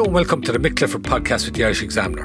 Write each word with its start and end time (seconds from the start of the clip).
Hello 0.00 0.08
and 0.08 0.14
welcome 0.14 0.40
to 0.40 0.50
the 0.50 0.58
Mick 0.58 0.78
Clifford 0.78 1.02
podcast 1.02 1.44
with 1.44 1.52
the 1.52 1.62
Irish 1.62 1.82
Examiner. 1.82 2.24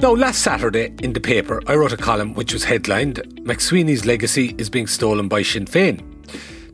Now, 0.00 0.12
last 0.12 0.42
Saturday 0.42 0.94
in 1.02 1.12
the 1.12 1.20
paper, 1.20 1.60
I 1.66 1.74
wrote 1.74 1.92
a 1.92 1.96
column 1.96 2.34
which 2.34 2.52
was 2.52 2.62
headlined 2.62 3.16
McSwiney's 3.42 4.06
legacy 4.06 4.54
is 4.58 4.70
being 4.70 4.86
stolen 4.86 5.26
by 5.26 5.42
Sinn 5.42 5.64
Féin. 5.64 6.00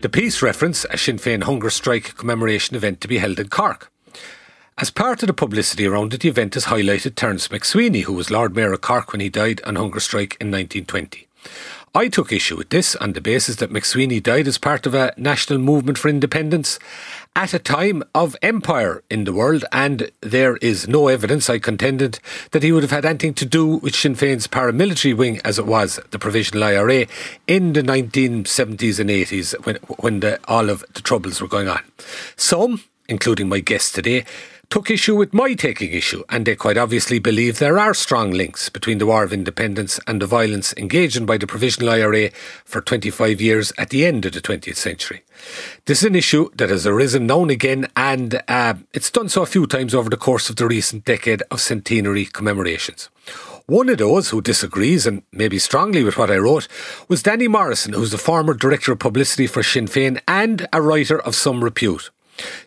The 0.02 0.11
piece 0.11 0.42
referenced 0.42 0.84
a 0.91 0.98
Sinn 0.98 1.16
Féin 1.16 1.45
hunger 1.45 1.70
strike 1.70 2.19
commemoration 2.19 2.77
event 2.77 3.01
to 3.01 3.09
be 3.09 3.16
held 3.16 3.41
in 3.41 3.48
Cork. 3.48 3.91
As 4.77 4.91
part 4.91 5.23
of 5.23 5.27
the 5.27 5.33
publicity 5.33 5.87
around 5.87 6.12
it, 6.12 6.20
the 6.20 6.28
event 6.28 6.52
has 6.52 6.66
highlighted 6.66 7.14
Terence 7.14 7.48
McSwiney, 7.48 8.02
who 8.02 8.12
was 8.12 8.30
Lord 8.30 8.55
Mayor 8.55 8.75
of 8.75 8.83
Cork 8.83 9.12
when 9.12 9.23
he 9.23 9.30
died 9.30 9.62
on 9.64 9.77
hunger 9.77 10.00
strike 10.00 10.37
in 10.39 10.50
1920. 10.50 11.28
I 11.92 12.06
took 12.06 12.30
issue 12.30 12.56
with 12.56 12.68
this 12.68 12.94
on 12.96 13.14
the 13.14 13.20
basis 13.20 13.56
that 13.56 13.72
McSwiney 13.72 14.22
died 14.22 14.46
as 14.46 14.58
part 14.58 14.86
of 14.86 14.94
a 14.94 15.12
national 15.16 15.58
movement 15.58 15.98
for 15.98 16.08
independence 16.08 16.78
at 17.34 17.52
a 17.52 17.58
time 17.58 18.05
of 18.14 18.36
empire 18.42 19.02
in 19.10 19.24
the 19.24 19.32
world, 19.32 19.64
and 19.72 20.08
there 20.20 20.56
is 20.58 20.86
no 20.86 21.08
evidence, 21.08 21.50
I 21.50 21.58
contended, 21.58 22.20
that 22.52 22.62
he 22.62 22.70
would 22.70 22.84
have 22.84 22.92
had 22.92 23.05
anything 23.05 23.34
to 23.34 23.44
do 23.44 23.66
with 23.66 23.97
Sinn 23.97 24.14
Féin's 24.14 24.47
paramilitary 24.47 25.16
wing, 25.16 25.41
as 25.44 25.58
it 25.58 25.66
was 25.66 25.98
the 26.12 26.19
Provisional 26.20 26.62
IRA, 26.62 27.06
in 27.48 27.72
the 27.72 27.82
1970s 27.82 29.00
and 29.00 29.10
80s 29.10 29.66
when, 29.66 29.77
when 29.98 30.20
the, 30.20 30.38
all 30.47 30.70
of 30.70 30.84
the 30.94 31.02
troubles 31.02 31.41
were 31.41 31.48
going 31.48 31.66
on. 31.66 31.82
Some, 32.36 32.84
including 33.08 33.48
my 33.48 33.58
guest 33.58 33.97
today, 33.97 34.25
took 34.70 34.88
issue 34.88 35.16
with 35.16 35.34
my 35.34 35.52
taking 35.54 35.92
issue, 35.92 36.22
and 36.28 36.46
they 36.46 36.54
quite 36.54 36.78
obviously 36.78 37.18
believe 37.18 37.58
there 37.58 37.78
are 37.78 37.92
strong 37.92 38.30
links 38.30 38.68
between 38.68 38.98
the 38.98 39.06
War 39.06 39.24
of 39.24 39.32
Independence 39.32 39.98
and 40.06 40.22
the 40.22 40.26
violence 40.26 40.72
engaged 40.76 41.16
in 41.16 41.26
by 41.26 41.36
the 41.36 41.46
Provisional 41.46 41.90
IRA 41.90 42.30
for 42.64 42.80
25 42.80 43.41
years 43.41 43.72
at 43.76 43.91
the 43.91 44.06
end 44.06 44.24
of 44.24 44.32
the 44.32 44.41
20th 44.41 44.76
century. 44.76 45.22
This 45.86 45.98
is 45.98 46.04
an 46.04 46.14
issue 46.14 46.50
that 46.54 46.70
has 46.70 46.86
arisen 46.86 47.26
now 47.26 47.42
and 47.42 47.50
again, 47.50 47.88
and 47.96 48.41
uh, 48.46 48.74
it's 48.94 49.10
done 49.10 49.28
so 49.28 49.42
a 49.42 49.46
few 49.46 49.66
times 49.66 49.92
over 49.92 50.08
the 50.08 50.16
course 50.16 50.48
of 50.48 50.54
the 50.54 50.68
recent 50.68 51.04
decade 51.04 51.42
of 51.50 51.60
centenary 51.60 52.24
commemorations. 52.24 53.10
One 53.66 53.88
of 53.88 53.98
those 53.98 54.30
who 54.30 54.41
disagrees, 54.41 55.04
and 55.04 55.22
maybe 55.32 55.58
strongly 55.58 56.04
with 56.04 56.16
what 56.16 56.30
I 56.30 56.36
wrote, 56.36 56.68
was 57.08 57.24
Danny 57.24 57.48
Morrison, 57.48 57.92
who's 57.92 58.12
the 58.12 58.18
former 58.18 58.54
Director 58.54 58.92
of 58.92 59.00
Publicity 59.00 59.48
for 59.48 59.64
Sinn 59.64 59.86
Féin 59.86 60.20
and 60.28 60.68
a 60.72 60.80
writer 60.80 61.20
of 61.20 61.34
some 61.34 61.64
repute. 61.64 62.10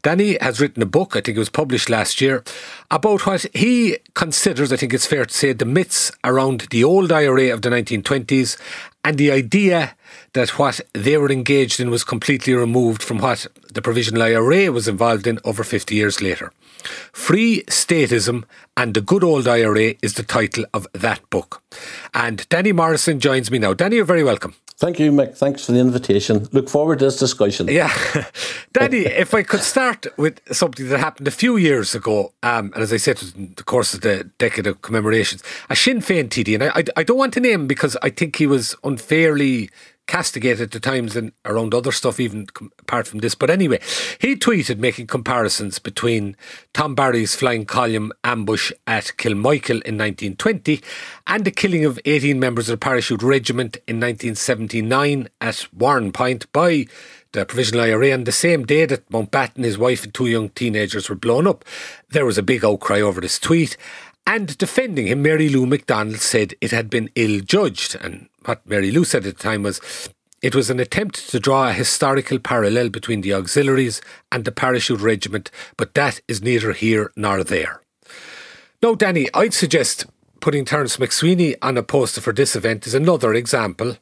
Danny 0.01 0.37
has 0.41 0.59
written 0.59 0.83
a 0.83 0.87
book, 0.87 1.15
I 1.15 1.21
think 1.21 1.35
it 1.35 1.39
was 1.39 1.49
published 1.49 1.89
last 1.89 2.21
year, 2.21 2.43
about 2.91 3.25
what 3.25 3.45
he 3.53 3.97
considers, 4.13 4.71
I 4.71 4.77
think 4.77 4.93
it's 4.93 5.05
fair 5.05 5.25
to 5.25 5.33
say, 5.33 5.53
the 5.53 5.65
myths 5.65 6.11
around 6.23 6.67
the 6.71 6.83
old 6.83 7.11
IRA 7.11 7.53
of 7.53 7.61
the 7.61 7.69
1920s 7.69 8.57
and 9.03 9.17
the 9.17 9.31
idea 9.31 9.95
that 10.33 10.57
what 10.57 10.79
they 10.93 11.17
were 11.17 11.31
engaged 11.31 11.79
in 11.79 11.89
was 11.89 12.03
completely 12.03 12.53
removed 12.53 13.03
from 13.03 13.19
what 13.19 13.47
the 13.73 13.81
Provisional 13.81 14.23
IRA 14.23 14.71
was 14.71 14.87
involved 14.87 15.27
in 15.27 15.39
over 15.43 15.63
50 15.63 15.93
years 15.95 16.21
later. 16.21 16.51
Free 17.11 17.63
Statism 17.67 18.43
and 18.75 18.93
the 18.93 19.01
Good 19.01 19.23
Old 19.23 19.47
IRA 19.47 19.95
is 20.01 20.15
the 20.15 20.23
title 20.23 20.65
of 20.73 20.87
that 20.93 21.29
book. 21.29 21.61
And 22.13 22.47
Danny 22.49 22.71
Morrison 22.71 23.19
joins 23.19 23.51
me 23.51 23.59
now. 23.59 23.73
Danny, 23.73 23.97
you're 23.97 24.05
very 24.05 24.23
welcome. 24.23 24.55
Thank 24.77 24.99
you, 24.99 25.11
Mick. 25.11 25.37
Thanks 25.37 25.65
for 25.65 25.71
the 25.71 25.79
invitation. 25.79 26.47
Look 26.51 26.67
forward 26.67 26.99
to 26.99 27.05
this 27.05 27.17
discussion. 27.17 27.67
Yeah. 27.67 27.93
Danny, 28.73 29.05
if 29.05 29.33
I 29.33 29.43
could 29.43 29.61
start 29.61 30.07
with 30.17 30.41
something 30.51 30.89
that 30.89 30.99
happened 30.99 31.27
a 31.27 31.31
few 31.31 31.57
years 31.57 31.93
ago, 31.93 32.33
um, 32.41 32.71
and 32.73 32.83
as 32.83 32.91
I 32.91 32.97
said, 32.97 33.21
in 33.35 33.53
the 33.55 33.63
course 33.63 33.93
of 33.93 34.01
the 34.01 34.29
decade 34.39 34.67
of 34.67 34.81
commemorations, 34.81 35.43
a 35.69 35.75
Sinn 35.75 35.99
Féin 35.99 36.27
TD, 36.27 36.55
and 36.55 36.63
I, 36.63 36.67
I, 36.75 36.83
I 36.97 37.03
don't 37.03 37.17
want 37.17 37.33
to 37.35 37.39
name 37.39 37.61
him 37.61 37.67
because 37.67 37.95
I 38.01 38.09
think 38.09 38.35
he 38.35 38.47
was 38.47 38.75
unfairly 38.83 39.69
castigated 40.07 40.75
at 40.75 40.81
times 40.81 41.15
and 41.15 41.31
around 41.45 41.73
other 41.73 41.91
stuff, 41.91 42.19
even 42.19 42.47
apart 42.79 43.07
from 43.07 43.19
this. 43.19 43.35
But 43.35 43.49
anyway, 43.49 43.79
he 44.19 44.35
tweeted 44.35 44.77
making 44.77 45.07
comparisons 45.07 45.79
between 45.79 46.35
Tom 46.73 46.95
Barry's 46.95 47.35
flying 47.35 47.65
column 47.65 48.11
ambush 48.23 48.71
at 48.85 49.13
Kilmichael 49.17 49.81
in 49.83 49.97
1920 49.97 50.81
and 51.27 51.45
the 51.45 51.51
killing 51.51 51.85
of 51.85 51.99
18 52.05 52.39
members 52.39 52.69
of 52.69 52.73
the 52.73 52.83
parachute 52.83 53.23
regiment 53.23 53.77
in 53.87 53.99
1979 53.99 55.29
at 55.39 55.67
Warrenpoint 55.75 56.45
by 56.51 56.85
the 57.33 57.45
Provisional 57.45 57.83
IRA 57.83 58.11
on 58.11 58.25
the 58.25 58.31
same 58.31 58.63
day 58.63 58.85
that 58.85 59.09
Mountbatten, 59.09 59.63
his 59.63 59.77
wife, 59.77 60.03
and 60.03 60.13
two 60.13 60.27
young 60.27 60.49
teenagers 60.49 61.09
were 61.09 61.15
blown 61.15 61.47
up. 61.47 61.65
There 62.09 62.25
was 62.25 62.37
a 62.37 62.43
big 62.43 62.63
outcry 62.63 63.01
over 63.01 63.19
this 63.19 63.39
tweet. 63.39 63.75
And 64.25 64.57
defending 64.57 65.07
him, 65.07 65.21
Mary 65.21 65.49
Lou 65.49 65.65
McDonald 65.65 66.19
said 66.19 66.53
it 66.61 66.71
had 66.71 66.89
been 66.89 67.09
ill 67.15 67.41
judged. 67.41 67.95
And 67.95 68.29
what 68.45 68.65
Mary 68.67 68.91
Lou 68.91 69.03
said 69.03 69.25
at 69.25 69.37
the 69.37 69.43
time 69.43 69.63
was 69.63 69.81
it 70.41 70.55
was 70.55 70.69
an 70.69 70.79
attempt 70.79 71.29
to 71.29 71.39
draw 71.39 71.69
a 71.69 71.73
historical 71.73 72.39
parallel 72.39 72.89
between 72.89 73.21
the 73.21 73.33
auxiliaries 73.33 74.01
and 74.31 74.43
the 74.43 74.51
parachute 74.51 74.99
regiment, 74.99 75.49
but 75.77 75.93
that 75.93 76.19
is 76.27 76.41
neither 76.41 76.73
here 76.73 77.11
nor 77.15 77.43
there. 77.43 77.81
No, 78.81 78.95
Danny, 78.95 79.29
I'd 79.33 79.53
suggest 79.53 80.05
putting 80.41 80.65
Terence 80.65 80.97
McSwiney 80.97 81.55
on 81.61 81.77
a 81.77 81.83
poster 81.83 82.19
for 82.19 82.33
this 82.33 82.53
event 82.53 82.85
is 82.85 82.93
another 82.93 83.33
example 83.33 83.97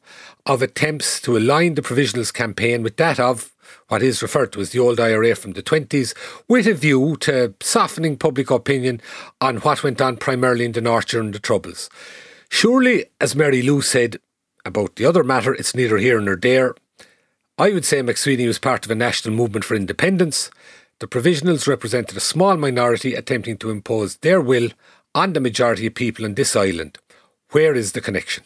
of 0.47 0.63
attempts 0.63 1.21
to 1.21 1.37
align 1.37 1.75
the 1.75 1.83
Provisionals 1.83 2.33
campaign 2.33 2.81
with 2.81 2.97
that 2.97 3.19
of 3.19 3.53
what 3.91 4.01
is 4.01 4.21
referred 4.21 4.53
to 4.53 4.61
as 4.61 4.69
the 4.69 4.79
old 4.79 5.01
IRA 5.01 5.35
from 5.35 5.51
the 5.51 5.61
20s, 5.61 6.15
with 6.47 6.65
a 6.65 6.73
view 6.73 7.17
to 7.17 7.53
softening 7.59 8.15
public 8.15 8.49
opinion 8.49 9.01
on 9.41 9.57
what 9.57 9.83
went 9.83 9.99
on 9.99 10.15
primarily 10.15 10.63
in 10.63 10.71
the 10.71 10.79
North 10.79 11.07
during 11.07 11.31
the 11.31 11.39
Troubles. 11.39 11.89
Surely, 12.49 13.07
as 13.19 13.35
Mary 13.35 13.61
Lou 13.61 13.81
said 13.81 14.15
about 14.63 14.95
the 14.95 15.03
other 15.05 15.25
matter, 15.25 15.53
it's 15.53 15.75
neither 15.75 15.97
here 15.97 16.21
nor 16.21 16.37
there. 16.37 16.73
I 17.57 17.71
would 17.71 17.83
say 17.83 18.01
McSwiney 18.01 18.47
was 18.47 18.59
part 18.59 18.85
of 18.85 18.91
a 18.91 18.95
national 18.95 19.35
movement 19.35 19.65
for 19.65 19.75
independence. 19.75 20.49
The 20.99 21.07
Provisionals 21.07 21.67
represented 21.67 22.15
a 22.15 22.21
small 22.21 22.55
minority 22.55 23.13
attempting 23.13 23.57
to 23.57 23.71
impose 23.71 24.15
their 24.17 24.39
will 24.39 24.69
on 25.13 25.33
the 25.33 25.41
majority 25.41 25.87
of 25.87 25.95
people 25.95 26.23
in 26.23 26.35
this 26.35 26.55
island. 26.55 26.97
Where 27.49 27.75
is 27.75 27.91
the 27.91 27.99
connection? 27.99 28.45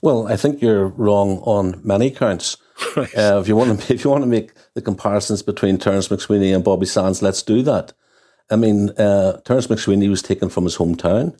Well, 0.00 0.28
I 0.28 0.36
think 0.36 0.62
you're 0.62 0.88
wrong 0.88 1.40
on 1.40 1.78
many 1.84 2.10
counts. 2.10 2.56
Right. 2.96 3.14
Uh, 3.14 3.38
if 3.40 3.48
you 3.48 3.56
want 3.56 3.80
to, 3.80 3.94
if 3.94 4.04
you 4.04 4.10
want 4.10 4.22
to 4.22 4.28
make 4.28 4.52
the 4.74 4.82
comparisons 4.82 5.42
between 5.42 5.78
Terence 5.78 6.08
McSwiney 6.08 6.54
and 6.54 6.64
Bobby 6.64 6.86
Sands, 6.86 7.22
let's 7.22 7.42
do 7.42 7.62
that. 7.62 7.92
I 8.50 8.56
mean, 8.56 8.90
uh, 8.90 9.40
Terence 9.40 9.66
McSwiney 9.66 10.08
was 10.08 10.22
taken 10.22 10.48
from 10.48 10.64
his 10.64 10.76
hometown. 10.76 11.38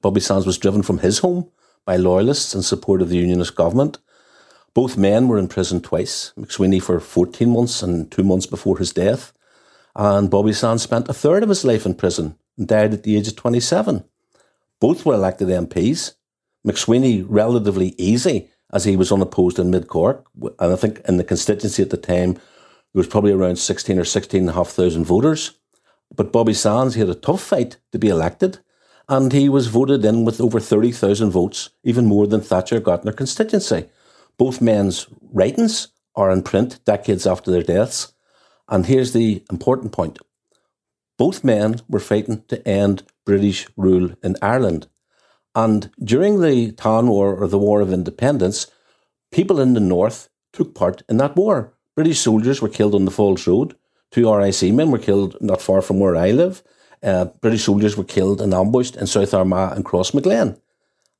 Bobby 0.00 0.20
Sands 0.20 0.46
was 0.46 0.58
driven 0.58 0.82
from 0.82 0.98
his 0.98 1.18
home 1.18 1.50
by 1.84 1.96
loyalists 1.96 2.54
in 2.54 2.62
support 2.62 3.02
of 3.02 3.08
the 3.08 3.18
Unionist 3.18 3.54
government. 3.54 3.98
Both 4.74 4.96
men 4.96 5.28
were 5.28 5.38
in 5.38 5.48
prison 5.48 5.80
twice. 5.80 6.32
McSwiney 6.38 6.82
for 6.82 7.00
14 7.00 7.50
months 7.50 7.82
and 7.82 8.10
two 8.10 8.24
months 8.24 8.46
before 8.46 8.78
his 8.78 8.92
death, 8.92 9.32
and 9.94 10.30
Bobby 10.30 10.52
Sands 10.52 10.82
spent 10.82 11.08
a 11.08 11.14
third 11.14 11.42
of 11.42 11.48
his 11.48 11.64
life 11.64 11.86
in 11.86 11.94
prison 11.94 12.36
and 12.58 12.68
died 12.68 12.92
at 12.92 13.02
the 13.02 13.16
age 13.16 13.28
of 13.28 13.36
27. 13.36 14.04
Both 14.80 15.06
were 15.06 15.14
elected 15.14 15.48
MPs. 15.48 16.14
McSwiney 16.66 17.24
relatively 17.26 17.94
easy 17.96 18.50
as 18.72 18.84
he 18.84 18.96
was 18.96 19.12
unopposed 19.12 19.58
in 19.58 19.70
Mid 19.70 19.88
Cork. 19.88 20.26
And 20.58 20.72
I 20.72 20.76
think 20.76 21.00
in 21.08 21.16
the 21.16 21.24
constituency 21.24 21.82
at 21.82 21.90
the 21.90 21.96
time, 21.96 22.34
there 22.34 23.00
was 23.00 23.06
probably 23.06 23.32
around 23.32 23.56
16 23.56 23.98
or 23.98 24.04
16,500 24.04 25.04
voters. 25.04 25.52
But 26.14 26.32
Bobby 26.32 26.54
Sands, 26.54 26.94
he 26.94 27.00
had 27.00 27.10
a 27.10 27.14
tough 27.14 27.42
fight 27.42 27.76
to 27.92 27.98
be 27.98 28.08
elected. 28.08 28.58
And 29.08 29.32
he 29.32 29.48
was 29.48 29.68
voted 29.68 30.04
in 30.04 30.24
with 30.24 30.40
over 30.40 30.58
30,000 30.58 31.30
votes, 31.30 31.70
even 31.84 32.06
more 32.06 32.26
than 32.26 32.40
Thatcher 32.40 32.80
got 32.80 33.00
in 33.00 33.04
their 33.04 33.12
constituency. 33.12 33.88
Both 34.36 34.60
men's 34.60 35.06
writings 35.32 35.88
are 36.16 36.30
in 36.30 36.42
print 36.42 36.84
decades 36.84 37.26
after 37.26 37.50
their 37.50 37.62
deaths. 37.62 38.12
And 38.68 38.86
here's 38.86 39.12
the 39.12 39.44
important 39.50 39.92
point 39.92 40.18
both 41.18 41.44
men 41.44 41.80
were 41.88 42.00
fighting 42.00 42.42
to 42.48 42.66
end 42.68 43.02
British 43.24 43.66
rule 43.76 44.10
in 44.22 44.36
Ireland. 44.42 44.88
And 45.56 45.90
during 46.04 46.40
the 46.40 46.72
Tan 46.72 47.08
War 47.08 47.34
or 47.34 47.48
the 47.48 47.58
War 47.58 47.80
of 47.80 47.92
Independence, 47.92 48.66
people 49.32 49.58
in 49.58 49.72
the 49.72 49.80
north 49.80 50.28
took 50.52 50.74
part 50.74 51.02
in 51.08 51.16
that 51.16 51.34
war. 51.34 51.72
British 51.94 52.20
soldiers 52.20 52.60
were 52.60 52.68
killed 52.68 52.94
on 52.94 53.06
the 53.06 53.10
Falls 53.10 53.46
Road. 53.46 53.74
Two 54.10 54.32
RIC 54.32 54.72
men 54.74 54.90
were 54.90 54.98
killed 54.98 55.36
not 55.40 55.62
far 55.62 55.80
from 55.80 55.98
where 55.98 56.14
I 56.14 56.30
live. 56.30 56.62
Uh, 57.02 57.24
British 57.40 57.64
soldiers 57.64 57.96
were 57.96 58.04
killed 58.04 58.42
and 58.42 58.52
ambushed 58.52 58.96
in 58.96 59.06
South 59.06 59.32
Armagh 59.32 59.74
and 59.74 59.84
Cross 59.84 60.10
Crossmaglen. 60.10 60.60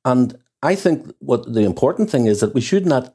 And 0.05 0.37
I 0.61 0.75
think 0.75 1.11
what 1.19 1.51
the 1.51 1.61
important 1.61 2.09
thing 2.11 2.27
is 2.27 2.39
that 2.39 2.53
we 2.53 2.61
should 2.61 2.85
not 2.85 3.13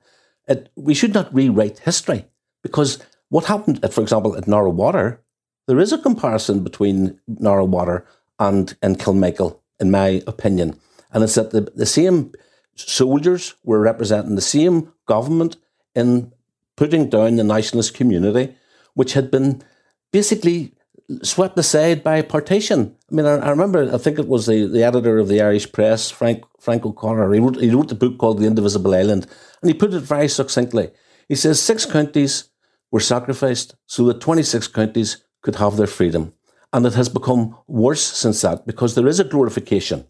we 0.75 0.93
should 0.93 1.15
not 1.15 1.33
rewrite 1.33 1.79
history 1.79 2.27
because 2.65 2.99
what 3.29 3.47
happened, 3.47 3.83
at, 3.83 3.95
for 3.95 4.03
example, 4.03 4.37
at 4.37 4.47
Narrow 4.47 4.71
Water, 4.71 5.23
there 5.67 5.79
is 5.79 5.93
a 5.93 5.99
comparison 5.99 6.63
between 6.63 7.19
Narrow 7.27 7.65
Water 7.65 8.05
and, 8.39 8.77
and 8.83 8.99
Kilmichael, 8.99 9.59
in 9.81 9.91
my 9.91 10.23
opinion. 10.27 10.79
And 11.13 11.23
it's 11.23 11.35
that 11.35 11.51
the, 11.51 11.73
the 11.75 11.87
same 11.87 12.33
soldiers 12.75 13.55
were 13.65 13.81
representing 13.81 14.35
the 14.35 14.41
same 14.41 14.93
government 15.07 15.57
in 15.95 16.33
putting 16.77 17.11
down 17.11 17.37
the 17.37 17.45
nationalist 17.45 17.95
community, 17.95 18.55
which 18.95 19.13
had 19.13 19.31
been 19.31 19.63
basically 20.11 20.75
swept 21.23 21.59
aside 21.59 22.03
by 22.03 22.23
partition. 22.23 22.97
I 23.11 23.15
mean, 23.15 23.27
I, 23.27 23.37
I, 23.37 23.51
remember, 23.51 23.93
I 23.93 23.99
think 23.99 24.19
it 24.19 24.29
was 24.29 24.47
the, 24.47 24.67
the 24.67 24.83
editor 24.83 25.19
of 25.19 25.29
the 25.29 25.43
Irish 25.43 25.71
Press, 25.71 26.11
Frank, 26.11 26.45
Frank 26.61 26.87
O'Connor, 26.87 27.33
he 27.33 27.41
wrote, 27.41 27.61
he 27.61 27.71
wrote 27.71 27.89
the 27.89 27.95
book 27.95 28.19
called 28.19 28.39
The 28.39 28.47
Indivisible 28.47 28.95
Island, 28.95 29.27
and 29.61 29.71
he 29.71 29.75
put 29.75 29.93
it 29.93 30.01
very 30.01 30.29
succinctly. 30.29 30.91
He 31.29 31.35
says 31.35 31.61
six 31.61 31.85
counties 31.85 32.49
were 32.91 33.01
sacrificed 33.01 33.75
so 33.87 34.05
that 34.07 34.21
26 34.21 34.69
counties 34.69 35.25
could 35.43 35.57
have 35.57 35.77
their 35.77 35.87
freedom. 35.87 36.33
And 36.73 36.87
it 36.87 36.95
has 36.95 37.09
become 37.09 37.57
worse 37.67 38.03
since 38.03 38.41
that 38.43 38.67
because 38.67 38.95
there 38.95 39.07
is 39.07 39.21
a 39.21 39.25
glorification 39.25 40.07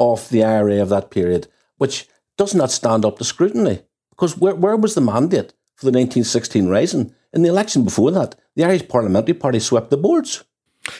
of 0.00 0.28
the 0.30 0.42
IRA 0.42 0.80
of 0.82 0.88
that 0.88 1.10
period, 1.10 1.46
which 1.76 2.08
does 2.36 2.54
not 2.54 2.72
stand 2.72 3.04
up 3.04 3.18
to 3.18 3.24
scrutiny. 3.24 3.82
Because 4.10 4.36
where, 4.36 4.54
where 4.54 4.76
was 4.76 4.94
the 4.94 5.00
mandate 5.00 5.52
for 5.76 5.84
the 5.84 5.96
1916 5.96 6.66
Rising? 6.66 7.14
In 7.32 7.42
the 7.42 7.48
election 7.48 7.84
before 7.84 8.10
that, 8.10 8.34
the 8.56 8.64
Irish 8.64 8.88
Parliamentary 8.88 9.34
Party 9.34 9.60
swept 9.60 9.90
the 9.90 9.96
boards. 9.96 10.42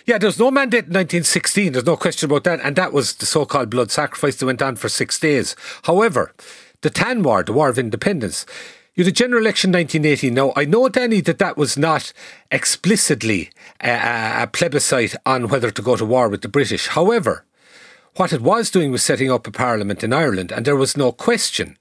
Yeah, 0.05 0.19
there's 0.19 0.39
no 0.39 0.51
mandate 0.51 0.85
in 0.85 0.93
1916. 0.93 1.73
There's 1.73 1.87
no 1.87 1.97
question 1.97 2.31
about 2.31 2.45
that. 2.45 2.61
And 2.63 2.77
that 2.77 2.93
was 2.93 3.15
the 3.17 3.27
so 3.27 3.47
called 3.47 3.71
blood 3.71 3.91
sacrifice 3.91 4.37
that 4.37 4.47
went 4.47 4.63
on 4.63 4.77
for 4.77 4.89
six 4.89 5.19
days. 5.19 5.57
However, 5.85 6.35
the 6.83 6.91
Tan 6.91 7.23
War, 7.23 7.43
the 7.43 7.53
War 7.53 7.71
of 7.71 7.79
Independence, 7.79 8.47
you 8.95 9.05
had 9.05 9.13
a 9.13 9.15
general 9.15 9.43
election 9.43 9.73
1918. 9.73 10.35
Now, 10.35 10.53
I 10.57 10.67
know, 10.67 10.89
Danny, 10.89 11.21
that 11.23 11.39
that 11.39 11.57
was 11.57 11.79
not 11.79 12.13
explicitly 12.51 13.51
a, 13.81 14.43
a 14.43 14.47
plebiscite 14.53 15.17
on 15.25 15.49
whether 15.49 15.71
to 15.71 15.83
go 15.83 15.97
to 15.97 16.05
war 16.05 16.29
with 16.29 16.43
the 16.43 16.49
British. 16.49 16.89
However, 16.89 17.45
what 18.17 18.33
it 18.33 18.41
was 18.41 18.71
doing 18.71 18.91
was 18.91 19.03
setting 19.03 19.31
up 19.31 19.47
a 19.47 19.51
parliament 19.51 20.03
in 20.03 20.13
Ireland, 20.13 20.53
and 20.53 20.65
there 20.65 20.77
was 20.77 20.97
no 20.97 21.13
question 21.13 21.77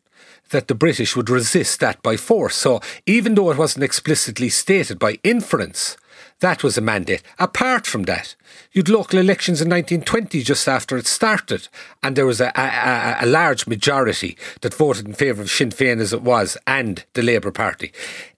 that 0.49 0.67
the 0.67 0.75
British 0.75 1.15
would 1.15 1.29
resist 1.29 1.79
that 1.79 2.01
by 2.01 2.17
force. 2.17 2.55
So 2.55 2.81
even 3.05 3.35
though 3.35 3.51
it 3.51 3.57
wasn't 3.57 3.83
explicitly 3.83 4.49
stated 4.49 4.97
by 4.99 5.19
inference, 5.23 5.97
that 6.39 6.63
was 6.63 6.77
a 6.77 6.81
mandate. 6.81 7.21
Apart 7.37 7.85
from 7.85 8.03
that, 8.03 8.35
you'd 8.71 8.89
local 8.89 9.19
elections 9.19 9.61
in 9.61 9.69
1920 9.69 10.41
just 10.41 10.67
after 10.67 10.97
it 10.97 11.05
started, 11.05 11.67
and 12.01 12.15
there 12.15 12.25
was 12.25 12.39
a, 12.39 12.51
a, 12.55 13.17
a 13.21 13.25
large 13.25 13.67
majority 13.67 14.37
that 14.61 14.73
voted 14.73 15.07
in 15.07 15.13
favour 15.13 15.41
of 15.41 15.51
Sinn 15.51 15.71
Féin 15.71 15.99
as 15.99 16.13
it 16.13 16.21
was 16.21 16.57
and 16.65 17.03
the 17.13 17.21
Labour 17.21 17.51
Party. 17.51 17.91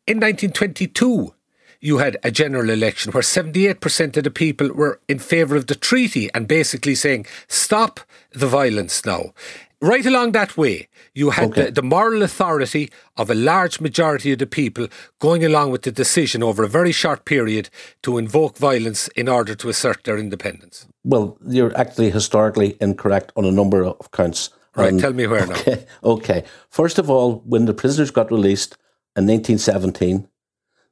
In 0.07 0.17
1922, 0.17 1.33
you 1.81 1.97
had 1.97 2.17
a 2.23 2.31
general 2.31 2.69
election 2.69 3.11
where 3.11 3.23
78% 3.23 4.15
of 4.15 4.23
the 4.23 4.31
people 4.31 4.69
were 4.69 5.01
in 5.09 5.19
favour 5.19 5.55
of 5.55 5.67
the 5.67 5.75
treaty 5.75 6.29
and 6.33 6.47
basically 6.47 6.95
saying, 6.95 7.25
stop 7.47 7.99
the 8.31 8.47
violence 8.47 9.05
now 9.05 9.33
right 9.81 10.05
along 10.05 10.31
that 10.31 10.55
way, 10.55 10.87
you 11.13 11.31
had 11.31 11.49
okay. 11.49 11.65
the, 11.65 11.71
the, 11.71 11.83
moral 11.83 12.21
authority 12.21 12.89
of 13.17 13.29
a 13.29 13.35
large 13.35 13.81
majority 13.81 14.31
of 14.31 14.39
the 14.39 14.47
people 14.47 14.87
going 15.19 15.43
along 15.43 15.71
with 15.71 15.81
the 15.81 15.91
decision 15.91 16.43
over 16.43 16.63
a 16.63 16.69
very 16.69 16.91
short 16.91 17.25
period 17.25 17.69
to 18.03 18.17
invoke 18.17 18.57
violence 18.57 19.07
in 19.09 19.27
order 19.27 19.55
to 19.55 19.69
assert 19.69 20.03
their 20.03 20.17
independence. 20.17 20.87
Well, 21.03 21.37
you're 21.45 21.75
actually 21.77 22.11
historically 22.11 22.77
incorrect 22.79 23.31
on 23.35 23.45
a 23.45 23.51
number 23.51 23.83
of 23.83 24.11
counts. 24.11 24.51
Right, 24.75 24.93
um, 24.93 24.99
tell 24.99 25.13
me 25.13 25.27
where 25.27 25.43
okay, 25.51 25.85
now. 26.03 26.11
Okay. 26.11 26.43
First 26.69 26.97
of 26.97 27.09
all, 27.09 27.39
when 27.45 27.65
the 27.65 27.73
prisoners 27.73 28.11
got 28.11 28.31
released 28.31 28.77
in 29.17 29.27
1917, 29.27 30.27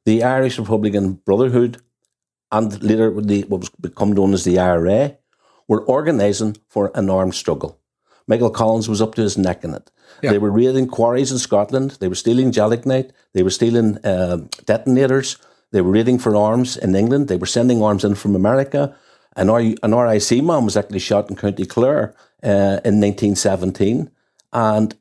the 0.04 0.22
Irish 0.22 0.58
Republican 0.58 1.14
Brotherhood 1.14 1.80
and 2.52 2.82
later 2.82 3.10
the, 3.20 3.42
what 3.44 3.60
was 3.60 3.70
become 3.70 4.12
known 4.12 4.32
as 4.32 4.44
the 4.44 4.58
IRA 4.58 5.16
were 5.68 5.84
organising 5.84 6.56
for 6.68 6.90
an 6.94 7.10
armed 7.10 7.34
struggle. 7.34 7.78
Michael 8.26 8.50
Collins 8.50 8.88
was 8.88 9.02
up 9.02 9.14
to 9.16 9.22
his 9.22 9.36
neck 9.36 9.64
in 9.64 9.74
it. 9.74 9.90
Yeah. 10.22 10.30
They 10.32 10.38
were 10.38 10.50
raiding 10.50 10.88
quarries 10.88 11.32
in 11.32 11.38
Scotland. 11.38 11.92
They 12.00 12.08
were 12.08 12.14
stealing 12.14 12.52
gelignite. 12.52 13.12
They 13.32 13.42
were 13.42 13.50
stealing 13.50 13.98
uh, 14.04 14.38
detonators. 14.66 15.36
They 15.72 15.80
were 15.80 15.90
raiding 15.90 16.18
for 16.18 16.36
arms 16.36 16.76
in 16.76 16.94
England. 16.94 17.28
They 17.28 17.36
were 17.36 17.46
sending 17.46 17.82
arms 17.82 18.04
in 18.04 18.14
from 18.14 18.34
America. 18.34 18.96
An, 19.36 19.50
R- 19.50 19.74
an 19.82 19.94
RIC 19.94 20.42
man 20.42 20.64
was 20.64 20.76
actually 20.76 20.98
shot 20.98 21.30
in 21.30 21.36
County 21.36 21.66
Clare 21.66 22.14
uh, 22.42 22.80
in 22.84 23.00
1917. 23.00 24.10
And 24.52 24.94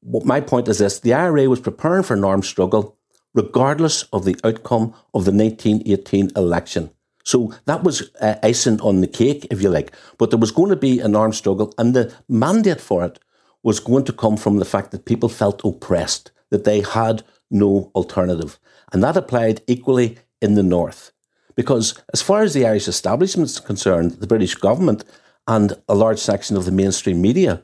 what 0.00 0.24
my 0.24 0.40
point 0.40 0.68
is 0.68 0.78
this 0.78 1.00
the 1.00 1.14
IRA 1.14 1.48
was 1.48 1.60
preparing 1.60 2.02
for 2.02 2.14
an 2.14 2.24
armed 2.24 2.44
struggle 2.44 2.97
regardless 3.38 4.02
of 4.14 4.24
the 4.24 4.36
outcome 4.42 4.86
of 5.14 5.24
the 5.24 5.32
1918 5.32 6.32
election. 6.34 6.90
So 7.24 7.54
that 7.66 7.84
was 7.84 8.10
uh, 8.20 8.34
icing 8.42 8.80
on 8.80 9.00
the 9.00 9.06
cake, 9.06 9.46
if 9.50 9.62
you 9.62 9.68
like. 9.68 9.94
But 10.18 10.30
there 10.30 10.44
was 10.44 10.50
going 10.58 10.70
to 10.70 10.86
be 10.88 10.98
an 10.98 11.14
armed 11.14 11.36
struggle, 11.36 11.72
and 11.78 11.94
the 11.94 12.12
mandate 12.28 12.80
for 12.80 13.04
it 13.04 13.18
was 13.62 13.78
going 13.90 14.04
to 14.06 14.12
come 14.12 14.36
from 14.36 14.56
the 14.56 14.70
fact 14.74 14.90
that 14.90 15.04
people 15.04 15.28
felt 15.28 15.64
oppressed, 15.64 16.32
that 16.50 16.64
they 16.64 16.80
had 16.80 17.22
no 17.50 17.92
alternative. 17.94 18.58
And 18.92 19.04
that 19.04 19.16
applied 19.16 19.60
equally 19.66 20.18
in 20.40 20.54
the 20.54 20.62
North. 20.62 21.12
Because 21.54 21.86
as 22.12 22.22
far 22.22 22.42
as 22.42 22.54
the 22.54 22.66
Irish 22.66 22.88
establishment 22.88 23.50
is 23.50 23.60
concerned, 23.60 24.12
the 24.12 24.26
British 24.26 24.54
government 24.54 25.04
and 25.46 25.74
a 25.88 25.94
large 25.94 26.18
section 26.18 26.56
of 26.56 26.64
the 26.64 26.78
mainstream 26.80 27.20
media, 27.20 27.62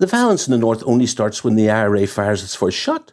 the 0.00 0.06
violence 0.06 0.46
in 0.46 0.52
the 0.52 0.64
North 0.66 0.82
only 0.86 1.06
starts 1.06 1.44
when 1.44 1.56
the 1.56 1.70
IRA 1.70 2.06
fires 2.06 2.42
its 2.42 2.54
first 2.54 2.76
shot. 2.76 3.12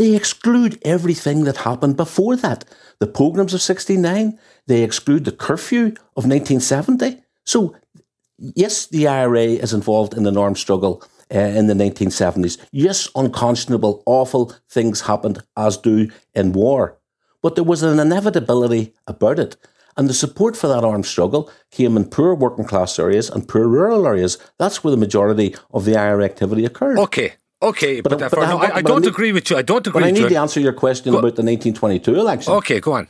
They 0.00 0.16
exclude 0.16 0.80
everything 0.82 1.44
that 1.44 1.58
happened 1.58 1.98
before 1.98 2.34
that. 2.36 2.64
The 3.00 3.06
pogroms 3.06 3.52
of 3.52 3.60
69, 3.60 4.38
they 4.66 4.82
exclude 4.82 5.26
the 5.26 5.30
curfew 5.30 5.88
of 6.16 6.24
1970. 6.24 7.22
So, 7.44 7.76
yes, 8.38 8.86
the 8.86 9.06
IRA 9.06 9.42
is 9.42 9.74
involved 9.74 10.14
in 10.14 10.22
the 10.22 10.34
armed 10.40 10.56
struggle 10.56 11.04
uh, 11.30 11.38
in 11.38 11.66
the 11.66 11.74
1970s. 11.74 12.56
Yes, 12.72 13.10
unconscionable, 13.14 14.02
awful 14.06 14.54
things 14.70 15.02
happened, 15.02 15.42
as 15.54 15.76
do 15.76 16.10
in 16.34 16.54
war. 16.54 16.98
But 17.42 17.56
there 17.56 17.64
was 17.64 17.82
an 17.82 17.98
inevitability 17.98 18.94
about 19.06 19.38
it. 19.38 19.58
And 19.98 20.08
the 20.08 20.14
support 20.14 20.56
for 20.56 20.68
that 20.68 20.82
armed 20.82 21.04
struggle 21.04 21.52
came 21.70 21.98
in 21.98 22.08
poor 22.08 22.34
working 22.34 22.64
class 22.64 22.98
areas 22.98 23.28
and 23.28 23.46
poor 23.46 23.68
rural 23.68 24.06
areas. 24.06 24.38
That's 24.58 24.82
where 24.82 24.92
the 24.92 24.96
majority 24.96 25.54
of 25.72 25.84
the 25.84 25.96
IRA 25.98 26.24
activity 26.24 26.64
occurred. 26.64 26.98
Okay, 26.98 27.34
Okay, 27.62 28.00
but, 28.00 28.10
but, 28.10 28.22
uh, 28.22 28.28
but 28.30 28.38
I, 28.38 28.52
I, 28.52 28.76
I 28.76 28.82
don't 28.82 28.98
I 28.98 29.00
need, 29.00 29.08
agree 29.08 29.32
with 29.32 29.50
you. 29.50 29.56
I 29.56 29.62
don't 29.62 29.86
agree. 29.86 30.00
But 30.00 30.08
I 30.08 30.10
need 30.10 30.22
you. 30.22 30.28
to 30.30 30.36
answer 30.36 30.60
your 30.60 30.72
question 30.72 31.12
go, 31.12 31.18
about 31.18 31.36
the 31.36 31.42
1922 31.42 32.14
election. 32.14 32.52
Okay, 32.54 32.80
go 32.80 32.92
on. 32.92 33.08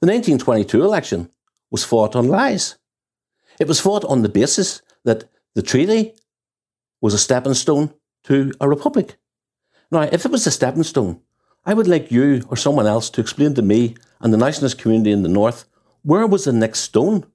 The 0.00 0.06
1922 0.06 0.82
election 0.82 1.30
was 1.70 1.84
fought 1.84 2.16
on 2.16 2.28
lies. 2.28 2.76
It 3.60 3.68
was 3.68 3.80
fought 3.80 4.04
on 4.04 4.22
the 4.22 4.28
basis 4.28 4.82
that 5.04 5.24
the 5.54 5.62
treaty 5.62 6.14
was 7.00 7.14
a 7.14 7.18
stepping 7.18 7.54
stone 7.54 7.92
to 8.24 8.52
a 8.60 8.68
republic. 8.68 9.16
Now, 9.90 10.02
if 10.02 10.24
it 10.24 10.30
was 10.30 10.46
a 10.46 10.50
stepping 10.50 10.82
stone, 10.82 11.20
I 11.64 11.74
would 11.74 11.86
like 11.86 12.10
you 12.10 12.42
or 12.48 12.56
someone 12.56 12.86
else 12.86 13.10
to 13.10 13.20
explain 13.20 13.54
to 13.54 13.62
me 13.62 13.96
and 14.20 14.32
the 14.32 14.38
nationalist 14.38 14.78
community 14.78 15.12
in 15.12 15.22
the 15.22 15.28
north 15.28 15.64
where 16.02 16.26
was 16.26 16.44
the 16.44 16.52
next 16.52 16.80
stone. 16.80 17.26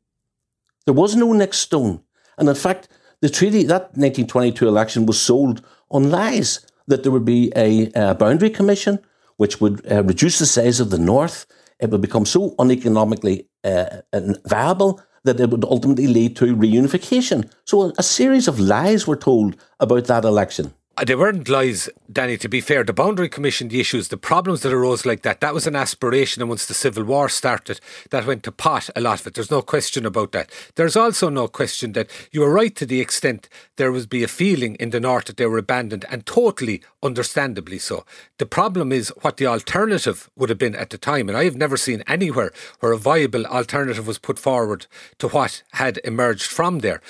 There 0.85 0.93
was 0.93 1.15
no 1.15 1.31
next 1.33 1.59
stone, 1.59 2.01
and 2.38 2.50
in 2.50 2.55
fact, 2.55 2.88
the 3.21 3.29
treaty 3.29 3.63
that 3.63 3.95
1922 3.95 4.67
election 4.67 5.05
was 5.05 5.21
sold 5.21 5.63
on 5.93 6.09
lies 6.09 6.65
that 6.88 7.03
there 7.03 7.12
would 7.12 7.25
be 7.25 7.51
a, 7.55 7.89
a 7.95 8.15
boundary 8.15 8.50
commission 8.50 9.00
which 9.38 9.62
would 9.62 9.89
uh, 9.91 10.03
reduce 10.03 10.39
the 10.39 10.45
size 10.45 10.79
of 10.79 10.89
the 10.89 10.97
north. 10.97 11.45
It 11.79 11.89
would 11.89 12.01
become 12.01 12.25
so 12.25 12.55
uneconomically 12.59 13.47
uh, 13.63 14.01
viable 14.45 15.01
that 15.23 15.39
it 15.39 15.50
would 15.50 15.63
ultimately 15.63 16.07
lead 16.07 16.35
to 16.38 16.55
reunification. 16.55 17.50
So 17.65 17.93
a 17.97 18.03
series 18.03 18.47
of 18.47 18.59
lies 18.59 19.07
were 19.07 19.15
told 19.15 19.55
about 19.79 20.05
that 20.05 20.25
election. 20.25 20.73
Uh, 20.95 21.03
they 21.03 21.15
weren't 21.15 21.50
lies, 21.50 21.89
Danny, 22.12 22.38
to 22.38 22.47
be 22.47 22.62
fair. 22.62 22.83
The 22.83 22.93
Boundary 22.93 23.27
Commission, 23.27 23.67
the 23.67 23.79
issues, 23.79 24.09
the 24.09 24.17
problems 24.17 24.62
that 24.62 24.71
arose 24.71 25.07
like 25.07 25.23
that, 25.23 25.41
that 25.41 25.53
was 25.53 25.65
an 25.65 25.75
aspiration. 25.75 26.43
And 26.43 26.50
once 26.50 26.67
the 26.67 26.75
Civil 26.75 27.03
War 27.03 27.29
started, 27.29 27.79
that 28.12 28.27
went 28.27 28.43
to 28.43 28.51
pot 28.51 28.91
a 28.95 29.01
lot 29.01 29.19
of 29.19 29.25
it. 29.25 29.33
There's 29.33 29.50
no 29.50 29.63
question 29.63 30.05
about 30.05 30.33
that. 30.33 30.51
There's 30.75 30.95
also 30.95 31.29
no 31.29 31.47
question 31.47 31.93
that 31.93 32.12
you 32.31 32.41
were 32.41 32.53
right 32.53 32.75
to 32.75 32.85
the 32.85 33.01
extent 33.01 33.50
there 33.77 33.91
would 33.91 34.07
be 34.07 34.21
a 34.21 34.27
feeling 34.27 34.75
in 34.75 34.91
the 34.91 35.00
North 35.00 35.25
that 35.25 35.38
they 35.38 35.47
were 35.47 35.57
abandoned, 35.57 36.05
and 36.12 36.27
totally 36.27 36.83
understandably 37.01 37.79
so. 37.79 38.05
The 38.38 38.45
problem 38.45 38.91
is 38.91 39.12
what 39.21 39.38
the 39.38 39.47
alternative 39.47 40.29
would 40.35 40.50
have 40.50 40.59
been 40.59 40.75
at 40.75 40.91
the 40.91 41.00
time. 41.00 41.27
And 41.27 41.35
I 41.35 41.45
have 41.45 41.57
never 41.57 41.75
seen 41.75 42.03
anywhere 42.05 42.51
where 42.81 42.91
a 42.91 43.00
viable 43.00 43.47
alternative 43.47 44.05
was 44.05 44.19
put 44.19 44.38
forward 44.38 44.85
to 45.17 45.27
what 45.27 45.63
had 45.71 46.00
emerged 46.03 46.51
from 46.51 46.79
there. 46.79 47.01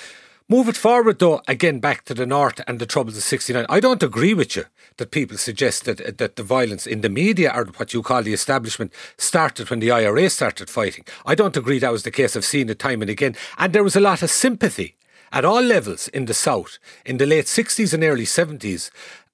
Move 0.46 0.68
it 0.68 0.76
forward, 0.76 1.20
though, 1.20 1.40
again 1.48 1.80
back 1.80 2.04
to 2.04 2.12
the 2.12 2.26
north 2.26 2.60
and 2.66 2.78
the 2.78 2.84
troubles 2.84 3.16
of 3.16 3.22
69. 3.22 3.64
I 3.66 3.80
don't 3.80 4.02
agree 4.02 4.34
with 4.34 4.54
you 4.56 4.66
that 4.98 5.10
people 5.10 5.38
suggest 5.38 5.86
that, 5.86 6.18
that 6.18 6.36
the 6.36 6.42
violence 6.42 6.86
in 6.86 7.00
the 7.00 7.08
media 7.08 7.50
or 7.54 7.64
what 7.64 7.94
you 7.94 8.02
call 8.02 8.22
the 8.22 8.34
establishment 8.34 8.92
started 9.16 9.70
when 9.70 9.80
the 9.80 9.90
IRA 9.90 10.28
started 10.28 10.68
fighting. 10.68 11.06
I 11.24 11.34
don't 11.34 11.56
agree 11.56 11.78
that 11.78 11.92
was 11.92 12.02
the 12.02 12.10
case. 12.10 12.36
I've 12.36 12.44
seen 12.44 12.68
it 12.68 12.78
time 12.78 13.00
and 13.00 13.10
again. 13.10 13.36
And 13.56 13.72
there 13.72 13.82
was 13.82 13.96
a 13.96 14.00
lot 14.00 14.22
of 14.22 14.28
sympathy 14.28 14.96
at 15.32 15.46
all 15.46 15.62
levels 15.62 16.08
in 16.08 16.26
the 16.26 16.34
South 16.34 16.78
in 17.06 17.16
the 17.16 17.24
late 17.24 17.46
60s 17.46 17.94
and 17.94 18.04
early 18.04 18.26
70s 18.26 18.90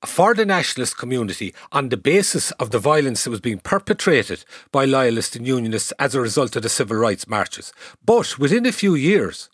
for 0.07 0.33
the 0.33 0.47
nationalist 0.47 0.97
community 0.97 1.53
on 1.73 1.89
the 1.89 1.97
basis 1.97 2.53
of 2.53 2.71
the 2.71 2.79
violence 2.79 3.25
that 3.25 3.31
was 3.31 3.41
being 3.41 3.59
perpetrated 3.59 4.45
by 4.71 4.85
loyalists 4.85 5.35
and 5.35 5.45
unionists 5.45 5.93
as 5.99 6.15
a 6.15 6.21
result 6.21 6.55
of 6.55 6.63
the 6.63 6.69
civil 6.69 6.97
rights 6.97 7.27
marches. 7.27 7.73
But 8.07 8.39
within 8.39 8.65
a 8.65 8.71
few 8.71 8.95
years, 8.95 9.49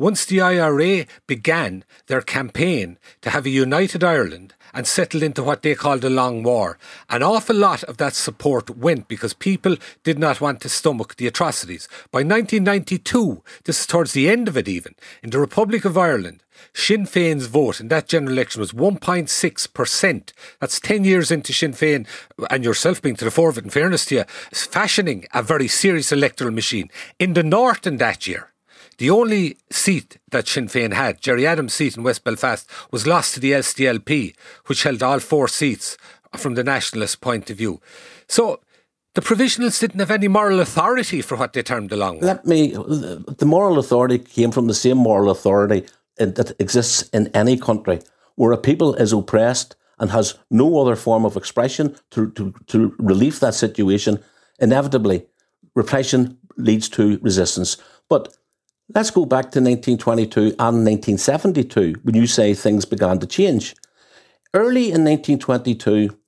once 0.00 0.24
the 0.24 0.40
IRA 0.40 1.04
began 1.26 1.84
their 2.06 2.22
campaign 2.22 2.98
to 3.20 3.28
have 3.28 3.44
a 3.44 3.50
united 3.50 4.02
Ireland 4.02 4.54
and 4.72 4.86
settled 4.86 5.22
into 5.22 5.42
what 5.42 5.62
they 5.62 5.74
called 5.74 6.04
a 6.04 6.08
long 6.08 6.42
war. 6.42 6.78
An 7.10 7.22
awful 7.22 7.56
lot 7.56 7.84
of 7.84 7.98
that 7.98 8.14
support 8.14 8.70
went 8.70 9.08
because 9.08 9.34
people 9.34 9.76
did 10.02 10.18
not 10.18 10.40
want 10.40 10.62
to 10.62 10.70
stomach 10.70 11.16
the 11.16 11.26
atrocities. 11.26 11.86
By 12.10 12.20
1992, 12.20 13.42
this 13.64 13.80
is 13.80 13.86
towards 13.86 14.14
the 14.14 14.30
end 14.30 14.48
of 14.48 14.56
it 14.56 14.68
even, 14.68 14.94
in 15.22 15.30
the 15.30 15.38
Republic 15.38 15.84
of 15.84 15.98
Ireland, 15.98 16.42
Sinn 16.72 17.04
Féin's 17.04 17.46
vote 17.46 17.80
in 17.80 17.88
that 17.88 18.08
general 18.08 18.32
election 18.32 18.60
was 18.60 18.72
1.6%. 18.72 20.32
That's 20.60 20.80
10 20.80 21.04
years 21.04 21.30
into 21.30 21.52
Sinn 21.52 21.72
Féin 21.72 22.06
and 22.48 22.64
yourself 22.64 23.02
being 23.02 23.16
to 23.16 23.24
the 23.26 23.30
fore 23.30 23.50
of 23.50 23.58
it, 23.58 23.64
in 23.64 23.70
fairness 23.70 24.06
to 24.06 24.14
you, 24.14 24.24
fashioning 24.52 25.26
a 25.34 25.42
very 25.42 25.68
serious 25.68 26.10
electoral 26.10 26.52
machine. 26.52 26.90
In 27.18 27.34
the 27.34 27.42
north 27.42 27.86
in 27.86 27.98
that 27.98 28.26
year, 28.26 28.50
the 29.00 29.08
only 29.08 29.56
seat 29.70 30.18
that 30.30 30.46
Sinn 30.46 30.68
Féin 30.68 30.92
had, 30.92 31.22
Gerry 31.22 31.46
Adams' 31.46 31.72
seat 31.72 31.96
in 31.96 32.02
West 32.02 32.22
Belfast, 32.22 32.68
was 32.90 33.06
lost 33.06 33.32
to 33.32 33.40
the 33.40 33.52
SDLP, 33.52 34.36
which 34.66 34.82
held 34.82 35.02
all 35.02 35.20
four 35.20 35.48
seats 35.48 35.96
from 36.36 36.54
the 36.54 36.62
nationalist 36.62 37.22
point 37.22 37.48
of 37.48 37.56
view. 37.56 37.80
So 38.28 38.60
the 39.14 39.22
provisionals 39.22 39.80
didn't 39.80 40.00
have 40.00 40.10
any 40.10 40.28
moral 40.28 40.60
authority 40.60 41.22
for 41.22 41.38
what 41.38 41.54
they 41.54 41.62
termed 41.62 41.88
the 41.88 41.96
long 41.96 42.16
war. 42.16 42.24
Let 42.24 42.44
me. 42.44 42.72
The 42.72 43.46
moral 43.46 43.78
authority 43.78 44.18
came 44.18 44.50
from 44.50 44.66
the 44.66 44.74
same 44.74 44.98
moral 44.98 45.30
authority 45.30 45.86
that 46.18 46.52
exists 46.60 47.08
in 47.08 47.28
any 47.28 47.56
country 47.56 48.00
where 48.34 48.52
a 48.52 48.58
people 48.58 48.94
is 48.96 49.14
oppressed 49.14 49.76
and 49.98 50.10
has 50.10 50.38
no 50.50 50.78
other 50.78 50.94
form 50.94 51.24
of 51.24 51.38
expression 51.38 51.96
to, 52.10 52.30
to, 52.32 52.54
to 52.66 52.94
relieve 52.98 53.40
that 53.40 53.54
situation. 53.54 54.22
Inevitably, 54.58 55.24
repression 55.74 56.36
leads 56.58 56.90
to 56.90 57.18
resistance. 57.22 57.78
But 58.10 58.36
Let's 58.92 59.12
go 59.12 59.24
back 59.24 59.52
to 59.52 59.60
1922 59.60 60.40
and 60.58 60.84
1972 60.84 62.00
when 62.02 62.16
you 62.16 62.26
say 62.26 62.54
things 62.54 62.84
began 62.84 63.20
to 63.20 63.26
change. 63.26 63.76
Early 64.52 64.86
in 64.90 65.04
1922, 65.04 66.18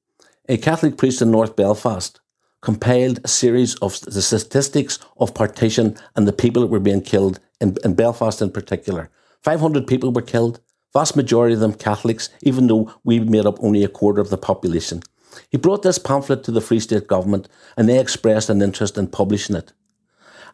a 0.49 0.57
Catholic 0.59 0.97
priest 0.97 1.21
in 1.21 1.33
North 1.33 1.57
Belfast 1.57 2.21
compiled 2.61 3.19
a 3.25 3.28
series 3.28 3.75
of 3.76 4.00
the 4.02 4.23
statistics 4.23 5.00
of 5.16 5.35
partition 5.35 5.97
and 6.14 6.28
the 6.28 6.33
people 6.33 6.62
that 6.62 6.69
were 6.69 6.78
being 6.78 7.00
killed 7.00 7.40
in, 7.61 7.76
in 7.85 7.95
Belfast 7.95 8.40
in 8.40 8.52
particular. 8.52 9.11
500 9.42 9.85
people 9.88 10.12
were 10.12 10.23
killed, 10.23 10.61
vast 10.92 11.16
majority 11.16 11.54
of 11.54 11.61
them 11.61 11.75
Catholics, 11.75 12.28
even 12.42 12.69
though 12.69 12.95
we 13.02 13.19
made 13.19 13.47
up 13.47 13.59
only 13.61 13.83
a 13.83 13.88
quarter 13.88 14.21
of 14.21 14.31
the 14.31 14.38
population. 14.38 15.02
He 15.50 15.59
brought 15.59 15.83
this 15.83 15.99
pamphlet 15.99 16.45
to 16.45 16.52
the 16.52 16.61
Free 16.61 16.78
State 16.78 17.09
government 17.09 17.49
and 17.76 17.88
they 17.88 17.99
expressed 17.99 18.50
an 18.50 18.62
interest 18.62 18.97
in 18.97 19.09
publishing 19.09 19.57
it. 19.57 19.73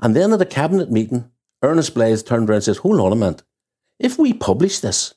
And 0.00 0.16
then 0.16 0.32
at 0.32 0.40
a 0.40 0.46
cabinet 0.46 0.90
meeting, 0.90 1.30
Ernest 1.62 1.94
Blythe 1.94 2.24
turned 2.24 2.48
around 2.48 2.56
and 2.56 2.64
says, 2.64 2.78
Hold 2.78 3.00
on 3.00 3.12
a 3.12 3.16
minute. 3.16 3.42
If 3.98 4.18
we 4.18 4.32
publish 4.32 4.78
this, 4.78 5.14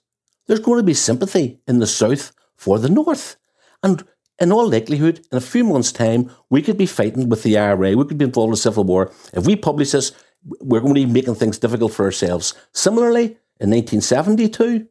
there's 0.47 0.59
going 0.59 0.79
to 0.79 0.83
be 0.83 0.93
sympathy 0.93 1.59
in 1.67 1.79
the 1.79 1.87
South 1.87 2.33
for 2.55 2.79
the 2.79 2.89
North. 2.89 3.37
And 3.83 4.03
in 4.39 4.51
all 4.51 4.69
likelihood, 4.69 5.25
in 5.31 5.37
a 5.37 5.41
few 5.41 5.63
months' 5.63 5.91
time, 5.91 6.31
we 6.49 6.61
could 6.61 6.77
be 6.77 6.87
fighting 6.87 7.29
with 7.29 7.43
the 7.43 7.57
IRA, 7.57 7.95
we 7.95 8.05
could 8.05 8.17
be 8.17 8.25
involved 8.25 8.51
in 8.51 8.57
civil 8.57 8.83
war. 8.83 9.11
If 9.33 9.45
we 9.45 9.55
publish 9.55 9.91
this, 9.91 10.11
we're 10.59 10.79
going 10.79 10.95
to 10.95 11.05
be 11.05 11.11
making 11.11 11.35
things 11.35 11.59
difficult 11.59 11.93
for 11.93 12.05
ourselves. 12.05 12.55
Similarly, 12.73 13.37
in 13.59 13.69
1972, 13.69 14.87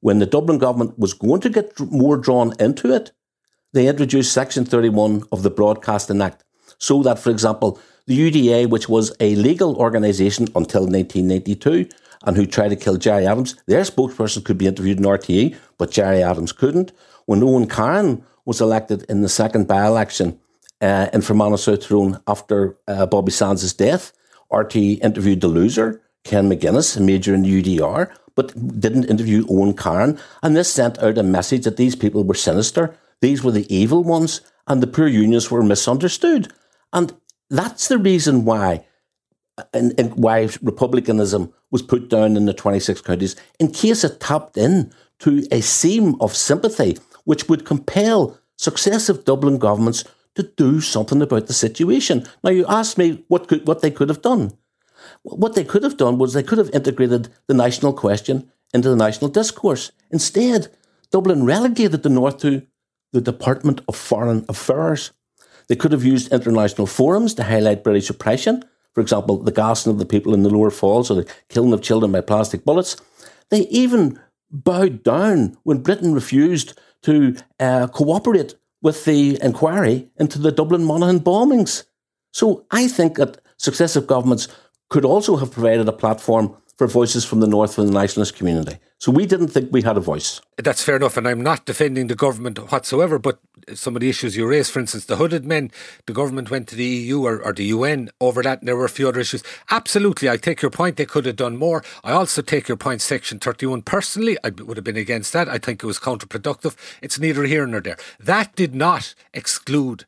when 0.00 0.18
the 0.18 0.26
Dublin 0.26 0.58
government 0.58 0.98
was 0.98 1.14
going 1.14 1.40
to 1.42 1.50
get 1.50 1.78
more 1.78 2.16
drawn 2.16 2.52
into 2.58 2.92
it, 2.92 3.12
they 3.72 3.86
introduced 3.86 4.32
Section 4.32 4.64
31 4.64 5.22
of 5.30 5.44
the 5.44 5.50
Broadcasting 5.50 6.20
Act, 6.20 6.42
so 6.78 7.02
that, 7.04 7.20
for 7.20 7.30
example, 7.30 7.78
the 8.10 8.30
UDA, 8.30 8.68
which 8.68 8.88
was 8.88 9.14
a 9.20 9.36
legal 9.36 9.76
organisation 9.76 10.48
until 10.56 10.82
1992 10.82 11.88
and 12.24 12.36
who 12.36 12.44
tried 12.44 12.70
to 12.70 12.76
kill 12.76 12.96
Gerry 12.96 13.24
Adams, 13.24 13.54
their 13.66 13.82
spokesperson 13.82 14.44
could 14.44 14.58
be 14.58 14.66
interviewed 14.66 14.98
in 14.98 15.04
RTE, 15.04 15.56
but 15.78 15.92
Gerry 15.92 16.20
Adams 16.20 16.50
couldn't. 16.50 16.90
When 17.26 17.40
Owen 17.44 17.68
Carron 17.68 18.24
was 18.44 18.60
elected 18.60 19.04
in 19.08 19.22
the 19.22 19.28
second 19.28 19.68
by 19.68 19.86
election 19.86 20.40
uh, 20.80 21.06
in 21.12 21.22
Fermanagh 21.22 21.58
South 21.58 21.86
Tyrone 21.86 22.20
after 22.26 22.76
uh, 22.88 23.06
Bobby 23.06 23.30
Sands' 23.30 23.72
death, 23.72 24.12
RTE 24.50 25.04
interviewed 25.04 25.40
the 25.40 25.46
loser, 25.46 26.02
Ken 26.24 26.50
Maginnis, 26.50 26.96
a 26.96 27.00
major 27.00 27.32
in 27.32 27.42
the 27.42 27.62
UDR, 27.62 28.10
but 28.34 28.80
didn't 28.80 29.04
interview 29.04 29.46
Owen 29.48 29.72
Carron. 29.72 30.18
And 30.42 30.56
this 30.56 30.72
sent 30.72 30.98
out 30.98 31.16
a 31.16 31.22
message 31.22 31.62
that 31.62 31.76
these 31.76 31.94
people 31.94 32.24
were 32.24 32.34
sinister, 32.34 32.92
these 33.20 33.44
were 33.44 33.52
the 33.52 33.72
evil 33.72 34.02
ones, 34.02 34.40
and 34.66 34.82
the 34.82 34.88
poor 34.88 35.06
unions 35.06 35.48
were 35.48 35.62
misunderstood. 35.62 36.52
And 36.92 37.14
that's 37.50 37.88
the 37.88 37.98
reason 37.98 38.44
why 38.44 38.84
uh, 39.58 39.64
and, 39.74 39.98
and, 39.98 40.14
why 40.14 40.48
republicanism 40.62 41.52
was 41.70 41.82
put 41.82 42.08
down 42.08 42.36
in 42.36 42.46
the 42.46 42.54
26 42.54 43.00
counties 43.02 43.36
in 43.58 43.70
case 43.70 44.04
it 44.04 44.20
tapped 44.20 44.56
in 44.56 44.92
to 45.18 45.46
a 45.50 45.60
seam 45.60 46.16
of 46.20 46.34
sympathy 46.34 46.96
which 47.24 47.48
would 47.48 47.66
compel 47.66 48.38
successive 48.56 49.24
Dublin 49.24 49.58
governments 49.58 50.04
to 50.34 50.42
do 50.42 50.80
something 50.80 51.22
about 51.22 51.46
the 51.46 51.52
situation. 51.52 52.26
Now, 52.44 52.50
you 52.50 52.64
asked 52.68 52.98
me 52.98 53.24
what, 53.28 53.48
could, 53.48 53.66
what 53.66 53.82
they 53.82 53.90
could 53.90 54.08
have 54.08 54.22
done. 54.22 54.52
What 55.22 55.54
they 55.54 55.64
could 55.64 55.82
have 55.82 55.96
done 55.96 56.18
was 56.18 56.32
they 56.32 56.42
could 56.42 56.58
have 56.58 56.70
integrated 56.70 57.28
the 57.46 57.54
national 57.54 57.92
question 57.92 58.50
into 58.72 58.88
the 58.88 58.96
national 58.96 59.30
discourse. 59.30 59.92
Instead, 60.10 60.68
Dublin 61.10 61.44
relegated 61.44 62.02
the 62.02 62.08
North 62.08 62.38
to 62.38 62.66
the 63.12 63.20
Department 63.20 63.80
of 63.88 63.96
Foreign 63.96 64.44
Affairs. 64.48 65.10
They 65.70 65.76
could 65.76 65.92
have 65.92 66.04
used 66.04 66.32
international 66.32 66.88
forums 66.88 67.32
to 67.34 67.44
highlight 67.44 67.84
British 67.84 68.10
oppression, 68.10 68.64
for 68.92 69.00
example, 69.00 69.36
the 69.36 69.52
gassing 69.52 69.92
of 69.92 70.00
the 70.00 70.04
people 70.04 70.34
in 70.34 70.42
the 70.42 70.50
lower 70.50 70.70
falls 70.70 71.12
or 71.12 71.14
the 71.14 71.32
killing 71.48 71.72
of 71.72 71.80
children 71.80 72.10
by 72.10 72.22
plastic 72.22 72.64
bullets. 72.64 72.96
They 73.50 73.68
even 73.68 74.18
bowed 74.50 75.04
down 75.04 75.56
when 75.62 75.78
Britain 75.78 76.12
refused 76.12 76.76
to 77.02 77.36
uh, 77.60 77.86
cooperate 77.86 78.56
with 78.82 79.04
the 79.04 79.38
inquiry 79.40 80.08
into 80.18 80.40
the 80.40 80.50
Dublin 80.50 80.82
Monaghan 80.82 81.20
bombings. 81.20 81.84
So 82.32 82.66
I 82.72 82.88
think 82.88 83.14
that 83.18 83.40
successive 83.56 84.08
governments 84.08 84.48
could 84.88 85.04
also 85.04 85.36
have 85.36 85.52
provided 85.52 85.88
a 85.88 85.92
platform 85.92 86.56
for 86.80 86.86
voices 86.86 87.26
from 87.26 87.40
the 87.40 87.46
North 87.46 87.76
and 87.76 87.86
the 87.86 87.92
nationalist 87.92 88.34
community. 88.34 88.78
So 88.96 89.12
we 89.12 89.26
didn't 89.26 89.48
think 89.48 89.70
we 89.70 89.82
had 89.82 89.98
a 89.98 90.00
voice. 90.00 90.40
That's 90.56 90.82
fair 90.82 90.96
enough, 90.96 91.18
and 91.18 91.28
I'm 91.28 91.42
not 91.42 91.66
defending 91.66 92.06
the 92.06 92.14
government 92.14 92.56
whatsoever, 92.72 93.18
but 93.18 93.38
some 93.74 93.96
of 93.96 94.00
the 94.00 94.08
issues 94.08 94.34
you 94.34 94.48
raised, 94.48 94.72
for 94.72 94.80
instance, 94.80 95.04
the 95.04 95.16
hooded 95.16 95.44
men, 95.44 95.70
the 96.06 96.14
government 96.14 96.50
went 96.50 96.68
to 96.68 96.76
the 96.76 96.86
EU 96.86 97.26
or, 97.26 97.38
or 97.44 97.52
the 97.52 97.64
UN 97.64 98.08
over 98.18 98.42
that, 98.42 98.60
and 98.60 98.68
there 98.68 98.76
were 98.76 98.86
a 98.86 98.96
few 98.98 99.06
other 99.06 99.20
issues. 99.20 99.42
Absolutely, 99.70 100.30
I 100.30 100.38
take 100.38 100.62
your 100.62 100.70
point, 100.70 100.96
they 100.96 101.04
could 101.04 101.26
have 101.26 101.36
done 101.36 101.58
more. 101.58 101.84
I 102.02 102.12
also 102.12 102.40
take 102.40 102.66
your 102.66 102.78
point, 102.78 103.02
Section 103.02 103.40
31. 103.40 103.82
Personally, 103.82 104.38
I 104.42 104.48
would 104.48 104.78
have 104.78 104.84
been 104.84 104.96
against 104.96 105.34
that. 105.34 105.50
I 105.50 105.58
think 105.58 105.82
it 105.82 105.86
was 105.86 105.98
counterproductive. 105.98 106.76
It's 107.02 107.18
neither 107.18 107.42
here 107.42 107.66
nor 107.66 107.82
there. 107.82 107.98
That 108.18 108.56
did 108.56 108.74
not 108.74 109.14
exclude 109.34 110.06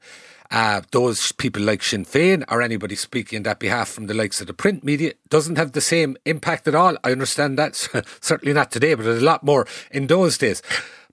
uh, 0.52 0.82
those 0.90 1.32
people 1.32 1.62
like 1.62 1.82
Sinn 1.82 2.04
Féin 2.04 2.44
or 2.48 2.60
anybody 2.60 2.94
speaking 2.94 3.38
on 3.38 3.42
that 3.44 3.58
behalf 3.58 3.88
from 3.88 4.06
the 4.06 4.14
likes 4.14 4.40
of 4.40 4.46
the 4.46 4.52
print 4.52 4.84
media 4.84 5.14
doesn't 5.30 5.56
have 5.56 5.72
the 5.72 5.80
same 5.80 6.16
impact 6.26 6.68
at 6.68 6.74
all. 6.74 6.96
I 7.02 7.10
understand 7.10 7.58
that. 7.58 7.74
Certainly 8.20 8.52
not 8.52 8.70
today, 8.70 8.94
but 8.94 9.04
there's 9.04 9.22
a 9.22 9.24
lot 9.24 9.42
more 9.42 9.66
in 9.90 10.08
those 10.08 10.36
days. 10.36 10.62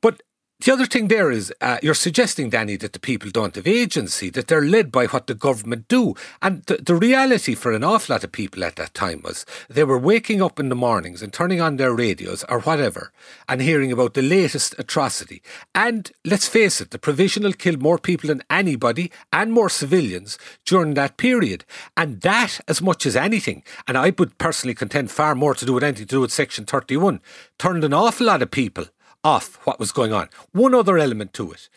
But 0.01 0.21
the 0.61 0.73
other 0.73 0.85
thing 0.85 1.07
there 1.07 1.31
is 1.31 1.53
uh, 1.61 1.77
you're 1.81 1.93
suggesting, 1.93 2.49
Danny, 2.49 2.75
that 2.75 2.91
the 2.91 2.99
people 2.99 3.29
don't 3.29 3.55
have 3.55 3.65
agency, 3.65 4.29
that 4.31 4.47
they're 4.47 4.61
led 4.61 4.91
by 4.91 5.05
what 5.05 5.27
the 5.27 5.33
government 5.33 5.87
do. 5.87 6.15
And 6.41 6.63
the, 6.63 6.77
the 6.77 6.95
reality 6.95 7.55
for 7.55 7.71
an 7.71 7.85
awful 7.85 8.13
lot 8.13 8.25
of 8.25 8.33
people 8.33 8.65
at 8.65 8.75
that 8.75 8.93
time 8.93 9.21
was 9.23 9.45
they 9.69 9.85
were 9.85 9.97
waking 9.97 10.41
up 10.41 10.59
in 10.59 10.67
the 10.67 10.75
mornings 10.75 11.21
and 11.21 11.31
turning 11.31 11.61
on 11.61 11.77
their 11.77 11.93
radios 11.93 12.43
or 12.49 12.59
whatever 12.59 13.13
and 13.47 13.61
hearing 13.61 13.89
about 13.89 14.15
the 14.15 14.21
latest 14.21 14.75
atrocity. 14.77 15.41
And 15.73 16.11
let's 16.25 16.49
face 16.49 16.81
it, 16.81 16.91
the 16.91 16.99
provisional 16.99 17.53
killed 17.53 17.81
more 17.81 17.97
people 17.97 18.27
than 18.27 18.43
anybody 18.49 19.13
and 19.31 19.53
more 19.53 19.69
civilians 19.69 20.37
during 20.65 20.93
that 20.95 21.15
period. 21.15 21.63
And 21.95 22.19
that, 22.19 22.59
as 22.67 22.81
much 22.81 23.05
as 23.05 23.15
anything, 23.15 23.63
and 23.87 23.97
I 23.97 24.11
would 24.17 24.37
personally 24.37 24.75
contend 24.75 25.09
far 25.09 25.35
more 25.35 25.55
to 25.55 25.65
do 25.65 25.71
with 25.71 25.85
anything 25.85 26.07
to 26.07 26.15
do 26.15 26.21
with 26.21 26.33
Section 26.33 26.65
31, 26.65 27.21
turned 27.57 27.85
an 27.85 27.93
awful 27.93 28.27
lot 28.27 28.41
of 28.41 28.51
people 28.51 28.87
off 29.23 29.55
what 29.65 29.79
was 29.79 29.91
going 29.91 30.13
on. 30.13 30.29
One 30.51 30.73
other 30.73 30.97
element 30.97 31.33
to 31.33 31.51
it 31.51 31.69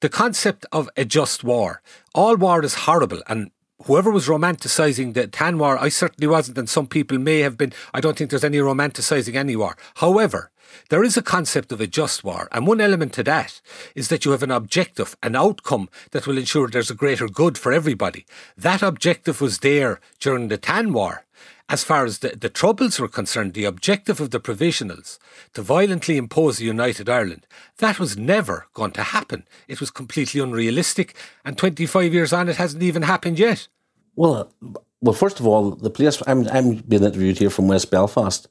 the 0.00 0.08
concept 0.08 0.64
of 0.72 0.88
a 0.96 1.04
just 1.04 1.44
war. 1.44 1.82
All 2.14 2.36
war 2.36 2.64
is 2.64 2.86
horrible, 2.86 3.22
and 3.28 3.50
whoever 3.84 4.10
was 4.10 4.28
romanticising 4.28 5.12
the 5.12 5.26
Tan 5.26 5.58
War, 5.58 5.78
I 5.78 5.88
certainly 5.90 6.26
wasn't, 6.26 6.58
and 6.58 6.68
some 6.68 6.86
people 6.86 7.18
may 7.18 7.40
have 7.40 7.56
been. 7.56 7.72
I 7.94 8.00
don't 8.00 8.16
think 8.16 8.30
there's 8.30 8.44
any 8.44 8.58
romanticising 8.58 9.36
any 9.36 9.56
war. 9.56 9.76
However, 9.96 10.50
there 10.88 11.04
is 11.04 11.16
a 11.16 11.22
concept 11.22 11.72
of 11.72 11.80
a 11.80 11.86
just 11.86 12.24
war, 12.24 12.48
and 12.52 12.66
one 12.66 12.80
element 12.80 13.12
to 13.14 13.22
that 13.24 13.60
is 13.94 14.08
that 14.08 14.24
you 14.24 14.30
have 14.30 14.42
an 14.42 14.50
objective, 14.50 15.16
an 15.22 15.36
outcome 15.36 15.88
that 16.12 16.26
will 16.26 16.38
ensure 16.38 16.68
there's 16.68 16.90
a 16.90 16.94
greater 16.94 17.28
good 17.28 17.58
for 17.58 17.72
everybody. 17.72 18.24
That 18.56 18.82
objective 18.82 19.40
was 19.40 19.58
there 19.58 20.00
during 20.18 20.48
the 20.48 20.58
Tan 20.58 20.92
War. 20.92 21.24
As 21.70 21.84
far 21.84 22.04
as 22.04 22.18
the, 22.18 22.30
the 22.30 22.48
troubles 22.48 22.98
were 22.98 23.08
concerned, 23.08 23.54
the 23.54 23.64
objective 23.64 24.20
of 24.20 24.30
the 24.30 24.40
provisionals 24.40 25.18
to 25.54 25.62
violently 25.62 26.16
impose 26.16 26.60
a 26.60 26.64
united 26.64 27.08
Ireland, 27.08 27.46
that 27.78 28.00
was 28.00 28.18
never 28.18 28.66
going 28.74 28.90
to 28.92 29.02
happen. 29.02 29.46
It 29.68 29.80
was 29.80 29.90
completely 29.90 30.40
unrealistic, 30.40 31.14
and 31.44 31.56
25 31.56 32.12
years 32.12 32.32
on, 32.32 32.48
it 32.48 32.56
hasn't 32.56 32.82
even 32.82 33.02
happened 33.02 33.38
yet. 33.38 33.68
Well, 34.16 34.52
well, 35.00 35.14
first 35.14 35.40
of 35.40 35.46
all, 35.46 35.70
the 35.70 35.90
place 35.90 36.20
I'm 36.26 36.46
I'm 36.48 36.74
being 36.76 37.04
interviewed 37.04 37.38
here 37.38 37.50
from 37.50 37.68
West 37.68 37.90
Belfast, 37.90 38.48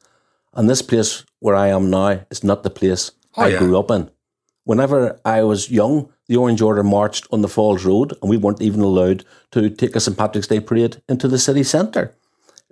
and 0.53 0.69
this 0.69 0.81
place 0.81 1.25
where 1.39 1.55
I 1.55 1.67
am 1.67 1.89
now 1.89 2.21
is 2.31 2.43
not 2.43 2.63
the 2.63 2.69
place 2.69 3.11
Oh, 3.35 3.43
I 3.43 3.49
yeah. 3.49 3.59
grew 3.59 3.77
up 3.77 3.91
in. 3.91 4.09
Whenever 4.63 5.19
I 5.25 5.43
was 5.43 5.69
young, 5.69 6.09
the 6.27 6.37
Orange 6.37 6.61
Order 6.61 6.83
marched 6.83 7.27
on 7.31 7.41
the 7.41 7.47
Falls 7.47 7.85
Road, 7.85 8.13
and 8.21 8.29
we 8.29 8.37
weren't 8.37 8.61
even 8.61 8.81
allowed 8.81 9.23
to 9.51 9.69
take 9.69 9.95
a 9.95 9.99
St 9.99 10.17
Patrick's 10.17 10.47
Day 10.47 10.59
parade 10.59 11.01
into 11.07 11.27
the 11.27 11.37
city 11.37 11.63
centre. 11.63 12.15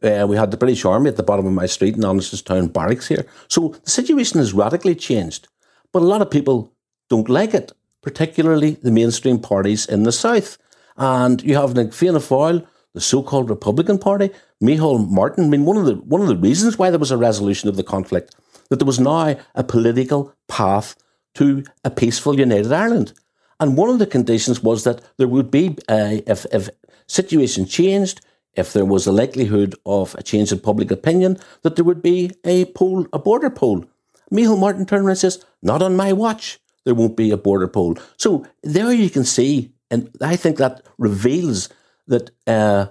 Uh, 0.03 0.25
we 0.27 0.35
had 0.35 0.51
the 0.51 0.57
British 0.57 0.85
Army 0.85 1.09
at 1.09 1.17
the 1.17 1.23
bottom 1.23 1.47
of 1.47 1.53
my 1.53 1.65
street 1.65 1.95
in 1.95 2.01
Town 2.01 2.67
Barracks 2.67 3.07
here. 3.07 3.25
So 3.47 3.69
the 3.83 3.89
situation 3.89 4.39
has 4.39 4.53
radically 4.53 4.95
changed. 4.95 5.47
But 5.91 6.01
a 6.01 6.05
lot 6.05 6.21
of 6.21 6.29
people 6.29 6.71
don't 7.09 7.29
like 7.29 7.53
it, 7.53 7.71
particularly 8.01 8.71
the 8.83 8.91
mainstream 8.91 9.39
parties 9.39 9.85
in 9.85 10.03
the 10.03 10.11
South. 10.11 10.57
And 10.97 11.41
you 11.41 11.55
have 11.55 11.75
like 11.75 11.93
Fianna 11.93 12.19
Fáil, 12.19 12.65
the 12.93 13.01
so-called 13.01 13.49
Republican 13.49 13.97
Party, 13.97 14.31
Micheál 14.61 15.09
Martin. 15.09 15.45
I 15.45 15.47
mean, 15.47 15.65
one 15.65 15.77
of 15.77 15.85
the 15.85 15.95
one 15.95 16.21
of 16.21 16.27
the 16.27 16.35
reasons 16.35 16.77
why 16.77 16.89
there 16.89 16.99
was 16.99 17.11
a 17.11 17.17
resolution 17.17 17.69
of 17.69 17.75
the 17.75 17.83
conflict 17.83 18.35
that 18.69 18.79
there 18.79 18.85
was 18.85 18.99
now 18.99 19.35
a 19.55 19.63
political 19.63 20.33
path 20.47 20.95
to 21.35 21.63
a 21.83 21.91
peaceful 21.91 22.39
united 22.39 22.71
Ireland. 22.71 23.13
And 23.59 23.77
one 23.77 23.89
of 23.89 23.99
the 23.99 24.05
conditions 24.05 24.61
was 24.61 24.83
that 24.83 25.01
there 25.17 25.27
would 25.27 25.49
be, 25.49 25.77
uh, 25.87 26.21
if, 26.27 26.45
if 26.51 26.69
situation 27.07 27.65
changed, 27.65 28.21
if 28.57 28.73
there 28.73 28.85
was 28.85 29.07
a 29.07 29.11
likelihood 29.11 29.75
of 29.85 30.15
a 30.15 30.23
change 30.23 30.51
in 30.51 30.59
public 30.59 30.91
opinion, 30.91 31.37
that 31.61 31.75
there 31.75 31.85
would 31.85 32.01
be 32.01 32.31
a 32.43 32.65
poll, 32.65 33.07
a 33.13 33.19
border 33.19 33.49
poll. 33.49 33.85
Micheál 34.31 34.59
Martin 34.59 34.85
turned 34.85 35.05
around 35.05 35.11
and 35.11 35.19
says, 35.19 35.45
not 35.61 35.81
on 35.81 35.95
my 35.95 36.11
watch, 36.11 36.59
there 36.83 36.95
won't 36.95 37.17
be 37.17 37.31
a 37.31 37.37
border 37.37 37.67
poll. 37.67 37.97
So 38.17 38.45
there 38.63 38.91
you 38.91 39.09
can 39.09 39.23
see, 39.23 39.71
and 39.91 40.09
I 40.21 40.35
think 40.35 40.57
that 40.57 40.85
reveals 40.97 41.69
that 42.07 42.31
uh, 42.45 42.87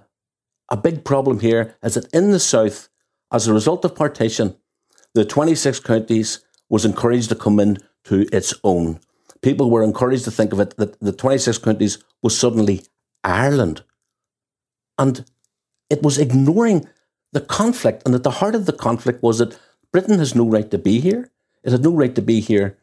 a 0.70 0.76
big 0.76 1.04
problem 1.04 1.40
here 1.40 1.76
is 1.82 1.94
that 1.94 2.12
in 2.12 2.30
the 2.30 2.40
South, 2.40 2.88
as 3.32 3.46
a 3.46 3.54
result 3.54 3.84
of 3.84 3.94
partition, 3.94 4.56
the 5.14 5.24
26 5.24 5.80
counties 5.80 6.40
was 6.68 6.84
encouraged 6.84 7.28
to 7.30 7.34
come 7.34 7.58
in 7.58 7.78
to 8.04 8.26
its 8.32 8.54
own. 8.62 9.00
People 9.42 9.70
were 9.70 9.82
encouraged 9.82 10.24
to 10.24 10.30
think 10.30 10.52
of 10.52 10.60
it 10.60 10.76
that 10.76 10.98
the 11.00 11.12
26 11.12 11.58
counties 11.58 11.98
was 12.22 12.38
suddenly 12.38 12.82
Ireland. 13.24 13.82
And 14.98 15.24
it 15.90 16.02
was 16.02 16.18
ignoring 16.18 16.88
the 17.32 17.40
conflict. 17.40 18.02
And 18.04 18.14
at 18.14 18.22
the 18.22 18.30
heart 18.30 18.54
of 18.54 18.66
the 18.66 18.72
conflict 18.72 19.22
was 19.22 19.38
that 19.38 19.58
Britain 19.92 20.18
has 20.18 20.34
no 20.34 20.46
right 20.46 20.70
to 20.70 20.78
be 20.78 21.00
here. 21.00 21.30
It 21.62 21.72
had 21.72 21.84
no 21.84 21.92
right 21.92 22.14
to 22.14 22.22
be 22.22 22.40
here 22.40 22.78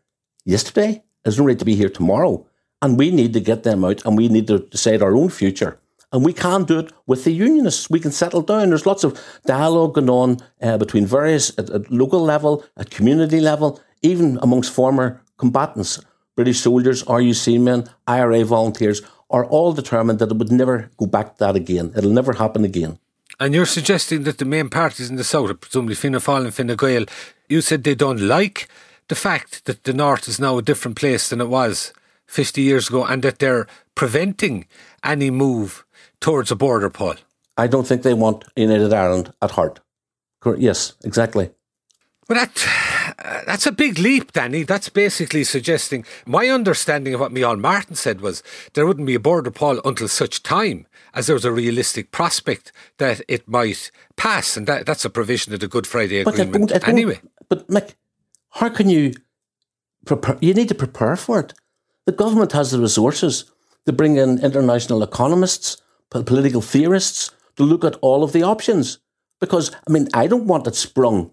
yesterday. 0.46 0.90
It 0.92 1.26
has 1.26 1.40
no 1.40 1.46
right 1.46 1.60
to 1.60 1.66
be 1.66 1.76
here 1.76 1.90
tomorrow. 1.90 2.46
And 2.82 2.98
we 2.98 3.12
need 3.12 3.34
to 3.34 3.40
get 3.40 3.64
them 3.64 3.86
out 3.86 4.06
and 4.06 4.18
we 4.18 4.28
need 4.28 4.48
to 4.48 4.60
decide 4.60 5.02
our 5.02 5.16
own 5.16 5.30
future. 5.30 5.80
And 6.12 6.24
we 6.24 6.34
can 6.34 6.64
do 6.66 6.80
it 6.80 6.94
with 7.08 7.24
the 7.24 7.32
unionists. 7.32 7.90
We 7.90 8.00
can 8.00 8.12
settle 8.12 8.44
down. 8.44 8.70
There's 8.70 8.86
lots 8.86 9.04
of 9.04 9.20
dialogue 9.46 9.96
going 9.96 10.10
on 10.10 10.38
uh, 10.62 10.78
between 10.78 11.08
various, 11.08 11.58
at, 11.58 11.72
at 11.72 11.92
local 11.92 12.22
level, 12.22 12.64
at 12.78 12.92
community 12.92 13.40
level, 13.40 13.82
even 14.04 14.38
amongst 14.44 14.72
former 14.72 15.22
combatants. 15.38 16.00
British 16.36 16.60
soldiers, 16.60 17.04
RUC 17.04 17.60
men, 17.60 17.90
IRA 18.08 18.44
volunteers 18.46 19.02
are 19.34 19.46
all 19.46 19.74
determined 19.74 20.20
that 20.20 20.32
it 20.32 20.38
would 20.38 20.52
never 20.52 20.92
go 20.98 21.08
back 21.08 21.34
to 21.34 21.40
that 21.40 21.56
again. 21.56 21.92
It'll 21.98 22.12
never 22.12 22.34
happen 22.34 22.64
again. 22.64 23.00
And 23.40 23.54
you're 23.54 23.66
suggesting 23.66 24.24
that 24.24 24.38
the 24.38 24.46
main 24.46 24.70
parties 24.70 25.10
in 25.10 25.16
the 25.16 25.24
South, 25.24 25.60
presumably 25.60 25.96
Fianna 25.96 26.20
Fáil 26.20 26.46
and 26.46 26.54
Fine 26.54 26.76
Gael, 26.78 27.06
you 27.50 27.60
said 27.62 27.84
they 27.84 27.96
don't 27.96 28.22
like 28.22 28.70
the 29.08 29.16
fact 29.16 29.66
that 29.66 29.84
the 29.84 29.94
North 29.94 30.28
is 30.28 30.40
now 30.40 30.58
a 30.58 30.62
different 30.62 30.96
place 30.96 31.30
than 31.30 31.42
it 31.42 31.50
was 31.50 31.92
50 32.28 32.62
years 32.62 32.90
ago 32.90 33.04
and 33.04 33.24
that 33.24 33.40
they're 33.40 33.68
preventing 33.96 34.68
any 35.04 35.32
move 35.32 35.84
towards 36.22 36.52
a 36.52 36.56
border 36.56 36.90
poll. 36.90 37.16
I 37.58 37.68
don't 37.68 37.88
think 37.88 38.04
they 38.04 38.14
want 38.14 38.46
United 38.56 38.94
Ireland 38.94 39.34
at 39.42 39.52
heart. 39.52 39.80
Yes, 40.58 40.94
exactly. 41.04 41.50
But 42.28 42.36
that, 42.36 42.68
uh, 43.20 43.42
that's 43.46 43.66
a 43.66 43.72
big 43.72 43.98
leap, 44.00 44.32
Danny. 44.32 44.64
That's 44.64 44.90
basically 44.90 45.44
suggesting 45.44 46.06
my 46.26 46.48
understanding 46.48 47.14
of 47.14 47.20
what 47.20 47.32
Micheál 47.34 47.60
Martin 47.60 47.96
said 47.96 48.22
was 48.22 48.44
there 48.74 48.86
wouldn't 48.86 49.08
be 49.08 49.16
a 49.16 49.20
border 49.20 49.52
poll 49.52 49.82
until 49.86 50.08
such 50.08 50.44
time 50.44 50.88
as 51.14 51.28
there 51.28 51.36
was 51.36 51.46
a 51.46 51.52
realistic 51.52 52.12
prospect 52.12 52.72
that 52.98 53.22
it 53.28 53.48
might 53.48 53.92
pass, 54.16 54.58
and 54.58 54.68
that, 54.68 54.86
that's 54.86 55.06
a 55.06 55.10
provision 55.10 55.54
of 55.54 55.60
the 55.60 55.68
Good 55.68 55.86
Friday 55.88 56.24
But 56.24 56.40
Agreement. 56.40 56.72
won't- 56.72 56.88
anyway, 56.88 57.22
But 57.50 57.68
Mick, 57.68 57.94
how 58.50 58.70
can 58.70 58.90
you 58.90 59.14
prepare? 60.06 60.38
You 60.42 60.54
need 60.54 60.70
to 60.70 60.76
prepare 60.76 61.16
for 61.16 61.40
it. 61.40 61.54
The 62.06 62.12
government 62.12 62.52
has 62.54 62.72
the 62.72 62.80
resources 62.80 63.46
to 63.86 63.94
bring 63.94 64.18
in 64.18 64.44
international 64.44 65.04
economists, 65.04 65.78
political 66.10 66.62
theorists 66.62 67.32
to 67.58 67.64
look 67.64 67.84
at 67.84 67.96
all 68.02 68.24
of 68.24 68.32
the 68.32 68.44
options. 68.44 69.00
Because 69.40 69.72
I 69.88 69.92
mean, 69.92 70.08
I 70.14 70.28
don't 70.28 70.46
want 70.48 70.68
it 70.68 70.76
sprung 70.76 71.32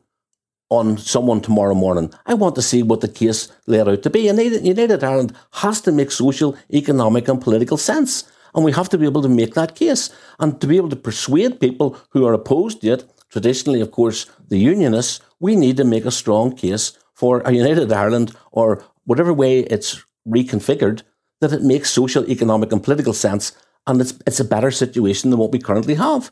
on 0.70 0.96
someone 0.96 1.40
tomorrow 1.40 1.74
morning. 1.74 2.12
I 2.26 2.34
want 2.34 2.54
to 2.54 2.62
see 2.62 2.82
what 2.82 3.00
the 3.00 3.08
case 3.08 3.48
laid 3.66 3.88
out 3.88 4.02
to 4.02 4.10
be. 4.10 4.28
And 4.28 4.38
United, 4.40 5.04
Ireland 5.04 5.36
has 5.54 5.80
to 5.82 5.92
make 5.92 6.12
social, 6.12 6.56
economic, 6.72 7.28
and 7.28 7.42
political 7.42 7.76
sense. 7.76 8.24
And 8.54 8.64
we 8.64 8.72
have 8.72 8.88
to 8.90 8.98
be 8.98 9.06
able 9.06 9.22
to 9.22 9.28
make 9.28 9.54
that 9.54 9.74
case 9.74 10.10
and 10.38 10.60
to 10.60 10.66
be 10.66 10.76
able 10.76 10.88
to 10.90 10.96
persuade 10.96 11.60
people 11.60 11.96
who 12.10 12.24
are 12.24 12.32
opposed 12.32 12.80
to 12.80 12.92
it. 12.92 13.04
Traditionally, 13.30 13.80
of 13.80 13.90
course, 13.90 14.26
the 14.48 14.58
unionists, 14.58 15.20
we 15.38 15.54
need 15.54 15.76
to 15.76 15.84
make 15.84 16.04
a 16.04 16.10
strong 16.10 16.56
case 16.56 16.98
for 17.14 17.40
a 17.40 17.52
United 17.52 17.92
Ireland 17.92 18.34
or 18.50 18.82
whatever 19.04 19.32
way 19.32 19.60
it's 19.60 20.02
reconfigured 20.26 21.02
that 21.40 21.52
it 21.52 21.62
makes 21.62 21.90
social, 21.90 22.28
economic, 22.28 22.72
and 22.72 22.82
political 22.82 23.12
sense. 23.12 23.52
And 23.86 24.00
it's, 24.00 24.14
it's 24.26 24.40
a 24.40 24.44
better 24.44 24.70
situation 24.70 25.30
than 25.30 25.38
what 25.38 25.52
we 25.52 25.58
currently 25.58 25.94
have. 25.94 26.30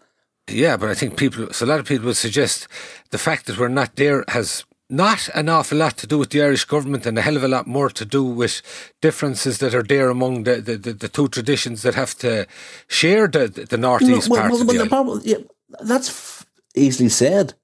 Yeah, 0.48 0.76
but 0.76 0.88
I 0.88 0.94
think 0.94 1.16
people, 1.16 1.52
so 1.52 1.64
a 1.64 1.68
lot 1.68 1.80
of 1.80 1.86
people 1.86 2.06
would 2.06 2.16
suggest 2.16 2.68
the 3.10 3.18
fact 3.18 3.46
that 3.46 3.58
we're 3.58 3.68
not 3.68 3.96
there 3.96 4.24
has 4.28 4.64
not 4.90 5.28
an 5.34 5.48
awful 5.48 5.78
lot 5.78 5.98
to 5.98 6.06
do 6.06 6.16
with 6.18 6.30
the 6.30 6.42
Irish 6.42 6.64
government 6.64 7.04
and 7.06 7.18
a 7.18 7.20
hell 7.20 7.36
of 7.36 7.44
a 7.44 7.48
lot 7.48 7.66
more 7.66 7.90
to 7.90 8.04
do 8.04 8.24
with 8.24 8.62
differences 9.02 9.58
that 9.58 9.74
are 9.74 9.82
there 9.82 10.08
among 10.08 10.44
the, 10.44 10.60
the, 10.62 10.76
the, 10.76 10.92
the 10.94 11.08
two 11.08 11.28
traditions 11.28 11.82
that 11.82 11.94
have 11.94 12.14
to 12.18 12.46
share 12.88 13.28
the, 13.28 13.48
the 13.48 13.76
northeast 13.76 14.28
No, 14.28 14.34
well, 14.34 14.40
part 14.40 14.52
well, 14.52 14.60
of 14.62 14.66
well, 14.66 14.76
the 14.76 14.82
the 14.84 14.88
problem- 14.88 15.20
yeah, 15.24 15.36
that's 15.80 16.08
f- 16.08 16.46
easily 16.74 17.10
said, 17.10 17.54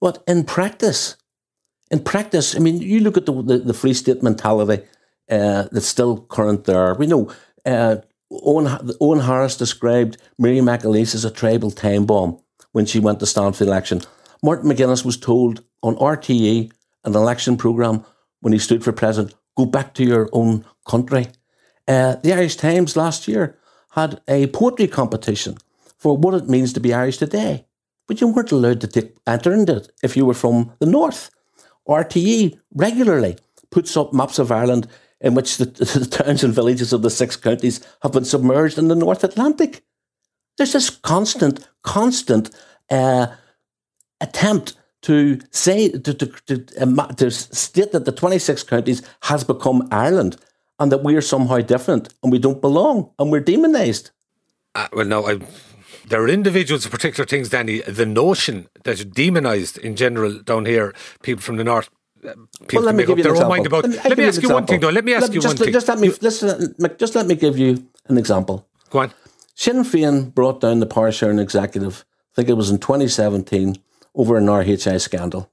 but 0.00 0.22
in 0.26 0.44
practice, 0.44 1.16
in 1.90 2.00
practice, 2.00 2.56
I 2.56 2.58
mean, 2.58 2.80
you 2.80 3.00
look 3.00 3.16
at 3.16 3.26
the 3.26 3.42
the, 3.42 3.58
the 3.58 3.74
Free 3.74 3.94
State 3.94 4.22
mentality 4.22 4.82
uh, 5.30 5.68
that's 5.70 5.86
still 5.86 6.22
current 6.22 6.64
there. 6.64 6.94
We 6.94 7.06
know 7.06 7.30
uh, 7.64 7.96
Eoghan, 8.42 8.96
Eoghan 8.98 9.24
Harris 9.24 9.56
described 9.56 10.16
Mary 10.38 10.58
McAleese 10.58 11.14
as 11.14 11.24
a 11.24 11.30
tribal 11.30 11.70
time 11.70 12.06
bomb 12.06 12.40
when 12.72 12.86
she 12.86 12.98
went 12.98 13.20
to 13.20 13.26
stand 13.26 13.56
for 13.56 13.64
the 13.64 13.70
election. 13.70 14.02
Martin 14.42 14.70
McGuinness 14.70 15.04
was 15.04 15.16
told 15.16 15.62
on 15.82 15.96
RTE, 15.96 16.70
an 17.04 17.14
election 17.14 17.56
programme, 17.56 18.04
when 18.40 18.52
he 18.52 18.58
stood 18.58 18.84
for 18.84 18.92
president, 18.92 19.34
go 19.56 19.64
back 19.64 19.94
to 19.94 20.04
your 20.04 20.28
own 20.32 20.64
country. 20.86 21.28
Uh, 21.86 22.16
the 22.16 22.32
Irish 22.32 22.56
Times 22.56 22.96
last 22.96 23.28
year 23.28 23.58
had 23.92 24.20
a 24.28 24.48
poetry 24.48 24.88
competition 24.88 25.56
for 25.98 26.16
what 26.16 26.34
it 26.34 26.48
means 26.48 26.72
to 26.72 26.80
be 26.80 26.92
Irish 26.92 27.18
today. 27.18 27.66
But 28.06 28.20
you 28.20 28.28
weren't 28.28 28.52
allowed 28.52 28.80
to 28.82 28.86
take, 28.86 29.16
enter 29.26 29.52
into 29.52 29.76
it 29.76 29.92
if 30.02 30.16
you 30.16 30.26
were 30.26 30.34
from 30.34 30.72
the 30.78 30.86
north. 30.86 31.30
RTE 31.88 32.58
regularly 32.74 33.36
puts 33.70 33.96
up 33.96 34.12
maps 34.12 34.38
of 34.38 34.52
Ireland 34.52 34.88
in 35.20 35.34
which 35.34 35.56
the, 35.56 35.64
the 35.98 36.06
towns 36.06 36.44
and 36.44 36.54
villages 36.54 36.92
of 36.92 37.02
the 37.02 37.10
six 37.10 37.36
counties 37.36 37.80
have 38.02 38.12
been 38.12 38.24
submerged 38.24 38.78
in 38.78 38.88
the 38.88 38.94
North 38.94 39.24
Atlantic. 39.24 39.84
There's 40.56 40.72
this 40.72 40.90
constant, 40.90 41.66
constant 41.82 42.50
uh, 42.90 43.28
attempt 44.20 44.74
to 45.02 45.38
say 45.50 45.90
to, 45.90 46.14
to, 46.14 46.26
to, 46.46 46.66
um, 46.80 46.96
to 47.16 47.30
state 47.30 47.92
that 47.92 48.06
the 48.06 48.12
26 48.12 48.62
counties 48.62 49.02
has 49.22 49.44
become 49.44 49.86
Ireland 49.90 50.36
and 50.78 50.90
that 50.90 51.04
we 51.04 51.14
are 51.14 51.20
somehow 51.20 51.58
different 51.58 52.14
and 52.22 52.32
we 52.32 52.38
don't 52.38 52.60
belong 52.60 53.10
and 53.18 53.30
we're 53.30 53.40
demonised. 53.40 54.10
Uh, 54.74 54.88
well, 54.92 55.06
no, 55.06 55.26
I, 55.26 55.38
there 56.08 56.22
are 56.22 56.28
individuals 56.28 56.86
particular 56.86 57.26
things, 57.26 57.48
Danny. 57.50 57.80
The 57.80 58.06
notion 58.06 58.68
that 58.84 58.98
you're 58.98 59.06
demonised 59.06 59.78
in 59.78 59.96
general 59.96 60.40
down 60.40 60.66
here, 60.66 60.94
people 61.22 61.42
from 61.42 61.56
the 61.56 61.64
north, 61.64 61.90
people 62.68 62.86
can 62.86 62.96
make 62.96 63.08
up 63.08 63.18
their 63.18 63.36
own 63.36 63.48
mind 63.48 63.66
about. 63.66 63.84
Let 63.84 63.90
me, 63.90 64.08
Let 64.08 64.18
me 64.18 64.24
ask 64.24 64.42
an 64.42 64.48
you 64.48 64.54
one 64.54 64.66
thing, 64.66 64.80
though. 64.80 64.90
Let 64.90 65.04
me 65.04 65.14
ask 65.14 65.32
you 65.32 65.40
just, 65.40 65.58
one 65.58 65.64
thing. 65.64 65.72
Just 65.72 65.88
let 65.88 65.98
me, 65.98 66.08
listen, 66.20 66.74
just 66.98 67.14
let 67.14 67.26
me 67.26 67.34
give 67.34 67.58
you 67.58 67.86
an 68.06 68.18
example. 68.18 68.68
Go 68.90 69.00
on. 69.00 69.12
Sinn 69.54 69.84
Féin 69.84 70.34
brought 70.34 70.60
down 70.60 70.80
the 70.80 70.86
power 70.86 71.12
sharing 71.12 71.38
executive, 71.38 72.04
I 72.32 72.34
think 72.36 72.48
it 72.48 72.54
was 72.54 72.70
in 72.70 72.78
2017, 72.78 73.76
over 74.14 74.36
an 74.36 74.46
RHI 74.46 75.00
scandal. 75.00 75.50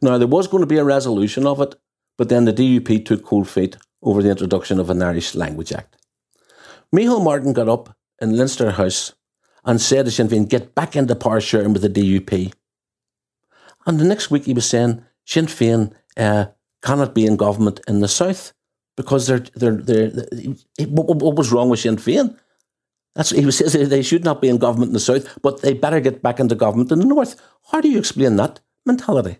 Now, 0.00 0.18
there 0.18 0.28
was 0.28 0.48
going 0.48 0.62
to 0.62 0.66
be 0.66 0.78
a 0.78 0.84
resolution 0.84 1.46
of 1.46 1.60
it, 1.60 1.74
but 2.18 2.28
then 2.28 2.44
the 2.44 2.52
DUP 2.52 3.04
took 3.04 3.24
cold 3.24 3.48
feet 3.48 3.76
over 4.02 4.22
the 4.22 4.30
introduction 4.30 4.80
of 4.80 4.90
an 4.90 5.02
Irish 5.02 5.34
Language 5.34 5.72
Act. 5.72 5.96
Micheál 6.94 7.24
Martin 7.24 7.52
got 7.52 7.68
up 7.68 7.96
in 8.20 8.36
Leinster 8.36 8.72
House 8.72 9.14
and 9.64 9.80
said 9.80 10.04
to 10.06 10.10
Sinn 10.10 10.28
Féin, 10.28 10.48
get 10.48 10.74
back 10.74 10.96
into 10.96 11.14
power 11.14 11.40
sharing 11.40 11.72
with 11.72 11.82
the 11.82 11.88
DUP. 11.88 12.52
And 13.86 13.98
the 13.98 14.04
next 14.04 14.30
week 14.30 14.44
he 14.44 14.52
was 14.52 14.68
saying 14.68 15.04
Sinn 15.24 15.46
Féin 15.46 15.92
uh, 16.16 16.46
cannot 16.82 17.14
be 17.14 17.26
in 17.26 17.36
government 17.36 17.80
in 17.88 18.00
the 18.00 18.08
south 18.08 18.52
because 18.96 19.26
they're 19.26 19.44
they're 19.54 19.76
they're. 19.76 20.10
they're 20.10 20.54
what, 20.88 21.16
what, 21.22 21.36
was 21.36 21.52
wrong 21.52 21.68
with 21.68 21.80
Sinn 21.80 21.96
Féin? 21.96 22.36
That's 23.14 23.30
he 23.30 23.50
says 23.50 23.72
they 23.88 24.02
should 24.02 24.24
not 24.24 24.40
be 24.40 24.48
in 24.48 24.58
government 24.58 24.90
in 24.90 24.94
the 24.94 25.00
south, 25.00 25.38
but 25.42 25.62
they 25.62 25.74
better 25.74 26.00
get 26.00 26.22
back 26.22 26.40
into 26.40 26.54
government 26.54 26.92
in 26.92 26.98
the 26.98 27.06
north. 27.06 27.40
How 27.70 27.80
do 27.80 27.88
you 27.88 27.98
explain 27.98 28.36
that 28.36 28.60
mentality? 28.86 29.38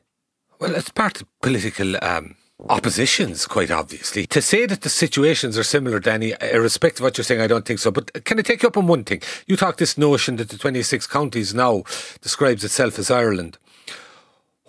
Well, 0.60 0.74
it's 0.74 0.90
part 0.90 1.20
of 1.20 1.28
political 1.40 1.96
um, 2.04 2.36
oppositions, 2.68 3.46
quite 3.46 3.70
obviously. 3.70 4.26
To 4.28 4.40
say 4.40 4.66
that 4.66 4.82
the 4.82 4.88
situations 4.88 5.58
are 5.58 5.64
similar, 5.64 5.98
Danny, 5.98 6.34
irrespective 6.40 7.00
of 7.00 7.04
what 7.04 7.18
you're 7.18 7.24
saying, 7.24 7.40
I 7.40 7.46
don't 7.46 7.64
think 7.64 7.80
so. 7.80 7.90
But 7.90 8.24
can 8.24 8.38
I 8.38 8.42
take 8.42 8.62
you 8.62 8.68
up 8.68 8.76
on 8.76 8.86
one 8.86 9.04
thing? 9.04 9.22
You 9.46 9.56
talk 9.56 9.78
this 9.78 9.98
notion 9.98 10.36
that 10.36 10.50
the 10.50 10.58
26 10.58 11.06
counties 11.06 11.54
now 11.54 11.82
describes 12.20 12.62
itself 12.64 12.98
as 12.98 13.10
Ireland. 13.10 13.58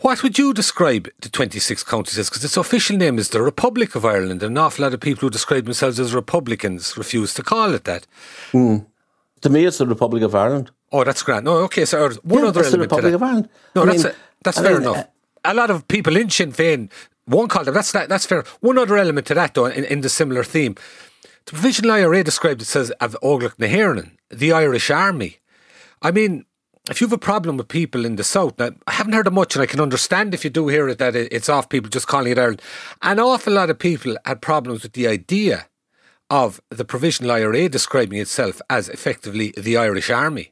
What 0.03 0.21
would 0.21 0.37
you 0.37 0.53
describe 0.53 1.07
the 1.21 1.29
26 1.29 1.81
counties 1.85 2.17
as? 2.17 2.29
Because 2.29 2.43
its 2.43 2.57
official 2.57 2.97
name 2.97 3.17
is 3.17 3.29
the 3.29 3.41
Republic 3.41 3.95
of 3.95 4.03
Ireland. 4.03 4.43
And 4.43 4.51
an 4.51 4.57
awful 4.57 4.83
lot 4.83 4.93
of 4.93 4.99
people 4.99 5.21
who 5.21 5.29
describe 5.29 5.63
themselves 5.63 5.97
as 5.97 6.13
Republicans 6.13 6.97
refuse 6.97 7.33
to 7.35 7.41
call 7.41 7.73
it 7.73 7.85
that. 7.85 8.05
Mm. 8.51 8.85
To 9.43 9.49
me, 9.49 9.63
it's 9.63 9.77
the 9.77 9.87
Republic 9.87 10.21
of 10.23 10.35
Ireland. 10.35 10.71
Oh, 10.91 11.05
that's 11.05 11.23
grand. 11.23 11.45
No, 11.45 11.55
okay. 11.59 11.85
So 11.85 12.09
one 12.21 12.43
yeah, 12.43 12.49
other 12.49 12.65
element 12.65 12.71
the 12.71 12.79
Republic 12.79 13.03
to 13.05 13.09
that. 13.11 13.15
of 13.15 13.23
Ireland. 13.23 13.49
No, 13.77 13.83
I 13.83 13.85
that's 13.85 14.03
mean, 14.03 14.11
a, 14.11 14.15
that's 14.43 14.57
I 14.57 14.63
fair 14.63 14.73
mean, 14.73 14.81
enough. 14.81 14.97
Uh, 14.97 15.03
a 15.45 15.53
lot 15.53 15.69
of 15.71 15.87
people 15.87 16.17
in 16.17 16.29
Sinn 16.29 16.51
Féin 16.51 16.91
won't 17.25 17.49
call 17.49 17.63
them. 17.63 17.73
That's 17.73 17.93
that, 17.93 18.09
that's 18.09 18.25
fair. 18.25 18.43
One 18.59 18.77
other 18.77 18.97
element 18.97 19.27
to 19.27 19.33
that, 19.35 19.53
though, 19.53 19.67
in, 19.67 19.85
in 19.85 20.01
the 20.01 20.09
similar 20.09 20.43
theme, 20.43 20.75
the 21.45 21.53
provisional 21.53 21.91
IRA 21.91 22.25
described 22.25 22.61
it 22.61 22.75
as 22.75 22.91
of 22.91 23.15
Óglaigh 23.23 23.57
na 23.57 23.67
hÉireann, 23.67 24.11
the 24.29 24.51
Irish 24.51 24.91
Army. 24.91 25.37
I 26.01 26.11
mean, 26.11 26.43
if 26.89 26.99
you 26.99 27.07
have 27.07 27.13
a 27.13 27.17
problem 27.17 27.57
with 27.57 27.67
people 27.67 28.05
in 28.05 28.17
the 28.17 28.23
south, 28.23 28.59
now 28.59 28.71
I 28.87 28.91
haven't 28.91 29.13
heard 29.13 29.27
of 29.27 29.33
much, 29.33 29.55
and 29.55 29.63
I 29.63 29.67
can 29.67 29.79
understand 29.79 30.33
if 30.33 30.43
you 30.43 30.49
do 30.49 30.67
hear 30.67 30.89
it 30.89 30.97
that 30.97 31.15
it's 31.15 31.49
off 31.49 31.69
people 31.69 31.89
just 31.89 32.07
calling 32.07 32.33
it 32.33 32.39
Ireland. 32.39 32.61
An 33.01 33.19
awful 33.19 33.53
lot 33.53 33.69
of 33.69 33.79
people 33.79 34.17
had 34.25 34.41
problems 34.41 34.83
with 34.83 34.93
the 34.93 35.07
idea 35.07 35.67
of 36.29 36.61
the 36.69 36.85
provisional 36.85 37.31
IRA 37.31 37.69
describing 37.69 38.19
itself 38.19 38.61
as 38.69 38.89
effectively 38.89 39.53
the 39.55 39.77
Irish 39.77 40.09
Army. 40.09 40.51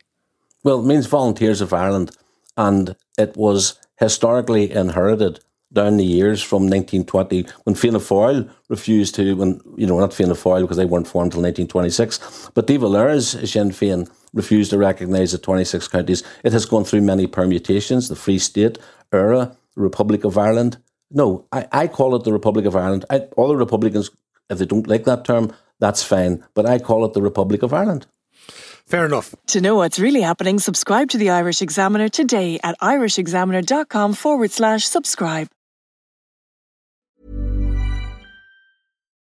Well, 0.63 0.79
it 0.79 0.85
means 0.85 1.07
Volunteers 1.07 1.59
of 1.59 1.73
Ireland, 1.73 2.15
and 2.55 2.95
it 3.17 3.35
was 3.35 3.79
historically 3.99 4.71
inherited 4.71 5.39
down 5.73 5.97
the 5.97 6.05
years 6.05 6.41
from 6.41 6.63
1920 6.63 7.45
when 7.63 7.75
Fianna 7.75 7.99
Fáil 7.99 8.49
refused 8.69 9.15
to, 9.15 9.35
when 9.35 9.59
you 9.77 9.87
know 9.87 9.99
not 9.99 10.13
Fianna 10.13 10.33
Fáil 10.33 10.61
because 10.61 10.77
they 10.77 10.85
weren't 10.85 11.07
formed 11.07 11.33
until 11.33 11.43
1926, 11.43 12.51
but 12.53 12.67
De 12.67 12.77
Valera's 12.77 13.31
Sinn 13.51 13.71
Féin 13.71 14.09
refused 14.33 14.71
to 14.71 14.77
recognise 14.77 15.31
the 15.31 15.37
26 15.37 15.87
counties. 15.87 16.23
It 16.43 16.53
has 16.53 16.65
gone 16.65 16.83
through 16.83 17.01
many 17.01 17.27
permutations: 17.27 18.09
the 18.09 18.15
Free 18.15 18.39
State 18.39 18.77
era, 19.11 19.55
Republic 19.75 20.23
of 20.23 20.37
Ireland. 20.37 20.77
No, 21.09 21.45
I, 21.51 21.67
I 21.71 21.87
call 21.87 22.15
it 22.15 22.23
the 22.23 22.33
Republic 22.33 22.65
of 22.65 22.75
Ireland. 22.75 23.05
I, 23.09 23.19
all 23.35 23.49
the 23.49 23.57
Republicans, 23.57 24.09
if 24.49 24.57
they 24.57 24.65
don't 24.65 24.87
like 24.87 25.03
that 25.05 25.25
term, 25.25 25.53
that's 25.79 26.03
fine. 26.03 26.43
But 26.53 26.65
I 26.65 26.79
call 26.79 27.05
it 27.05 27.13
the 27.13 27.21
Republic 27.21 27.63
of 27.63 27.73
Ireland. 27.73 28.07
Fair 28.85 29.05
enough. 29.05 29.33
To 29.47 29.61
know 29.61 29.75
what's 29.75 29.99
really 29.99 30.21
happening, 30.21 30.59
subscribe 30.59 31.09
to 31.09 31.17
the 31.17 31.29
Irish 31.29 31.61
Examiner 31.61 32.09
today 32.09 32.59
at 32.63 32.79
irishexaminer.com 32.79 34.13
forward 34.13 34.51
slash 34.51 34.85
subscribe. 34.85 35.47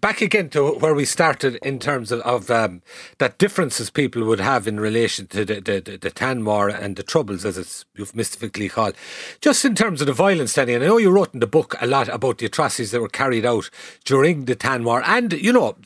back 0.00 0.20
again 0.20 0.48
to 0.50 0.72
where 0.72 0.94
we 0.94 1.04
started 1.04 1.56
in 1.62 1.78
terms 1.78 2.12
of, 2.12 2.20
of 2.20 2.50
um, 2.50 2.82
that 3.18 3.38
differences 3.38 3.90
people 3.90 4.24
would 4.24 4.40
have 4.40 4.66
in 4.66 4.78
relation 4.78 5.26
to 5.28 5.44
the, 5.44 5.60
the, 5.60 5.80
the, 5.80 5.96
the 5.96 6.10
Tan 6.10 6.44
War 6.44 6.68
and 6.68 6.96
the 6.96 7.02
Troubles, 7.02 7.44
as 7.44 7.58
it's 7.58 7.84
euphemistically 7.94 8.68
called. 8.68 8.94
Just 9.40 9.64
in 9.64 9.74
terms 9.74 10.00
of 10.00 10.06
the 10.06 10.12
violence, 10.12 10.54
Danny, 10.54 10.74
and 10.74 10.84
I 10.84 10.88
know 10.88 10.98
you 10.98 11.10
wrote 11.10 11.34
in 11.34 11.40
the 11.40 11.46
book 11.46 11.74
a 11.80 11.86
lot 11.86 12.08
about 12.08 12.38
the 12.38 12.46
atrocities 12.46 12.90
that 12.92 13.00
were 13.00 13.08
carried 13.08 13.44
out 13.44 13.70
during 14.04 14.44
the 14.44 14.54
Tan 14.54 14.84
War, 14.84 15.02
and, 15.04 15.32
you 15.32 15.52
know, 15.52 15.76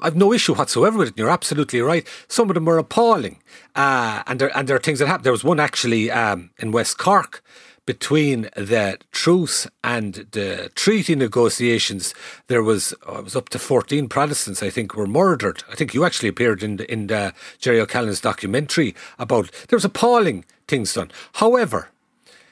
I've 0.00 0.16
no 0.16 0.32
issue 0.32 0.54
whatsoever 0.54 0.98
with 0.98 1.08
it, 1.08 1.18
you're 1.18 1.30
absolutely 1.30 1.80
right. 1.80 2.06
Some 2.28 2.50
of 2.50 2.54
them 2.54 2.64
were 2.64 2.78
appalling, 2.78 3.42
uh, 3.74 4.22
and, 4.26 4.40
there, 4.40 4.56
and 4.56 4.68
there 4.68 4.76
are 4.76 4.80
things 4.80 4.98
that 4.98 5.06
happened. 5.06 5.24
There 5.24 5.32
was 5.32 5.44
one 5.44 5.60
actually 5.60 6.10
um, 6.10 6.50
in 6.58 6.72
West 6.72 6.98
Cork 6.98 7.42
between 7.86 8.50
the 8.56 8.98
truce 9.12 9.66
and 9.82 10.26
the 10.32 10.70
treaty 10.74 11.14
negotiations, 11.14 12.14
there 12.48 12.62
was 12.62 12.92
oh, 13.06 13.18
it 13.18 13.24
was 13.24 13.36
up 13.36 13.48
to 13.50 13.58
fourteen 13.58 14.08
Protestants, 14.08 14.62
I 14.62 14.70
think, 14.70 14.94
were 14.94 15.06
murdered. 15.06 15.62
I 15.70 15.76
think 15.76 15.94
you 15.94 16.04
actually 16.04 16.28
appeared 16.28 16.62
in 16.62 16.76
the, 16.76 16.92
in 16.92 17.06
the 17.06 17.32
Jerry 17.58 17.80
O'Callaghan's 17.80 18.20
documentary 18.20 18.94
about. 19.18 19.50
There 19.68 19.76
was 19.76 19.84
appalling 19.84 20.44
things 20.66 20.92
done. 20.92 21.10
However, 21.34 21.90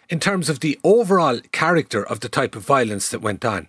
in 0.08 0.20
terms 0.20 0.48
of 0.48 0.60
the 0.60 0.78
overall 0.84 1.40
character 1.50 2.06
of 2.06 2.20
the 2.20 2.28
type 2.28 2.54
of 2.54 2.62
violence 2.62 3.08
that 3.08 3.20
went 3.20 3.44
on, 3.44 3.68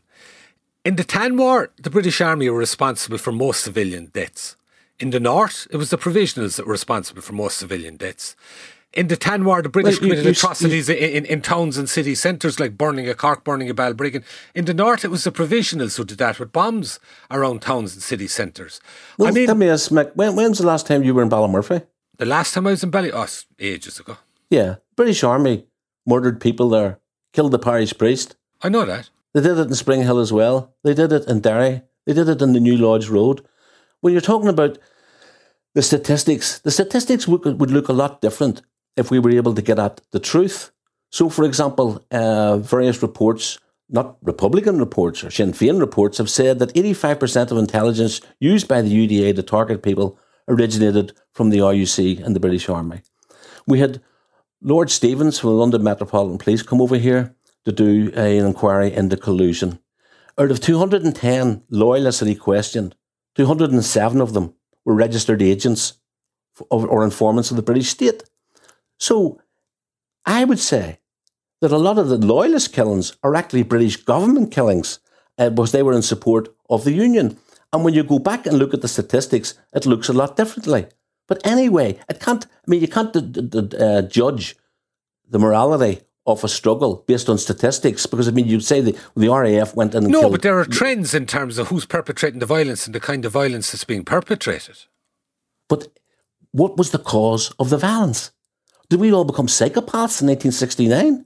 in 0.83 0.97
the 0.97 1.03
Tan 1.03 1.35
War, 1.35 1.71
the 1.81 1.89
British 1.89 2.21
Army 2.21 2.47
were 2.47 2.59
responsible 2.59 3.17
for 3.17 3.31
most 3.31 3.63
civilian 3.63 4.11
deaths. 4.13 4.55
In 4.99 5.09
the 5.09 5.19
north, 5.19 5.67
it 5.71 5.77
was 5.77 5.89
the 5.89 5.97
provisionals 5.97 6.55
that 6.55 6.67
were 6.67 6.71
responsible 6.71 7.21
for 7.21 7.33
most 7.33 7.57
civilian 7.57 7.97
deaths 7.97 8.35
in 8.95 9.07
the 9.07 9.17
Tan 9.17 9.43
War, 9.43 9.61
the 9.61 9.69
British 9.69 9.99
well, 9.99 10.07
you, 10.07 10.15
committed 10.15 10.25
you, 10.25 10.31
atrocities 10.31 10.89
you, 10.89 10.95
in, 10.95 11.25
in, 11.25 11.41
towns 11.41 11.77
and 11.77 11.89
city 11.89 12.15
centres 12.15 12.59
like 12.59 12.77
burning 12.77 13.09
a 13.09 13.13
Cork, 13.13 13.43
burning 13.43 13.69
a 13.69 13.73
Balbriggan. 13.73 14.23
In 14.55 14.65
the 14.65 14.73
north, 14.73 15.03
it 15.03 15.09
was 15.09 15.25
the 15.25 15.31
provisionals 15.31 15.97
who 15.97 16.05
did 16.05 16.17
that 16.19 16.39
with 16.39 16.53
bombs 16.53 16.99
around 17.29 17.61
towns 17.61 17.93
and 17.93 18.01
city 18.01 18.27
centres. 18.27 18.79
Well, 19.17 19.27
I 19.27 19.31
mean, 19.31 19.47
tell 19.47 19.55
me, 19.55 19.67
this, 19.67 19.89
Mick, 19.89 20.15
when, 20.15 20.35
when's 20.35 20.59
the 20.59 20.65
last 20.65 20.87
time 20.87 21.03
you 21.03 21.13
were 21.13 21.21
in 21.21 21.29
Ballymurphy? 21.29 21.85
The 22.17 22.25
last 22.25 22.53
time 22.53 22.65
I 22.65 22.71
was 22.71 22.83
in 22.83 22.89
Bally, 22.89 23.11
oh, 23.11 23.27
ages 23.59 23.99
ago. 23.99 24.17
Yeah, 24.49 24.75
British 24.95 25.23
Army 25.23 25.67
murdered 26.05 26.39
people 26.39 26.69
there, 26.69 26.99
killed 27.33 27.51
the 27.51 27.59
parish 27.59 27.95
priest. 27.97 28.37
I 28.61 28.69
know 28.69 28.85
that. 28.85 29.09
They 29.33 29.41
did 29.41 29.57
it 29.59 29.67
in 29.67 29.75
Spring 29.75 30.03
Hill 30.03 30.19
as 30.19 30.31
well. 30.31 30.73
They 30.83 30.93
did 30.93 31.11
it 31.11 31.27
in 31.27 31.41
Derry. 31.41 31.81
They 32.05 32.13
did 32.13 32.29
it 32.29 32.41
in 32.41 32.53
the 32.53 32.61
New 32.61 32.77
Lodge 32.77 33.09
Road. 33.09 33.45
When 33.99 34.13
you're 34.13 34.21
talking 34.21 34.47
about 34.47 34.77
the 35.73 35.81
statistics, 35.81 36.59
the 36.59 36.71
statistics 36.71 37.27
would, 37.27 37.59
would 37.59 37.71
look 37.71 37.89
a 37.89 37.93
lot 37.93 38.21
different 38.21 38.61
if 38.95 39.11
we 39.11 39.19
were 39.19 39.31
able 39.31 39.53
to 39.53 39.61
get 39.61 39.79
at 39.79 40.01
the 40.11 40.19
truth. 40.19 40.71
So, 41.11 41.29
for 41.29 41.45
example, 41.45 42.03
uh, 42.11 42.57
various 42.57 43.01
reports, 43.01 43.59
not 43.89 44.17
Republican 44.21 44.79
reports 44.79 45.23
or 45.23 45.31
Sinn 45.31 45.53
Féin 45.53 45.79
reports, 45.79 46.17
have 46.17 46.29
said 46.29 46.59
that 46.59 46.73
85% 46.73 47.51
of 47.51 47.57
intelligence 47.57 48.21
used 48.39 48.67
by 48.67 48.81
the 48.81 48.89
UDA 48.89 49.35
to 49.35 49.43
target 49.43 49.83
people 49.83 50.19
originated 50.47 51.13
from 51.33 51.49
the 51.49 51.59
RUC 51.59 52.23
and 52.23 52.35
the 52.35 52.39
British 52.39 52.69
Army. 52.69 53.01
We 53.67 53.79
had 53.79 54.01
Lord 54.61 54.89
Stevens 54.89 55.39
from 55.39 55.51
the 55.51 55.55
London 55.55 55.83
Metropolitan 55.83 56.37
Police 56.37 56.63
come 56.63 56.81
over 56.81 56.97
here 56.97 57.35
to 57.65 57.71
do 57.71 58.11
an 58.13 58.45
inquiry 58.45 58.93
into 58.93 59.17
collusion. 59.17 59.79
Out 60.37 60.51
of 60.51 60.59
210 60.59 61.63
loyalists 61.69 62.19
that 62.19 62.27
he 62.27 62.35
questioned, 62.35 62.95
207 63.35 64.21
of 64.21 64.33
them 64.33 64.53
were 64.83 64.93
registered 64.93 65.41
agents 65.41 65.93
or 66.69 67.03
informants 67.03 67.51
of 67.51 67.57
the 67.57 67.63
British 67.63 67.89
state. 67.89 68.23
So 68.99 69.39
I 70.25 70.43
would 70.43 70.59
say 70.59 70.99
that 71.61 71.71
a 71.71 71.77
lot 71.77 71.97
of 71.97 72.09
the 72.09 72.17
loyalist 72.17 72.73
killings 72.73 73.15
are 73.23 73.35
actually 73.35 73.63
British 73.63 73.97
government 73.97 74.51
killings 74.51 74.99
uh, 75.37 75.49
because 75.49 75.71
they 75.71 75.83
were 75.83 75.93
in 75.93 76.01
support 76.01 76.53
of 76.69 76.83
the 76.83 76.91
Union. 76.93 77.37
And 77.73 77.83
when 77.83 77.93
you 77.93 78.03
go 78.03 78.19
back 78.19 78.45
and 78.45 78.57
look 78.57 78.73
at 78.73 78.81
the 78.81 78.87
statistics, 78.87 79.53
it 79.73 79.85
looks 79.85 80.09
a 80.09 80.13
lot 80.13 80.37
differently. 80.37 80.87
But 81.27 81.45
anyway, 81.45 81.99
it 82.09 82.19
can't. 82.19 82.45
I 82.45 82.69
mean, 82.69 82.81
you 82.81 82.87
can't 82.87 83.11
d- 83.11 83.21
d- 83.41 83.77
uh, 83.77 84.03
judge 84.03 84.55
the 85.27 85.39
morality 85.39 86.01
of 86.27 86.43
a 86.43 86.47
struggle 86.47 87.03
based 87.07 87.29
on 87.29 87.37
statistics 87.37 88.05
because 88.05 88.27
I 88.27 88.31
mean, 88.31 88.47
you'd 88.47 88.63
say 88.63 88.81
the 88.81 88.97
the 89.15 89.29
RAF 89.29 89.75
went 89.75 89.95
in. 89.95 90.05
no, 90.05 90.21
killed, 90.21 90.31
but 90.33 90.41
there 90.43 90.59
are 90.59 90.65
trends 90.65 91.13
in 91.13 91.25
terms 91.25 91.57
of 91.57 91.67
who's 91.67 91.85
perpetrating 91.85 92.39
the 92.39 92.45
violence 92.45 92.85
and 92.85 92.95
the 92.95 92.99
kind 92.99 93.25
of 93.25 93.31
violence 93.31 93.71
that's 93.71 93.83
being 93.83 94.05
perpetrated. 94.05 94.77
But 95.67 95.87
what 96.51 96.77
was 96.77 96.91
the 96.91 96.99
cause 96.99 97.51
of 97.59 97.69
the 97.69 97.77
violence? 97.77 98.31
Did 98.89 98.99
we 98.99 99.11
all 99.11 99.25
become 99.25 99.47
psychopaths 99.47 100.21
in 100.21 100.27
1969? 100.27 101.25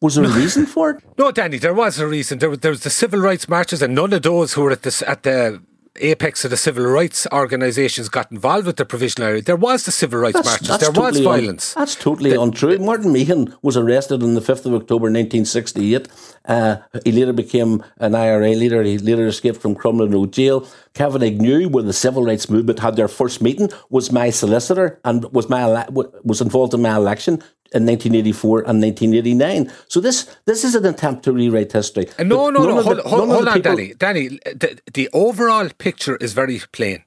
Was 0.00 0.16
there 0.16 0.24
a 0.24 0.28
reason 0.28 0.66
for 0.66 0.90
it? 0.90 1.04
No, 1.18 1.30
Danny, 1.30 1.58
there 1.58 1.74
was 1.74 1.98
a 1.98 2.06
reason. 2.06 2.38
There, 2.38 2.56
there 2.56 2.72
was 2.72 2.82
the 2.82 2.90
civil 2.90 3.20
rights 3.20 3.48
marches, 3.48 3.80
and 3.82 3.94
none 3.94 4.12
of 4.12 4.22
those 4.22 4.52
who 4.54 4.62
were 4.62 4.72
at 4.72 4.82
the 4.82 5.04
at 5.06 5.22
the 5.22 5.62
apex 6.00 6.44
of 6.44 6.50
the 6.50 6.56
civil 6.56 6.84
rights 6.84 7.26
organisations 7.32 8.08
got 8.08 8.30
involved 8.32 8.66
with 8.66 8.76
the 8.76 8.84
provisional 8.84 9.28
IRA, 9.28 9.42
there 9.42 9.56
was 9.56 9.84
the 9.84 9.92
civil 9.92 10.18
rights 10.18 10.34
That's, 10.34 10.46
marches, 10.46 10.68
that's 10.68 10.82
there 10.82 10.90
was 10.90 11.14
totally 11.14 11.26
un- 11.26 11.40
violence. 11.40 11.74
that's 11.74 11.94
totally 11.94 12.34
untrue. 12.34 12.78
Martin 12.78 13.12
Meehan 13.12 13.54
was 13.62 13.76
arrested 13.76 14.22
on 14.22 14.34
the 14.34 14.40
5th 14.40 14.66
of 14.66 14.74
October 14.74 15.04
1968. 15.04 16.08
Uh, 16.46 16.76
he 17.04 17.12
later 17.12 17.32
became 17.32 17.84
an 17.98 18.14
IRA 18.14 18.50
leader. 18.50 18.82
He 18.82 18.98
later 18.98 19.26
escaped 19.26 19.60
from 19.60 19.74
Crumlin 19.74 20.12
Road 20.12 20.32
Jail. 20.32 20.66
Kevin 20.94 21.22
Agnew, 21.22 21.68
where 21.68 21.82
the 21.82 21.92
civil 21.92 22.24
rights 22.24 22.48
movement 22.50 22.78
had 22.80 22.96
their 22.96 23.08
first 23.08 23.40
meeting, 23.40 23.70
was 23.90 24.12
my 24.12 24.30
solicitor 24.30 25.00
and 25.04 25.24
was 25.32 25.48
my 25.48 25.86
was 25.90 26.40
involved 26.40 26.74
in 26.74 26.82
my 26.82 26.94
election 26.94 27.42
in 27.74 27.84
1984 27.86 28.58
and 28.68 28.80
1989. 28.80 29.70
So 29.88 30.00
this 30.00 30.26
this 30.46 30.64
is 30.64 30.74
an 30.74 30.86
attempt 30.86 31.24
to 31.24 31.32
rewrite 31.32 31.72
history. 31.72 32.06
Uh, 32.18 32.22
No, 32.24 32.36
But 32.46 32.50
no, 32.52 32.60
no. 32.66 32.78
of 32.78 32.84
the- 32.84 32.84
Hold, 32.84 33.00
hold, 33.00 33.30
hold 33.30 33.48
on, 33.48 33.54
people- 33.54 33.76
Danny. 33.76 33.94
Danny, 33.94 34.28
the, 34.62 34.78
the 34.92 35.08
overall 35.12 35.68
picture 35.78 36.16
is 36.16 36.32
very 36.32 36.60
plain. 36.72 37.02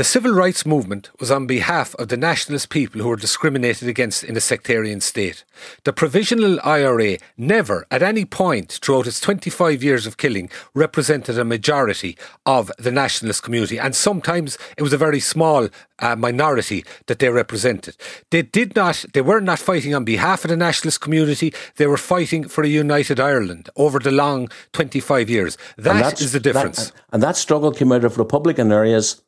The 0.00 0.04
civil 0.04 0.32
rights 0.32 0.64
movement 0.64 1.10
was 1.20 1.30
on 1.30 1.46
behalf 1.46 1.94
of 1.96 2.08
the 2.08 2.16
nationalist 2.16 2.70
people 2.70 3.02
who 3.02 3.08
were 3.08 3.16
discriminated 3.16 3.86
against 3.86 4.24
in 4.24 4.34
a 4.34 4.40
sectarian 4.40 5.02
state. 5.02 5.44
The 5.84 5.92
provisional 5.92 6.58
IRA 6.64 7.18
never, 7.36 7.84
at 7.90 8.02
any 8.02 8.24
point 8.24 8.78
throughout 8.80 9.06
its 9.06 9.20
25 9.20 9.82
years 9.82 10.06
of 10.06 10.16
killing, 10.16 10.48
represented 10.72 11.38
a 11.38 11.44
majority 11.44 12.16
of 12.46 12.72
the 12.78 12.90
nationalist 12.90 13.42
community. 13.42 13.78
And 13.78 13.94
sometimes 13.94 14.56
it 14.78 14.82
was 14.82 14.94
a 14.94 14.96
very 14.96 15.20
small 15.20 15.68
uh, 15.98 16.16
minority 16.16 16.82
that 17.04 17.18
they 17.18 17.28
represented. 17.28 17.94
They 18.30 18.40
did 18.40 18.74
not, 18.74 19.04
they 19.12 19.20
were 19.20 19.42
not 19.42 19.58
fighting 19.58 19.94
on 19.94 20.04
behalf 20.04 20.46
of 20.46 20.48
the 20.48 20.56
nationalist 20.56 21.02
community. 21.02 21.52
They 21.76 21.86
were 21.86 21.98
fighting 21.98 22.48
for 22.48 22.64
a 22.64 22.68
united 22.68 23.20
Ireland 23.20 23.68
over 23.76 23.98
the 23.98 24.12
long 24.12 24.48
25 24.72 25.28
years. 25.28 25.58
That's- 25.76 26.32
the 26.32 26.40
difference. 26.40 26.86
that- 26.86 26.92
and 27.12 27.22
that 27.22 27.36
struggle 27.36 27.70
came 27.70 27.92
out 27.92 28.04
of 28.04 28.16
Republican 28.16 28.72
areas, 28.72 29.20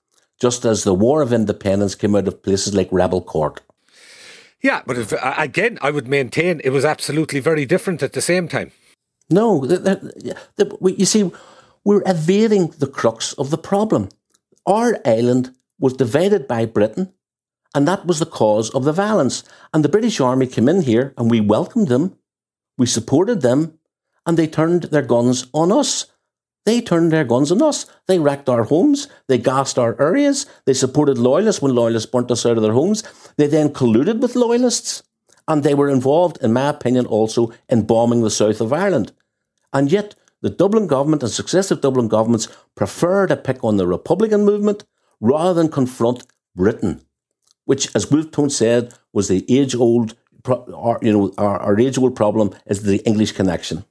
just 0.43 0.65
as 0.65 0.83
the 0.83 0.93
War 0.93 1.23
of 1.23 1.33
Independence 1.33 1.95
came 1.95 2.17
out 2.17 2.27
of 2.27 2.43
places 2.43 2.75
like 2.75 2.89
Rebel 2.91 3.23
Cork. 3.23 3.63
Yeah, 4.61 4.83
but 4.85 4.99
if, 4.99 5.13
uh, 5.13 5.35
again, 5.39 5.79
I 5.81 5.93
would 5.93 6.09
maintain 6.09 6.61
it 6.65 6.71
was 6.71 6.85
absolutely 6.85 7.39
very 7.39 7.65
different 7.65 8.03
at 8.03 8.13
the 8.13 8.21
same 8.21 8.49
time. 8.49 8.73
No, 9.31 9.65
the, 9.65 9.79
the, 9.79 10.35
the, 10.57 10.95
you 10.99 11.07
see, 11.07 11.31
we're 11.85 12.03
evading 12.05 12.75
the 12.79 12.89
crux 12.89 13.35
of 13.35 13.51
the 13.51 13.57
problem. 13.57 14.09
Our 14.67 14.99
island 15.07 15.55
was 15.79 15.93
divided 15.93 16.49
by 16.49 16.67
Britain, 16.67 17.13
and 17.73 17.87
that 17.87 18.05
was 18.05 18.19
the 18.19 18.27
cause 18.27 18.69
of 18.71 18.83
the 18.83 18.93
violence. 18.93 19.45
And 19.73 19.85
the 19.85 19.89
British 19.89 20.21
Army 20.21 20.49
came 20.49 20.69
in 20.69 20.83
here, 20.83 21.15
and 21.17 21.31
we 21.31 21.41
welcomed 21.41 21.87
them, 21.87 22.17
we 22.77 22.87
supported 22.87 23.43
them, 23.43 23.79
and 24.27 24.37
they 24.37 24.49
turned 24.49 24.85
their 24.85 25.03
guns 25.03 25.47
on 25.53 25.71
us. 25.71 26.07
They 26.65 26.81
turned 26.81 27.11
their 27.11 27.25
guns 27.25 27.51
on 27.51 27.61
us. 27.61 27.87
They 28.07 28.19
wrecked 28.19 28.49
our 28.49 28.65
homes. 28.65 29.09
They 29.27 29.39
gassed 29.39 29.79
our 29.79 30.01
areas. 30.01 30.47
They 30.65 30.75
supported 30.75 31.19
loyalists 31.19 31.61
when 31.61 31.75
loyalists 31.75 32.11
burnt 32.11 32.31
us 32.31 32.47
out 32.47 32.57
of 32.57 32.63
their 32.63 32.73
homes. 32.73 33.03
They 33.37 33.49
then 33.49 33.71
colluded 33.71 34.21
with 34.21 34.37
loyalists. 34.37 35.03
And 35.49 35.65
they 35.65 35.75
were 35.75 35.89
involved, 35.89 36.39
in 36.41 36.53
my 36.53 36.69
opinion, 36.69 37.07
also 37.07 37.53
in 37.69 37.83
bombing 37.83 38.23
the 38.23 38.31
south 38.31 38.61
of 38.61 38.73
Ireland. 38.73 39.13
And 39.73 39.91
yet, 39.91 40.15
the 40.41 40.51
Dublin 40.51 40.87
government 40.87 41.23
and 41.23 41.33
successive 41.33 41.81
Dublin 41.81 42.09
governments 42.09 42.49
prefer 42.77 43.27
to 43.27 43.37
pick 43.37 43.63
on 43.65 43.77
the 43.77 43.87
Republican 43.87 44.45
movement 44.45 44.85
rather 45.21 45.55
than 45.55 45.71
confront 45.71 46.27
Britain, 46.55 47.01
which, 47.65 47.95
as 47.95 48.11
Wolfe 48.11 48.53
said, 48.53 48.95
was 49.13 49.29
the 49.29 49.45
age-old, 49.49 50.17
pro- 50.43 50.65
our, 50.75 50.99
you 51.03 51.13
know, 51.13 51.33
our, 51.39 51.59
our 51.59 51.81
age-old 51.81 52.15
problem 52.15 52.53
is 52.67 52.83
the 52.83 52.99
English 52.99 53.33
connection. 53.33 53.85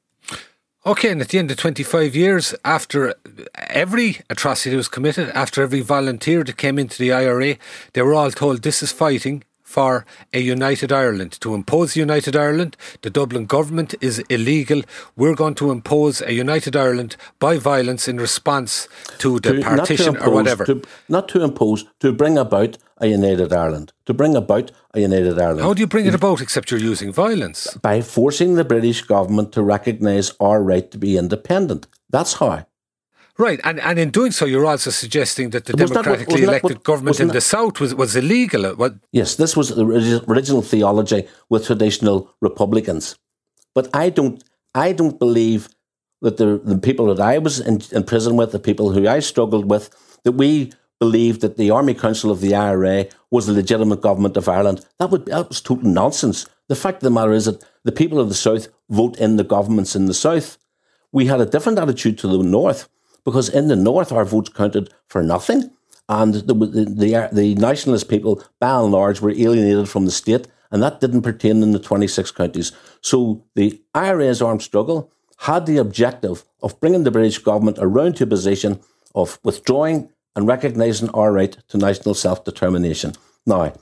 Okay, 0.83 1.11
and 1.11 1.21
at 1.21 1.29
the 1.29 1.37
end 1.37 1.51
of 1.51 1.57
25 1.57 2.15
years, 2.15 2.55
after 2.65 3.13
every 3.55 4.21
atrocity 4.31 4.75
was 4.75 4.87
committed, 4.87 5.29
after 5.29 5.61
every 5.61 5.81
volunteer 5.81 6.43
that 6.43 6.57
came 6.57 6.79
into 6.79 6.97
the 6.97 7.11
IRA, 7.13 7.57
they 7.93 8.01
were 8.01 8.15
all 8.15 8.31
told 8.31 8.63
this 8.63 8.81
is 8.81 8.91
fighting 8.91 9.43
for 9.63 10.05
a 10.33 10.39
united 10.39 10.91
Ireland. 10.91 11.33
To 11.41 11.53
impose 11.53 11.95
a 11.95 11.99
united 11.99 12.35
Ireland, 12.35 12.75
the 13.03 13.11
Dublin 13.11 13.45
government 13.45 13.93
is 14.01 14.19
illegal. 14.27 14.81
We're 15.15 15.35
going 15.35 15.55
to 15.55 15.69
impose 15.71 16.19
a 16.21 16.33
united 16.33 16.75
Ireland 16.75 17.15
by 17.39 17.57
violence 17.57 18.07
in 18.07 18.17
response 18.17 18.87
to 19.19 19.39
the 19.39 19.53
To- 19.53 19.61
partition 19.61 20.17
or 20.17 20.31
whatever. 20.31 20.65
To, 20.65 20.81
not 21.07 21.29
to 21.29 21.43
impose, 21.43 21.85
to 21.99 22.11
bring 22.11 22.37
about 22.39 22.77
a 23.01 23.07
united 23.07 23.51
Ireland. 23.51 23.91
To 24.05 24.13
bring 24.13 24.35
about 24.35 24.71
a 24.93 24.99
united 24.99 25.39
Ireland. 25.39 25.61
How 25.61 25.73
do 25.73 25.81
you 25.81 25.87
bring 25.87 26.05
it 26.05 26.15
about 26.15 26.41
except 26.41 26.71
you're 26.71 26.79
using 26.91 27.11
violence? 27.11 27.59
by 27.81 28.01
forcing 28.01 28.55
the 28.55 28.63
British 28.63 29.01
government 29.01 29.51
to 29.53 29.63
recognise 29.63 30.31
our 30.39 30.61
right 30.63 30.89
to 30.91 30.97
be 30.97 31.17
independent. 31.17 31.87
That's 32.09 32.33
how. 32.33 32.65
Right, 33.37 33.59
and, 33.63 33.79
and 33.79 33.97
in 33.97 34.11
doing 34.11 34.31
so, 34.31 34.45
you're 34.45 34.65
also 34.67 34.91
suggesting 34.91 35.49
that 35.51 35.65
the 35.65 35.73
Was 35.73 35.89
that 35.89 36.03
democratically 36.03 36.41
that 36.41 36.47
elected 36.47 36.77
what- 36.77 36.83
government 36.83 37.19
in 37.19 37.27
that- 37.27 37.33
the 37.33 37.41
south 37.41 37.79
was, 37.79 37.95
was 37.95 38.15
illegal. 38.15 38.65
Uh, 38.65 38.75
what, 38.75 38.93
Yes, 39.11 39.35
this 39.35 39.57
was 39.57 39.69
the 39.69 40.23
original 40.27 40.61
theology 40.61 41.27
with 41.49 41.65
traditional 41.65 42.29
Republicans. 42.41 43.15
But 43.73 43.87
I 43.93 44.09
don't, 44.09 44.43
I 44.75 44.91
don't 44.91 45.17
believe 45.17 45.69
that 46.21 46.37
the, 46.37 46.61
the 46.63 46.77
people 46.77 47.05
that 47.13 47.19
I 47.19 47.39
was 47.39 47.59
in, 47.59 47.81
in 47.91 48.03
prison 48.03 48.35
with, 48.35 48.51
the 48.51 48.59
people 48.59 48.91
who 48.91 49.07
I 49.07 49.19
struggled 49.21 49.69
with, 49.71 49.89
that 50.23 50.33
we 50.33 50.71
believed 51.01 51.41
that 51.41 51.57
the 51.57 51.71
Army 51.71 51.95
Council 51.95 52.29
of 52.29 52.41
the 52.41 52.53
IRA 52.53 53.07
was 53.31 53.47
the 53.47 53.53
legitimate 53.53 54.01
government 54.01 54.37
of 54.37 54.47
Ireland. 54.47 54.85
That 54.99 55.09
would 55.09 55.25
that 55.25 55.49
was 55.49 55.59
total 55.59 55.89
nonsense. 55.89 56.45
The 56.67 56.75
fact 56.75 56.97
of 56.97 57.01
the 57.01 57.09
matter 57.09 57.31
is 57.31 57.45
that 57.45 57.65
the 57.83 57.91
people 57.91 58.19
of 58.19 58.29
the 58.29 58.35
South 58.35 58.67
vote 58.87 59.17
in 59.17 59.35
the 59.35 59.43
governments 59.43 59.95
in 59.95 60.05
the 60.05 60.13
South. 60.13 60.59
We 61.11 61.25
had 61.25 61.41
a 61.41 61.47
different 61.47 61.79
attitude 61.79 62.19
to 62.19 62.27
the 62.27 62.43
North 62.43 62.87
because 63.25 63.49
in 63.49 63.67
the 63.67 63.75
North 63.75 64.11
our 64.11 64.23
votes 64.23 64.49
counted 64.49 64.93
for 65.07 65.23
nothing, 65.23 65.71
and 66.07 66.35
the 66.35 66.53
the, 66.53 66.85
the, 66.85 67.29
the 67.33 67.55
nationalist 67.55 68.07
people, 68.07 68.43
by 68.59 68.79
and 68.79 68.91
large, 68.91 69.21
were 69.21 69.31
alienated 69.31 69.89
from 69.89 70.05
the 70.05 70.11
state, 70.11 70.47
and 70.69 70.83
that 70.83 70.99
didn't 70.99 71.23
pertain 71.23 71.63
in 71.63 71.71
the 71.71 71.79
26 71.79 72.29
counties. 72.29 72.73
So 73.01 73.43
the 73.55 73.81
IRA's 73.95 74.39
armed 74.39 74.61
struggle 74.61 75.11
had 75.49 75.65
the 75.65 75.77
objective 75.77 76.45
of 76.61 76.79
bringing 76.79 77.05
the 77.05 77.17
British 77.17 77.39
government 77.39 77.79
around 77.81 78.17
to 78.17 78.25
a 78.25 78.27
position 78.27 78.79
of 79.15 79.39
withdrawing 79.43 80.11
and 80.35 80.47
recognising 80.47 81.09
our 81.09 81.31
right 81.31 81.57
to 81.69 81.77
national 81.77 82.15
self 82.15 82.43
determination. 82.45 83.13
Now, 83.45 83.73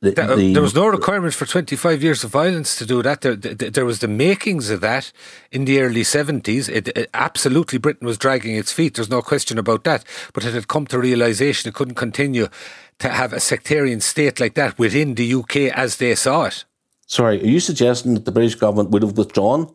the, 0.00 0.12
Th- 0.12 0.18
uh, 0.28 0.36
the- 0.36 0.52
there 0.52 0.62
was 0.62 0.74
no 0.74 0.86
requirement 0.86 1.32
for 1.32 1.46
25 1.46 2.02
years 2.02 2.22
of 2.24 2.30
violence 2.30 2.76
to 2.76 2.84
do 2.84 3.02
that. 3.02 3.22
There, 3.22 3.36
th- 3.36 3.72
there 3.72 3.86
was 3.86 4.00
the 4.00 4.08
makings 4.08 4.68
of 4.68 4.82
that 4.82 5.10
in 5.50 5.64
the 5.64 5.80
early 5.80 6.02
70s. 6.02 6.68
It, 6.68 6.88
it- 6.88 7.08
absolutely, 7.14 7.78
Britain 7.78 8.06
was 8.06 8.18
dragging 8.18 8.54
its 8.54 8.70
feet. 8.70 8.94
There's 8.94 9.08
no 9.10 9.22
question 9.22 9.58
about 9.58 9.84
that. 9.84 10.04
But 10.34 10.44
it 10.44 10.52
had 10.52 10.68
come 10.68 10.86
to 10.88 10.98
realisation 10.98 11.68
it 11.70 11.74
couldn't 11.74 11.94
continue 11.94 12.48
to 12.98 13.08
have 13.08 13.32
a 13.32 13.40
sectarian 13.40 14.00
state 14.00 14.38
like 14.40 14.54
that 14.54 14.78
within 14.78 15.14
the 15.14 15.34
UK 15.34 15.56
as 15.74 15.96
they 15.96 16.14
saw 16.14 16.44
it. 16.44 16.64
Sorry, 17.06 17.40
are 17.42 17.46
you 17.46 17.60
suggesting 17.60 18.14
that 18.14 18.24
the 18.26 18.32
British 18.32 18.54
government 18.56 18.90
would 18.90 19.02
have 19.02 19.16
withdrawn 19.16 19.74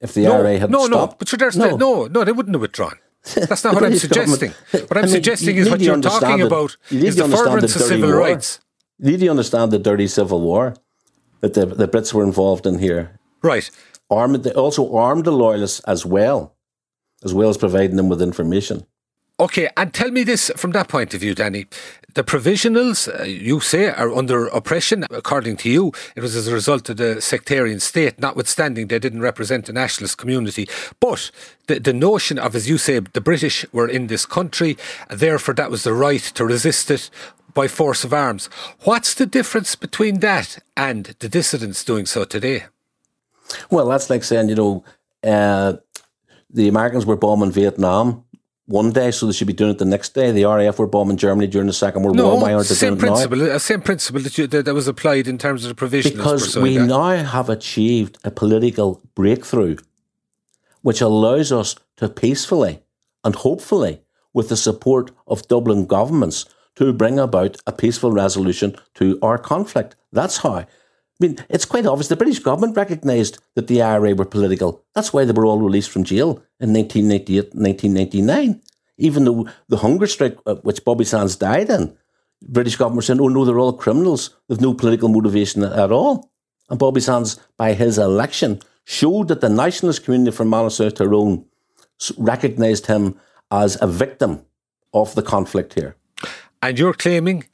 if 0.00 0.12
the 0.14 0.22
No, 0.24 0.36
IRA 0.36 0.58
had 0.58 0.70
no, 0.70 0.80
no. 0.86 0.86
stopped? 0.86 1.18
But 1.18 1.38
there's 1.38 1.56
no. 1.56 1.76
no, 1.76 2.04
no, 2.06 2.22
they 2.24 2.32
wouldn't 2.32 2.54
have 2.54 2.60
withdrawn. 2.62 2.98
That's 3.34 3.64
not 3.64 3.74
what 3.74 3.84
I'm 3.88 3.96
suggesting. 3.96 4.52
What 4.72 4.92
I'm 4.96 4.98
I 4.98 5.02
mean, 5.02 5.08
suggesting 5.10 5.56
is 5.56 5.68
what 5.70 5.80
you're 5.80 6.00
talking 6.00 6.38
that- 6.38 6.46
about 6.46 6.76
you 6.90 7.04
is 7.04 7.16
to 7.16 7.18
the 7.18 7.24
understand 7.24 7.46
furtherance 7.46 7.74
the 7.74 7.80
of 7.84 7.88
dirty 7.88 8.00
civil 8.00 8.10
war. 8.10 8.18
rights. 8.20 8.60
Need 8.98 9.20
you 9.22 9.30
understand 9.30 9.70
the 9.72 9.78
dirty 9.78 10.06
civil 10.06 10.40
war 10.40 10.74
that 11.40 11.54
the, 11.54 11.66
the 11.66 11.88
Brits 11.88 12.12
were 12.12 12.24
involved 12.24 12.66
in 12.66 12.78
here? 12.78 13.18
Right. 13.42 13.70
Armed, 14.10 14.42
they 14.42 14.52
also 14.52 14.94
armed 14.96 15.24
the 15.24 15.32
loyalists 15.32 15.80
as 15.86 16.04
well, 16.04 16.54
as 17.24 17.32
well 17.32 17.48
as 17.48 17.56
providing 17.56 17.96
them 17.96 18.08
with 18.08 18.20
information. 18.20 18.84
Okay, 19.38 19.70
and 19.76 19.94
tell 19.94 20.10
me 20.10 20.22
this 20.22 20.50
from 20.56 20.72
that 20.72 20.88
point 20.88 21.14
of 21.14 21.20
view, 21.20 21.34
Danny. 21.34 21.66
The 22.14 22.24
provisionals, 22.24 23.08
uh, 23.08 23.24
you 23.24 23.60
say, 23.60 23.88
are 23.88 24.12
under 24.12 24.46
oppression. 24.48 25.04
According 25.10 25.56
to 25.58 25.70
you, 25.70 25.92
it 26.16 26.20
was 26.20 26.34
as 26.34 26.48
a 26.48 26.54
result 26.54 26.88
of 26.88 26.96
the 26.96 27.20
sectarian 27.20 27.80
state, 27.80 28.18
notwithstanding 28.18 28.88
they 28.88 28.98
didn't 28.98 29.20
represent 29.20 29.66
the 29.66 29.72
nationalist 29.72 30.18
community. 30.18 30.68
But 30.98 31.30
the, 31.66 31.78
the 31.78 31.92
notion 31.92 32.38
of, 32.38 32.56
as 32.56 32.68
you 32.68 32.78
say, 32.78 32.98
the 33.00 33.20
British 33.20 33.64
were 33.72 33.88
in 33.88 34.06
this 34.06 34.26
country, 34.26 34.76
therefore 35.08 35.54
that 35.54 35.70
was 35.70 35.82
the 35.82 35.94
right 35.94 36.22
to 36.22 36.44
resist 36.44 36.90
it 36.90 37.10
by 37.54 37.68
force 37.68 38.04
of 38.04 38.12
arms. 38.12 38.48
What's 38.84 39.14
the 39.14 39.26
difference 39.26 39.74
between 39.74 40.20
that 40.20 40.58
and 40.76 41.14
the 41.18 41.28
dissidents 41.28 41.84
doing 41.84 42.06
so 42.06 42.24
today? 42.24 42.64
Well, 43.70 43.86
that's 43.86 44.10
like 44.10 44.24
saying, 44.24 44.48
you 44.48 44.54
know, 44.54 44.84
uh, 45.22 45.74
the 46.48 46.68
Americans 46.68 47.06
were 47.06 47.16
bombing 47.16 47.52
Vietnam 47.52 48.24
one 48.70 48.92
day, 48.92 49.10
so 49.10 49.26
they 49.26 49.32
should 49.32 49.48
be 49.48 49.52
doing 49.52 49.72
it 49.72 49.78
the 49.78 49.84
next 49.84 50.14
day. 50.14 50.30
The 50.30 50.44
RAF 50.44 50.78
were 50.78 50.86
bombing 50.86 51.16
Germany 51.16 51.48
during 51.48 51.66
the 51.66 51.72
Second 51.72 52.04
World 52.04 52.18
War. 52.18 52.40
Why 52.40 52.54
aren't 52.54 52.68
they 52.68 52.76
doing 52.76 52.92
it 52.92 53.02
now? 53.02 53.08
principle, 53.08 53.50
uh, 53.50 53.58
same 53.58 53.82
principle 53.82 54.20
that, 54.22 54.38
you, 54.38 54.46
that, 54.46 54.64
that 54.64 54.74
was 54.74 54.86
applied 54.86 55.26
in 55.26 55.38
terms 55.38 55.64
of 55.64 55.76
the 55.76 55.86
provisionals. 55.86 56.16
Because 56.16 56.56
we 56.56 56.78
that. 56.78 56.86
now 56.86 57.24
have 57.24 57.48
achieved 57.48 58.18
a 58.22 58.30
political 58.30 59.02
breakthrough 59.14 59.76
which 60.82 61.00
allows 61.00 61.52
us 61.52 61.74
to 61.96 62.08
peacefully 62.08 62.80
and 63.24 63.34
hopefully, 63.34 64.00
with 64.32 64.48
the 64.48 64.56
support 64.56 65.10
of 65.26 65.46
Dublin 65.48 65.84
governments, 65.84 66.46
to 66.76 66.92
bring 66.92 67.18
about 67.18 67.56
a 67.66 67.72
peaceful 67.72 68.12
resolution 68.12 68.74
to 68.94 69.18
our 69.20 69.36
conflict. 69.36 69.96
That's 70.12 70.38
how. 70.38 70.64
I 71.20 71.26
mean, 71.26 71.36
it's 71.50 71.66
quite 71.66 71.84
obvious. 71.84 72.08
The 72.08 72.16
British 72.16 72.38
government 72.38 72.76
recognised 72.76 73.38
that 73.54 73.66
the 73.66 73.82
IRA 73.82 74.14
were 74.14 74.24
political. 74.24 74.84
That's 74.94 75.12
why 75.12 75.24
they 75.24 75.32
were 75.32 75.44
all 75.44 75.58
released 75.58 75.90
from 75.90 76.04
jail 76.04 76.42
in 76.58 76.72
1998 76.72 77.54
1999. 77.54 78.62
Even 78.96 79.24
though 79.24 79.48
the 79.68 79.78
hunger 79.78 80.06
strike, 80.06 80.38
uh, 80.46 80.56
which 80.56 80.84
Bobby 80.84 81.04
Sands 81.04 81.36
died 81.36 81.68
in, 81.68 81.96
British 82.42 82.76
government 82.76 82.96
were 82.96 83.02
saying, 83.02 83.20
oh 83.20 83.28
no, 83.28 83.44
they're 83.44 83.58
all 83.58 83.74
criminals 83.74 84.36
with 84.48 84.60
no 84.60 84.72
political 84.72 85.08
motivation 85.08 85.62
at 85.62 85.92
all. 85.92 86.30
And 86.70 86.78
Bobby 86.78 87.00
Sands, 87.00 87.38
by 87.58 87.74
his 87.74 87.98
election, 87.98 88.62
showed 88.84 89.28
that 89.28 89.40
the 89.40 89.48
nationalist 89.48 90.04
community 90.04 90.34
from 90.34 90.50
South 90.70 90.94
Tyrone 90.94 91.44
recognised 92.16 92.86
him 92.86 93.20
as 93.50 93.76
a 93.82 93.86
victim 93.86 94.44
of 94.94 95.14
the 95.14 95.22
conflict 95.22 95.74
here. 95.74 95.96
And 96.62 96.78
you're 96.78 96.94
claiming 96.94 97.44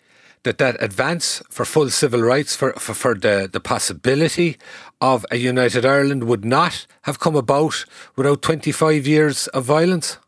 that 0.46 0.58
that 0.58 0.82
advance 0.82 1.42
for 1.50 1.64
full 1.64 1.90
civil 1.90 2.22
rights, 2.22 2.56
for, 2.56 2.72
for, 2.74 2.94
for 2.94 3.14
the, 3.14 3.48
the 3.52 3.60
possibility 3.60 4.56
of 5.00 5.26
a 5.30 5.36
united 5.36 5.84
Ireland 5.84 6.24
would 6.24 6.44
not 6.44 6.86
have 7.02 7.18
come 7.18 7.36
about 7.36 7.84
without 8.16 8.42
25 8.42 9.06
years 9.06 9.48
of 9.48 9.64
violence? 9.64 10.18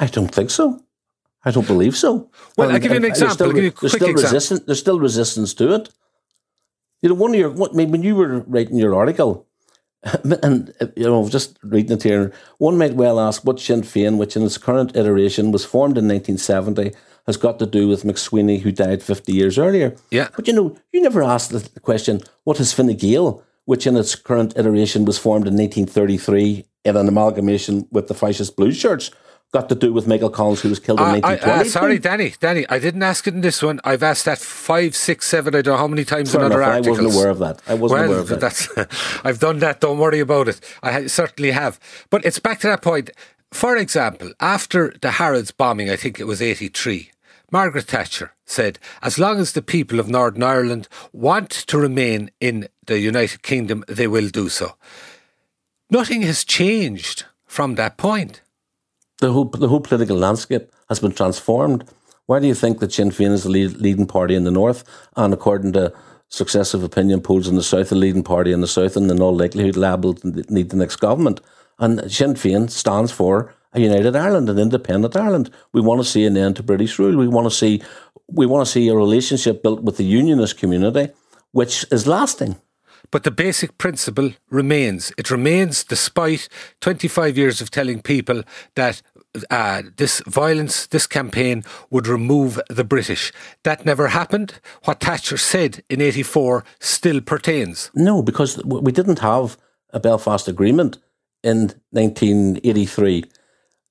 I 0.00 0.06
don't 0.06 0.34
think 0.34 0.50
so. 0.50 0.82
I 1.44 1.52
don't 1.52 1.66
believe 1.66 1.96
so. 1.96 2.28
Well, 2.56 2.72
I'll 2.72 2.80
give 2.80 2.90
you 2.90 2.96
an 2.96 3.04
example. 3.04 3.34
Still, 3.34 3.46
I'll 3.46 3.52
give 3.52 3.64
you 3.64 3.70
quick 3.70 3.92
still 3.92 4.08
example. 4.08 4.34
Resistance, 4.34 4.60
there's 4.66 4.80
still 4.80 4.98
resistance 4.98 5.54
to 5.54 5.74
it. 5.74 5.90
You 7.02 7.10
know, 7.10 7.14
one 7.14 7.34
of 7.34 7.38
your, 7.38 7.50
what, 7.50 7.72
when 7.74 8.02
you 8.02 8.16
were 8.16 8.40
writing 8.48 8.76
your 8.76 8.94
article, 8.96 9.46
and 10.42 10.72
you 10.96 11.04
know, 11.04 11.28
just 11.28 11.58
reading 11.62 11.92
it 11.92 12.02
here, 12.02 12.32
one 12.58 12.78
might 12.78 12.94
well 12.94 13.20
ask 13.20 13.44
what 13.44 13.60
Sinn 13.60 13.82
Féin, 13.82 14.16
which 14.16 14.36
in 14.36 14.42
its 14.42 14.58
current 14.58 14.96
iteration 14.96 15.52
was 15.52 15.64
formed 15.64 15.98
in 15.98 16.08
1970, 16.08 16.92
has 17.26 17.36
got 17.36 17.58
to 17.58 17.66
do 17.66 17.88
with 17.88 18.04
McSwiney, 18.04 18.60
who 18.60 18.70
died 18.72 19.02
50 19.02 19.32
years 19.32 19.58
earlier. 19.58 19.96
Yeah. 20.10 20.28
But 20.36 20.46
you 20.46 20.52
know, 20.54 20.76
you 20.92 21.00
never 21.02 21.22
asked 21.22 21.50
the 21.50 21.80
question, 21.80 22.20
what 22.44 22.58
has 22.58 22.72
Fine 22.72 22.94
Gael, 22.96 23.42
which 23.64 23.86
in 23.86 23.96
its 23.96 24.14
current 24.14 24.56
iteration 24.56 25.04
was 25.04 25.18
formed 25.18 25.46
in 25.48 25.54
1933 25.56 26.64
in 26.84 26.96
an 26.96 27.08
amalgamation 27.08 27.88
with 27.90 28.06
the 28.06 28.14
fascist 28.14 28.54
blue 28.56 28.70
shirts, 28.72 29.10
got 29.52 29.68
to 29.68 29.74
do 29.74 29.92
with 29.92 30.06
Michael 30.06 30.30
Collins, 30.30 30.60
who 30.60 30.68
was 30.68 30.78
killed 30.78 31.00
in 31.00 31.04
Uh, 31.06 31.08
I, 31.08 31.18
1920? 31.20 31.60
uh, 31.60 31.72
sorry, 31.72 31.98
Danny. 31.98 32.34
Danny, 32.40 32.64
I 32.68 32.78
didn't 32.78 33.02
ask 33.02 33.26
it 33.26 33.34
in 33.34 33.40
this 33.40 33.62
one. 33.62 33.80
I've 33.84 34.02
asked 34.04 34.24
that 34.26 34.38
five, 34.38 34.94
six, 34.94 35.26
seven. 35.26 35.54
I 35.56 35.62
don't 35.62 35.74
know 35.74 35.78
how 35.78 35.88
many 35.88 36.04
times 36.04 36.30
Fair 36.32 36.40
in 36.42 36.46
other 36.46 36.62
enough, 36.62 36.68
I 36.68 36.76
articles. 36.76 36.98
wasn't 36.98 37.14
aware 37.16 37.30
of 37.30 37.38
that. 37.40 37.60
I 37.66 37.74
wasn't 37.74 38.00
well, 38.00 38.08
aware 38.08 38.20
of 38.20 38.28
that. 38.28 38.40
That's, 38.40 38.68
I've 39.24 39.40
done 39.40 39.58
that. 39.60 39.80
Don't 39.80 39.98
worry 39.98 40.20
about 40.20 40.46
it. 40.48 40.60
I 40.82 41.06
certainly 41.08 41.50
have. 41.52 41.80
But 42.10 42.24
it's 42.24 42.38
back 42.38 42.60
to 42.60 42.66
that 42.68 42.82
point. 42.82 43.10
For 43.52 43.76
example, 43.76 44.32
after 44.40 44.94
the 45.00 45.12
Harrods 45.12 45.50
bombing, 45.52 45.88
I 45.90 45.96
think 45.96 46.18
it 46.20 46.24
was 46.24 46.42
83, 46.42 47.10
Margaret 47.52 47.86
Thatcher 47.86 48.32
said, 48.44 48.78
as 49.02 49.18
long 49.18 49.38
as 49.38 49.52
the 49.52 49.62
people 49.62 50.00
of 50.00 50.08
Northern 50.08 50.42
Ireland 50.42 50.88
want 51.12 51.50
to 51.50 51.78
remain 51.78 52.30
in 52.40 52.68
the 52.86 52.98
United 52.98 53.42
Kingdom, 53.42 53.84
they 53.88 54.06
will 54.08 54.28
do 54.28 54.48
so. 54.48 54.74
Nothing 55.90 56.22
has 56.22 56.44
changed 56.44 57.24
from 57.46 57.76
that 57.76 57.96
point. 57.96 58.42
the 59.20 59.32
whole 59.32 59.46
the 59.46 59.68
whole 59.68 59.80
political 59.80 60.16
landscape 60.16 60.70
has 60.88 61.00
been 61.00 61.12
transformed. 61.12 61.84
Why 62.26 62.40
do 62.40 62.46
you 62.46 62.54
think 62.54 62.80
that 62.80 62.92
Sinn 62.92 63.10
Féin 63.10 63.32
is 63.32 63.44
the 63.44 63.50
lead, 63.50 63.74
leading 63.74 64.06
party 64.06 64.34
in 64.34 64.44
the 64.44 64.50
north, 64.50 64.84
and 65.16 65.32
according 65.32 65.72
to 65.74 65.92
successive 66.28 66.82
opinion 66.82 67.20
polls 67.20 67.48
in 67.48 67.54
the 67.54 67.62
south, 67.62 67.90
the 67.90 67.94
leading 67.94 68.24
party 68.24 68.52
in 68.52 68.60
the 68.60 68.66
south, 68.66 68.96
and 68.96 69.10
in 69.10 69.22
all 69.22 69.36
likelihood 69.36 69.76
liable 69.76 70.18
need 70.24 70.70
the 70.70 70.76
next 70.76 70.96
government? 70.96 71.40
And 71.78 72.10
Sinn 72.10 72.34
Féin 72.34 72.70
stands 72.70 73.12
for 73.12 73.54
a 73.76 73.80
united 73.80 74.16
Ireland, 74.16 74.48
an 74.48 74.58
independent 74.58 75.16
Ireland. 75.16 75.50
We 75.72 75.80
want 75.80 76.00
to 76.00 76.08
see 76.08 76.24
an 76.24 76.36
end 76.36 76.56
to 76.56 76.62
British 76.62 76.98
rule. 76.98 77.16
We 77.16 77.28
want 77.28 77.46
to 77.46 77.50
see 77.50 77.82
we 78.28 78.46
want 78.46 78.66
to 78.66 78.72
see 78.72 78.88
a 78.88 78.94
relationship 78.94 79.62
built 79.62 79.82
with 79.82 79.98
the 79.98 80.04
unionist 80.04 80.58
community, 80.58 81.12
which 81.52 81.86
is 81.92 82.06
lasting. 82.06 82.56
But 83.12 83.22
the 83.22 83.30
basic 83.30 83.78
principle 83.78 84.32
remains. 84.50 85.12
It 85.16 85.30
remains 85.30 85.84
despite 85.84 86.48
25 86.80 87.38
years 87.38 87.60
of 87.60 87.70
telling 87.70 88.02
people 88.02 88.42
that 88.74 89.00
uh, 89.50 89.82
this 89.96 90.22
violence, 90.26 90.86
this 90.88 91.06
campaign 91.06 91.62
would 91.90 92.08
remove 92.08 92.60
the 92.68 92.82
British. 92.82 93.32
That 93.62 93.84
never 93.84 94.08
happened. 94.08 94.54
What 94.84 95.00
Thatcher 95.00 95.36
said 95.36 95.84
in 95.88 96.00
84 96.00 96.64
still 96.80 97.20
pertains. 97.20 97.92
No, 97.94 98.22
because 98.22 98.60
we 98.64 98.90
didn't 98.90 99.20
have 99.20 99.56
a 99.90 100.00
Belfast 100.00 100.48
Agreement 100.48 100.98
in 101.44 101.74
1983. 101.90 103.24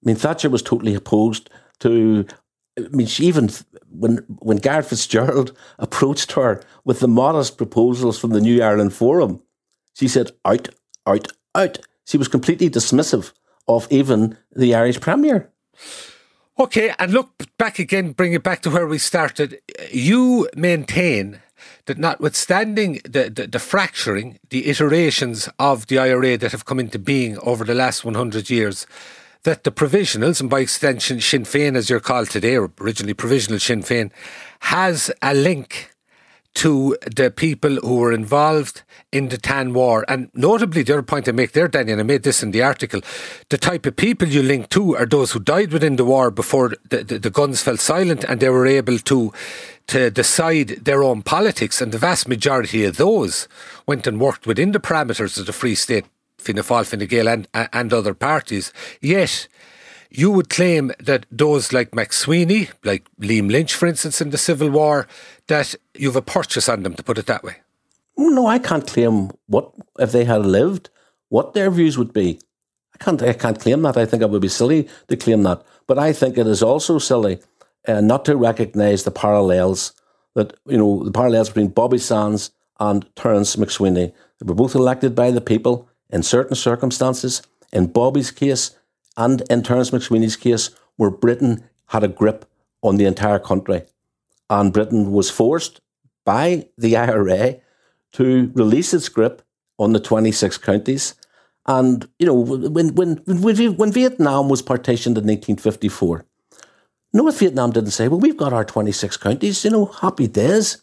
I 0.03 0.08
mean, 0.08 0.15
Thatcher 0.15 0.49
was 0.49 0.62
totally 0.62 0.95
opposed 0.95 1.49
to. 1.79 2.25
I 2.77 2.88
mean, 2.89 3.08
she 3.08 3.25
even 3.25 3.49
when 3.89 4.17
when 4.39 4.58
Garret 4.58 4.86
FitzGerald 4.86 5.55
approached 5.79 6.34
her 6.34 6.62
with 6.84 6.99
the 6.99 7.08
modest 7.08 7.58
proposals 7.58 8.19
from 8.19 8.31
the 8.31 8.41
New 8.41 8.62
Ireland 8.62 8.93
Forum, 8.93 9.41
she 9.93 10.08
said, 10.08 10.31
"Out, 10.43 10.69
out, 11.05 11.31
out." 11.53 11.79
She 12.05 12.17
was 12.17 12.27
completely 12.27 12.69
dismissive 12.69 13.31
of 13.67 13.88
even 13.89 14.38
the 14.55 14.75
Irish 14.75 14.99
Premier. 14.99 15.51
Okay, 16.58 16.93
and 16.99 17.12
look 17.12 17.43
back 17.58 17.79
again, 17.79 18.13
bring 18.13 18.34
it 18.34 18.43
back 18.43 18.62
to 18.62 18.69
where 18.69 18.88
we 18.88 18.97
started. 18.97 19.60
You 19.91 20.47
maintain 20.55 21.41
that 21.86 21.97
notwithstanding 21.97 23.01
the, 23.03 23.29
the, 23.29 23.47
the 23.47 23.60
fracturing, 23.60 24.39
the 24.49 24.69
iterations 24.69 25.49
of 25.60 25.88
the 25.88 25.99
IRA 25.99 26.38
that 26.38 26.51
have 26.51 26.65
come 26.65 26.79
into 26.79 26.99
being 26.99 27.38
over 27.39 27.65
the 27.65 27.75
last 27.75 28.05
100 28.05 28.49
years, 28.49 28.88
that 29.45 29.63
the 29.63 29.71
provisionals, 29.71 30.41
and 30.41 30.49
by 30.49 30.60
extension 30.60 31.21
Sinn 31.21 31.43
Féin 31.43 31.75
as 31.75 31.89
you're 31.89 31.99
called 31.99 32.29
today, 32.29 32.58
or 32.58 32.71
originally 32.81 33.13
provisional 33.13 33.60
Sinn 33.60 33.81
Féin, 33.81 34.12
has 34.60 35.10
a 35.21 35.34
link 35.34 35.95
to 36.55 36.97
the 37.15 37.29
people 37.29 37.75
who 37.77 37.97
were 37.97 38.13
involved 38.13 38.81
in 39.12 39.27
the 39.27 39.38
Tan 39.38 39.73
War. 39.73 40.05
And 40.08 40.29
notably, 40.34 40.84
the 40.84 40.93
other 40.93 41.03
point 41.03 41.27
I 41.27 41.31
make 41.34 41.51
there, 41.51 41.67
Danny, 41.67 41.91
and 41.91 42.01
I 42.01 42.03
made 42.03 42.23
this 42.23 42.41
in 42.41 42.51
the 42.51 42.63
article, 42.63 43.01
the 43.49 43.58
type 43.58 43.86
of 43.86 43.95
people 43.97 44.27
you 44.27 44.41
link 44.41 44.69
to 44.69 44.95
are 44.95 45.05
those 45.05 45.34
who 45.34 45.39
died 45.39 45.71
within 45.73 45.97
the 45.97 46.05
war 46.05 46.31
before 46.31 46.73
the, 46.89 47.03
the, 47.03 47.19
the 47.19 47.29
guns 47.29 47.62
fell 47.62 47.77
silent 47.77 48.23
and 48.23 48.39
they 48.39 48.49
were 48.49 48.65
able 48.67 48.99
to 48.99 49.34
to 49.88 50.10
decide 50.10 50.69
their 50.86 51.03
own 51.03 51.21
politics. 51.21 51.79
And 51.79 51.91
the 51.91 51.99
vast 51.99 52.27
majority 52.27 52.86
of 52.86 52.97
those 52.97 53.47
went 53.86 54.08
and 54.08 54.19
worked 54.19 54.47
within 54.47 54.71
the 54.71 54.79
parameters 54.79 55.38
of 55.38 55.45
the 55.45 55.53
Free 55.53 55.75
State, 55.75 56.05
Fianna 56.45 56.62
Fáil, 56.62 56.86
Fine 56.86 57.08
Gael 57.08 57.27
and, 57.27 57.47
and 57.53 57.93
other 57.93 58.13
parties. 58.13 58.71
Yet, 59.01 59.47
you 60.10 60.31
would 60.31 60.49
claim 60.49 60.91
that 60.99 61.25
those 61.31 61.73
like 61.73 61.91
McSwiney, 61.91 62.71
like 62.84 63.03
Liam 63.19 63.51
Lynch, 63.51 63.73
for 63.73 63.88
instance, 63.88 64.21
in 64.21 64.29
the 64.29 64.38
Civil 64.38 64.69
War, 64.69 65.08
that 65.47 65.75
you've 65.93 66.15
a 66.15 66.21
purchase 66.21 66.69
on 66.69 66.84
them, 66.84 66.93
to 66.93 67.03
put 67.03 67.17
it 67.17 67.25
that 67.25 67.43
way. 67.43 67.58
Oh, 68.17 68.29
No, 68.29 68.47
I 68.47 68.60
can't 68.60 68.88
claim 68.88 69.31
what 69.47 69.71
if 69.99 70.12
they 70.12 70.23
had 70.23 70.45
lived, 70.45 70.89
what 71.29 71.53
their 71.53 71.69
views 71.71 71.97
would 71.97 72.13
be. 72.13 72.39
I 72.93 73.03
can't. 73.03 73.21
I 73.21 73.34
can't 73.34 73.60
claim 73.60 73.81
that. 73.81 73.97
I 73.97 74.05
think 74.05 74.21
it 74.23 74.29
would 74.29 74.41
be 74.41 74.47
silly 74.47 74.88
to 75.10 75.17
claim 75.17 75.43
that. 75.43 75.63
But 75.88 75.99
I 75.99 76.13
think 76.13 76.38
it 76.38 76.47
is 76.47 76.63
also 76.63 76.97
silly 76.97 77.39
uh, 77.88 78.01
not 78.01 78.23
to 78.25 78.38
recognise 78.38 79.03
the 79.03 79.12
parallels 79.12 79.93
that 80.36 80.53
you 80.65 80.77
know 80.77 81.03
the 81.03 81.12
parallels 81.12 81.49
between 81.49 81.67
Bobby 81.67 81.97
Sands 81.97 82.51
and 82.79 83.05
Terence 83.15 83.55
McSwiney. 83.58 84.13
They 84.39 84.45
were 84.45 84.55
both 84.55 84.75
elected 84.75 85.15
by 85.15 85.31
the 85.31 85.41
people 85.41 85.89
in 86.09 86.23
certain 86.23 86.55
circumstances. 86.55 87.41
In 87.71 87.87
Bobby's 87.87 88.31
case 88.31 88.75
and 89.17 89.41
in 89.49 89.63
Terence 89.63 89.91
McSwiney's 89.91 90.35
case, 90.35 90.69
where 90.97 91.09
Britain 91.09 91.63
had 91.87 92.03
a 92.03 92.07
grip 92.07 92.45
on 92.81 92.97
the 92.97 93.05
entire 93.05 93.39
country, 93.39 93.83
and 94.49 94.73
Britain 94.73 95.11
was 95.11 95.29
forced 95.29 95.81
by 96.25 96.67
the 96.77 96.95
IRA 96.95 97.57
to 98.13 98.51
release 98.53 98.93
its 98.93 99.09
grip 99.09 99.41
on 99.77 99.93
the 99.93 99.99
26 99.99 100.57
counties. 100.59 101.15
And, 101.67 102.07
you 102.19 102.25
know, 102.25 102.33
when, 102.35 102.93
when, 102.95 103.17
when, 103.25 103.91
Vietnam 103.91 104.49
was 104.49 104.61
partitioned 104.61 105.17
in 105.17 105.25
1954, 105.25 106.25
North 107.13 107.39
Vietnam 107.39 107.71
didn't 107.71 107.91
say, 107.91 108.07
well, 108.07 108.19
we've 108.19 108.37
got 108.37 108.53
our 108.53 108.65
26 108.65 109.17
counties, 109.17 109.65
you 109.65 109.71
know, 109.71 109.85
happy 109.85 110.27
days. 110.27 110.77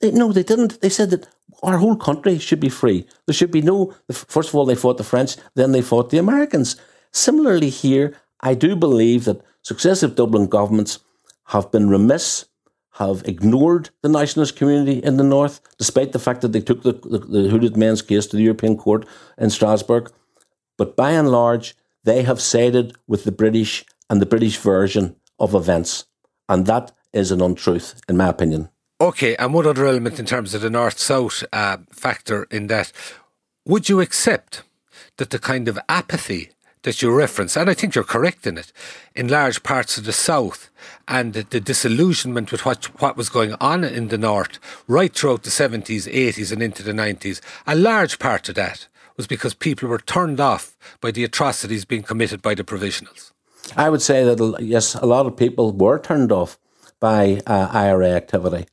They, 0.00 0.10
no, 0.10 0.32
they 0.32 0.42
didn't. 0.42 0.80
They 0.80 0.88
said 0.88 1.10
that 1.10 1.28
our 1.62 1.78
whole 1.78 1.96
country 1.96 2.38
should 2.38 2.60
be 2.60 2.68
free. 2.68 3.06
There 3.26 3.34
should 3.34 3.50
be 3.50 3.62
no, 3.62 3.94
first 4.10 4.48
of 4.48 4.54
all, 4.54 4.66
they 4.66 4.74
fought 4.74 4.98
the 4.98 5.04
French, 5.04 5.36
then 5.54 5.72
they 5.72 5.82
fought 5.82 6.10
the 6.10 6.18
Americans. 6.18 6.76
Similarly, 7.12 7.70
here, 7.70 8.16
I 8.40 8.54
do 8.54 8.74
believe 8.74 9.24
that 9.24 9.42
successive 9.62 10.16
Dublin 10.16 10.46
governments 10.46 10.98
have 11.46 11.70
been 11.70 11.88
remiss 11.88 12.46
have 12.96 13.22
ignored 13.24 13.90
the 14.02 14.08
nationalist 14.08 14.56
community 14.56 14.98
in 14.98 15.16
the 15.16 15.24
north, 15.24 15.60
despite 15.78 16.12
the 16.12 16.18
fact 16.18 16.42
that 16.42 16.52
they 16.52 16.60
took 16.60 16.82
the, 16.82 16.92
the, 16.92 17.18
the 17.18 17.48
hooded 17.48 17.76
men's 17.76 18.02
case 18.02 18.26
to 18.26 18.36
the 18.36 18.42
European 18.42 18.76
Court 18.76 19.06
in 19.38 19.50
Strasbourg. 19.50 20.12
But 20.76 20.96
by 20.96 21.12
and 21.12 21.30
large, 21.30 21.74
they 22.04 22.22
have 22.22 22.40
sided 22.40 22.94
with 23.06 23.24
the 23.24 23.32
British 23.32 23.84
and 24.10 24.20
the 24.20 24.26
British 24.26 24.58
version 24.58 25.16
of 25.38 25.54
events. 25.54 26.04
And 26.48 26.66
that 26.66 26.92
is 27.12 27.30
an 27.30 27.40
untruth, 27.40 28.00
in 28.08 28.16
my 28.16 28.28
opinion. 28.28 28.68
Okay, 29.02 29.34
and 29.34 29.52
one 29.52 29.66
other 29.66 29.84
element 29.84 30.20
in 30.20 30.26
terms 30.26 30.54
of 30.54 30.60
the 30.60 30.70
north 30.70 30.96
south 30.96 31.42
uh, 31.52 31.78
factor 31.90 32.44
in 32.52 32.68
that, 32.68 32.92
would 33.66 33.88
you 33.88 34.00
accept 34.00 34.62
that 35.16 35.30
the 35.30 35.40
kind 35.40 35.66
of 35.66 35.76
apathy 35.88 36.50
that 36.82 37.02
you 37.02 37.12
reference, 37.12 37.56
and 37.56 37.68
I 37.68 37.74
think 37.74 37.96
you're 37.96 38.04
correct 38.04 38.46
in 38.46 38.56
it, 38.56 38.72
in 39.16 39.26
large 39.26 39.64
parts 39.64 39.98
of 39.98 40.04
the 40.04 40.12
south, 40.12 40.70
and 41.08 41.32
the, 41.32 41.42
disillusionment 41.60 42.52
with 42.52 42.64
what 42.64 42.84
what 43.02 43.16
was 43.16 43.28
going 43.28 43.54
on 43.54 43.82
in 43.82 44.06
the 44.06 44.18
north 44.18 44.60
right 44.86 45.12
throughout 45.12 45.42
the 45.42 45.50
70s, 45.50 46.08
80s, 46.08 46.52
and 46.52 46.62
into 46.62 46.84
the 46.84 46.92
90s, 46.92 47.40
a 47.66 47.74
large 47.74 48.20
part 48.20 48.48
of 48.48 48.54
that 48.54 48.86
was 49.16 49.26
because 49.26 49.52
people 49.52 49.88
were 49.88 49.98
turned 49.98 50.38
off 50.38 50.76
by 51.00 51.10
the 51.10 51.24
atrocities 51.24 51.84
being 51.84 52.04
committed 52.04 52.40
by 52.40 52.54
the 52.54 52.62
provisionals. 52.62 53.32
I 53.76 53.90
would 53.90 54.00
say 54.00 54.22
that 54.22 54.58
yes, 54.60 54.94
a 54.94 55.06
lot 55.06 55.26
of 55.26 55.36
people 55.36 55.72
were 55.72 55.98
turned 55.98 56.30
off 56.30 56.56
by 57.00 57.42
uh, 57.48 57.66
IRA 57.72 58.10
activity. 58.10 58.66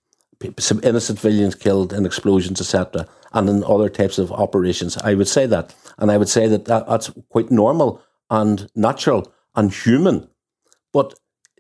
Some 0.57 0.79
innocent 0.83 1.19
civilians 1.19 1.55
killed 1.55 1.91
in 1.91 2.05
explosions, 2.05 2.61
etc., 2.61 3.07
and 3.33 3.49
in 3.49 3.63
other 3.63 3.89
types 3.89 4.17
of 4.17 4.31
operations. 4.31 4.97
I 4.97 5.13
would 5.13 5.27
say 5.27 5.45
that, 5.47 5.75
and 5.97 6.11
I 6.11 6.17
would 6.17 6.29
say 6.29 6.47
that, 6.47 6.65
that 6.65 6.87
that's 6.87 7.11
quite 7.29 7.51
normal 7.51 8.01
and 8.29 8.69
natural 8.75 9.31
and 9.55 9.73
human. 9.73 10.29
But 10.93 11.13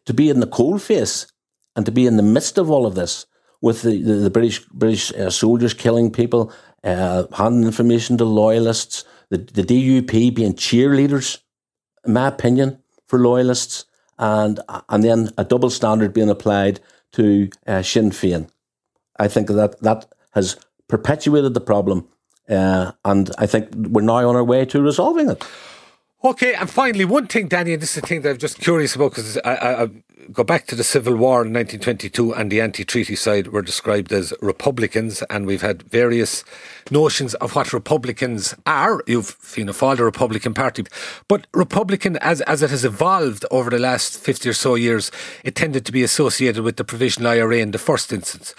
to 0.05 0.13
be 0.13 0.29
in 0.29 0.39
the 0.39 0.47
cold 0.47 0.81
face 0.81 1.27
and 1.75 1.85
to 1.85 1.91
be 1.91 2.07
in 2.07 2.17
the 2.17 2.23
midst 2.23 2.57
of 2.57 2.71
all 2.71 2.85
of 2.85 2.95
this, 2.95 3.25
with 3.61 3.81
the, 3.81 4.01
the, 4.01 4.13
the 4.13 4.29
British 4.29 4.65
British 4.67 5.11
uh, 5.13 5.29
soldiers 5.29 5.73
killing 5.73 6.11
people, 6.11 6.51
uh, 6.83 7.23
handing 7.33 7.65
information 7.65 8.17
to 8.17 8.25
loyalists, 8.25 9.03
the, 9.29 9.37
the 9.37 9.63
DUP 9.63 10.33
being 10.33 10.53
cheerleaders, 10.53 11.39
in 12.05 12.13
my 12.13 12.27
opinion, 12.27 12.81
for 13.07 13.19
loyalists, 13.19 13.85
and 14.17 14.59
and 14.87 15.03
then 15.03 15.31
a 15.37 15.43
double 15.43 15.69
standard 15.69 16.13
being 16.13 16.29
applied 16.29 16.79
to 17.11 17.49
uh, 17.67 17.81
Sinn 17.81 18.11
Féin. 18.11 18.49
I 19.19 19.27
think 19.27 19.47
that 19.47 19.79
that 19.81 20.05
has 20.31 20.57
perpetuated 20.87 21.53
the 21.53 21.61
problem, 21.61 22.07
uh, 22.49 22.93
and 23.05 23.31
I 23.37 23.45
think 23.45 23.69
we're 23.75 24.01
now 24.01 24.27
on 24.27 24.35
our 24.35 24.43
way 24.43 24.65
to 24.65 24.81
resolving 24.81 25.29
it. 25.29 25.45
Okay, 26.21 26.53
and 26.53 26.69
finally, 26.69 27.05
one 27.05 27.27
thing, 27.27 27.47
Danny, 27.47 27.71
and 27.71 27.81
this 27.81 27.95
is 27.95 28.03
a 28.03 28.05
thing 28.05 28.23
that 28.23 28.31
I'm 28.31 28.37
just 28.37 28.59
curious 28.59 28.93
about 28.93 29.11
because 29.11 29.37
I, 29.37 29.55
I, 29.55 29.83
I, 29.83 29.89
go 30.33 30.43
back 30.43 30.67
to 30.67 30.75
the 30.75 30.83
Civil 30.83 31.15
War 31.15 31.45
in 31.45 31.53
1922 31.53 32.33
and 32.33 32.51
the 32.51 32.59
anti 32.59 32.83
treaty 32.83 33.15
side 33.15 33.47
were 33.47 33.61
described 33.61 34.11
as 34.11 34.33
Republicans, 34.41 35.23
and 35.29 35.45
we've 35.45 35.61
had 35.61 35.83
various 35.83 36.43
notions 36.91 37.35
of 37.35 37.55
what 37.55 37.71
Republicans 37.71 38.53
are. 38.65 39.01
You've 39.07 39.37
you 39.55 39.63
know, 39.63 39.71
followed 39.71 39.99
the 39.99 40.03
Republican 40.03 40.53
Party, 40.53 40.83
but 41.29 41.47
Republican, 41.53 42.17
as, 42.17 42.41
as 42.41 42.61
it 42.61 42.69
has 42.69 42.83
evolved 42.83 43.45
over 43.49 43.69
the 43.69 43.79
last 43.79 44.19
50 44.19 44.49
or 44.49 44.53
so 44.53 44.75
years, 44.75 45.11
it 45.45 45.55
tended 45.55 45.85
to 45.85 45.93
be 45.93 46.03
associated 46.03 46.65
with 46.65 46.75
the 46.75 46.83
provisional 46.83 47.31
IRA 47.31 47.59
in 47.59 47.71
the 47.71 47.77
first 47.77 48.11
instance. 48.11 48.53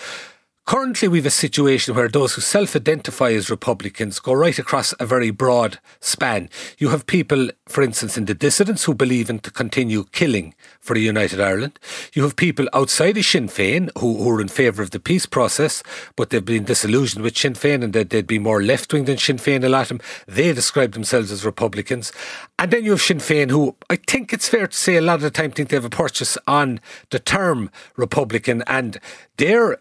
Currently, 0.66 1.08
we 1.08 1.18
have 1.18 1.26
a 1.26 1.30
situation 1.30 1.96
where 1.96 2.08
those 2.08 2.34
who 2.34 2.40
self 2.40 2.76
identify 2.76 3.32
as 3.32 3.50
Republicans 3.50 4.20
go 4.20 4.32
right 4.32 4.56
across 4.56 4.94
a 5.00 5.06
very 5.06 5.30
broad 5.32 5.80
span. 6.00 6.48
You 6.78 6.90
have 6.90 7.06
people, 7.06 7.50
for 7.66 7.82
instance, 7.82 8.16
in 8.16 8.26
the 8.26 8.34
dissidents 8.34 8.84
who 8.84 8.94
believe 8.94 9.28
in 9.28 9.40
to 9.40 9.50
continue 9.50 10.04
killing 10.12 10.54
for 10.78 10.94
a 10.94 11.00
united 11.00 11.40
Ireland. 11.40 11.80
You 12.12 12.22
have 12.22 12.36
people 12.36 12.68
outside 12.72 13.16
of 13.16 13.24
Sinn 13.24 13.48
Féin 13.48 13.90
who, 13.98 14.22
who 14.22 14.30
are 14.30 14.40
in 14.40 14.46
favour 14.46 14.82
of 14.82 14.92
the 14.92 15.00
peace 15.00 15.26
process, 15.26 15.82
but 16.14 16.30
they've 16.30 16.44
been 16.44 16.64
disillusioned 16.64 17.24
with 17.24 17.36
Sinn 17.36 17.54
Féin 17.54 17.82
and 17.82 17.92
that 17.94 18.10
they'd 18.10 18.26
be 18.26 18.38
more 18.38 18.62
left 18.62 18.92
wing 18.92 19.06
than 19.06 19.18
Sinn 19.18 19.38
Féin, 19.38 19.64
a 19.64 19.68
lot 19.68 19.90
of 19.90 19.98
them. 19.98 20.00
They 20.28 20.52
describe 20.52 20.92
themselves 20.92 21.32
as 21.32 21.44
Republicans. 21.44 22.12
And 22.60 22.70
then 22.70 22.84
you 22.84 22.92
have 22.92 23.02
Sinn 23.02 23.18
Féin 23.18 23.50
who 23.50 23.74
I 23.88 23.96
think 23.96 24.32
it's 24.32 24.48
fair 24.48 24.68
to 24.68 24.76
say 24.76 24.96
a 24.96 25.00
lot 25.00 25.14
of 25.14 25.22
the 25.22 25.30
time 25.30 25.50
think 25.50 25.70
they 25.70 25.76
have 25.76 25.84
a 25.84 25.90
purchase 25.90 26.38
on 26.46 26.78
the 27.10 27.18
term 27.18 27.70
Republican 27.96 28.62
and 28.68 29.00
they're 29.36 29.78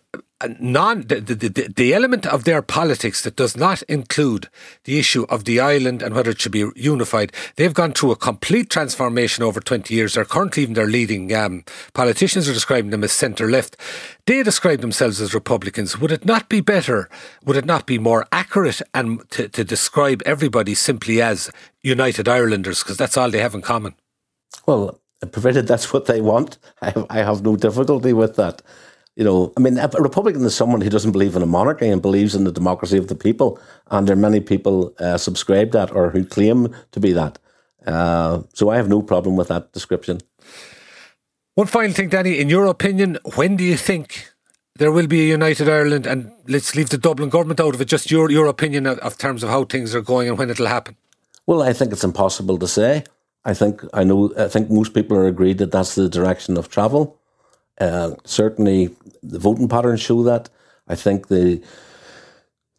non 0.59 1.01
the, 1.01 1.19
the, 1.19 1.69
the, 1.75 1.93
element 1.93 2.25
of 2.25 2.45
their 2.45 2.61
politics 2.61 3.23
that 3.23 3.35
does 3.35 3.57
not 3.57 3.81
include 3.83 4.47
the 4.85 4.97
issue 4.97 5.25
of 5.29 5.43
the 5.43 5.59
island 5.59 6.01
and 6.01 6.15
whether 6.15 6.29
it 6.29 6.39
should 6.39 6.51
be 6.53 6.65
unified 6.75 7.33
they've 7.57 7.73
gone 7.73 7.91
through 7.91 8.11
a 8.11 8.15
complete 8.15 8.69
transformation 8.69 9.43
over 9.43 9.59
20 9.59 9.93
years. 9.93 10.13
They're 10.13 10.23
currently 10.23 10.63
even 10.63 10.75
their 10.75 10.87
leading 10.87 11.33
um, 11.35 11.65
politicians 11.93 12.47
are 12.47 12.53
describing 12.53 12.91
them 12.91 13.03
as 13.03 13.11
centre 13.11 13.49
left. 13.49 13.75
They 14.25 14.41
describe 14.43 14.79
themselves 14.79 15.19
as 15.19 15.33
republicans. 15.33 15.99
Would 15.99 16.11
it 16.11 16.25
not 16.25 16.47
be 16.47 16.61
better 16.61 17.09
would 17.43 17.57
it 17.57 17.65
not 17.65 17.85
be 17.85 17.99
more 17.99 18.25
accurate 18.31 18.81
and 18.93 19.29
to, 19.31 19.49
to 19.49 19.63
describe 19.63 20.21
everybody 20.25 20.73
simply 20.73 21.21
as 21.21 21.51
united 21.81 22.29
irelanders? 22.29 22.81
Because 22.81 22.97
that's 22.97 23.17
all 23.17 23.29
they 23.29 23.39
have 23.39 23.55
in 23.55 23.61
common. 23.61 23.95
Well 24.65 25.01
provided 25.27 25.67
that's 25.67 25.91
what 25.91 26.05
they 26.05 26.21
want. 26.21 26.57
I 26.81 26.91
have, 26.91 27.05
I 27.09 27.17
have 27.17 27.43
no 27.43 27.55
difficulty 27.55 28.13
with 28.13 28.35
that 28.37 28.61
you 29.19 29.25
know, 29.25 29.51
I 29.57 29.59
mean, 29.59 29.77
a 29.77 29.89
Republican 29.99 30.45
is 30.45 30.55
someone 30.55 30.79
who 30.79 30.89
doesn't 30.89 31.11
believe 31.11 31.35
in 31.35 31.41
a 31.41 31.45
monarchy 31.45 31.89
and 31.89 32.01
believes 32.01 32.35
in 32.35 32.45
the 32.45 32.53
democracy 32.53 32.97
of 32.97 33.09
the 33.09 33.15
people. 33.15 33.59
And 33.91 34.07
there 34.07 34.13
are 34.13 34.25
many 34.29 34.39
people 34.39 34.93
uh, 34.97 35.17
subscribe 35.17 35.71
that 35.71 35.91
or 35.91 36.09
who 36.11 36.23
claim 36.23 36.73
to 36.93 36.99
be 37.01 37.11
that. 37.11 37.37
Uh, 37.85 38.43
so 38.53 38.69
I 38.69 38.77
have 38.77 38.87
no 38.87 39.01
problem 39.01 39.35
with 39.35 39.49
that 39.49 39.73
description. 39.73 40.21
One 41.55 41.67
final 41.67 41.91
thing, 41.91 42.07
Danny, 42.07 42.39
in 42.39 42.47
your 42.47 42.65
opinion, 42.67 43.17
when 43.35 43.57
do 43.57 43.65
you 43.65 43.75
think 43.75 44.31
there 44.75 44.93
will 44.93 45.07
be 45.07 45.23
a 45.23 45.27
united 45.27 45.67
Ireland? 45.67 46.07
And 46.07 46.31
let's 46.47 46.73
leave 46.73 46.89
the 46.89 46.97
Dublin 46.97 47.27
government 47.27 47.59
out 47.59 47.75
of 47.75 47.81
it. 47.81 47.89
Just 47.89 48.09
your 48.09 48.31
your 48.31 48.45
opinion 48.45 48.87
of, 48.87 48.99
of 48.99 49.17
terms 49.17 49.43
of 49.43 49.49
how 49.49 49.65
things 49.65 49.93
are 49.93 50.01
going 50.01 50.29
and 50.29 50.37
when 50.37 50.49
it'll 50.49 50.67
happen. 50.67 50.95
Well, 51.45 51.61
I 51.61 51.73
think 51.73 51.91
it's 51.91 52.05
impossible 52.05 52.57
to 52.57 52.67
say. 52.69 53.03
I 53.43 53.53
think 53.53 53.83
I 53.93 54.05
know. 54.05 54.31
I 54.37 54.47
think 54.47 54.71
most 54.71 54.93
people 54.93 55.17
are 55.17 55.27
agreed 55.27 55.57
that 55.57 55.71
that's 55.71 55.95
the 55.95 56.07
direction 56.07 56.57
of 56.57 56.69
travel. 56.69 57.18
Uh, 57.79 58.15
certainly, 58.25 58.95
the 59.23 59.39
voting 59.39 59.67
patterns 59.67 60.01
show 60.01 60.23
that. 60.23 60.49
I 60.87 60.95
think 60.95 61.27
the 61.27 61.61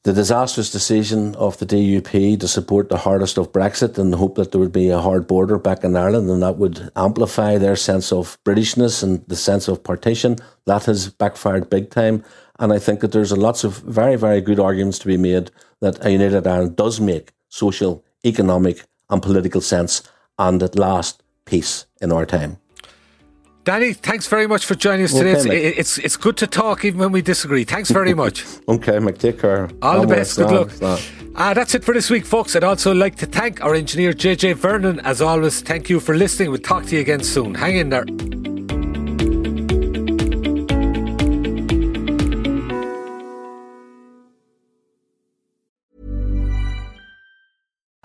the 0.02 0.12
disastrous 0.14 0.70
decision 0.70 1.34
of 1.34 1.58
the 1.58 1.66
DUP 1.66 2.40
to 2.40 2.48
support 2.48 2.88
the 2.88 2.96
hardest 2.96 3.36
of 3.36 3.52
Brexit 3.52 3.98
and 3.98 4.14
hope 4.14 4.36
that 4.36 4.50
there 4.50 4.60
would 4.60 4.72
be 4.72 4.88
a 4.88 4.98
hard 4.98 5.26
border 5.26 5.58
back 5.58 5.84
in 5.84 5.94
Ireland 5.94 6.30
and 6.30 6.42
that 6.42 6.56
would 6.56 6.90
amplify 6.96 7.58
their 7.58 7.76
sense 7.76 8.10
of 8.10 8.38
Britishness 8.42 9.02
and 9.02 9.22
the 9.28 9.36
sense 9.36 9.68
of 9.68 9.84
partition, 9.84 10.36
that 10.64 10.86
has 10.86 11.10
backfired 11.10 11.68
big 11.68 11.90
time. 11.90 12.24
And 12.58 12.72
I 12.72 12.78
think 12.78 13.00
that 13.00 13.12
there's 13.12 13.32
lots 13.32 13.62
of 13.62 13.78
very, 13.78 14.16
very 14.16 14.40
good 14.40 14.58
arguments 14.58 14.98
to 15.00 15.06
be 15.06 15.18
made 15.18 15.50
that 15.80 16.02
a 16.04 16.10
united 16.10 16.46
Ireland 16.46 16.76
does 16.76 16.98
make 16.98 17.32
social, 17.50 18.02
economic, 18.24 18.84
and 19.10 19.20
political 19.20 19.60
sense 19.60 20.02
and 20.38 20.62
at 20.62 20.78
last 20.78 21.22
peace 21.44 21.84
in 22.00 22.10
our 22.10 22.24
time. 22.24 22.56
Danny, 23.64 23.92
thanks 23.92 24.26
very 24.26 24.46
much 24.46 24.64
for 24.64 24.74
joining 24.74 25.04
us 25.04 25.12
today. 25.12 25.36
Okay, 25.36 25.66
it's, 25.68 25.78
it's, 25.78 25.98
it's 25.98 26.16
good 26.16 26.36
to 26.38 26.46
talk 26.46 26.84
even 26.84 26.98
when 26.98 27.12
we 27.12 27.20
disagree. 27.20 27.64
Thanks 27.64 27.90
very 27.90 28.14
much. 28.14 28.44
okay, 28.68 28.92
Mick, 28.94 29.18
take 29.18 29.38
care. 29.38 29.68
All 29.82 30.00
the 30.00 30.06
best. 30.06 30.36
Good 30.38 30.50
luck. 30.80 31.00
Ah, 31.36 31.54
that's 31.54 31.74
it 31.74 31.84
for 31.84 31.94
this 31.94 32.10
week, 32.10 32.24
folks. 32.24 32.56
I'd 32.56 32.64
also 32.64 32.92
like 32.92 33.16
to 33.16 33.26
thank 33.26 33.62
our 33.62 33.74
engineer, 33.74 34.12
JJ 34.12 34.56
Vernon. 34.56 34.98
As 35.00 35.20
always, 35.20 35.60
thank 35.60 35.90
you 35.90 36.00
for 36.00 36.16
listening. 36.16 36.50
We'll 36.50 36.60
talk 36.60 36.86
to 36.86 36.94
you 36.94 37.00
again 37.00 37.22
soon. 37.22 37.54
Hang 37.54 37.76
in 37.76 37.90
there. 37.90 38.04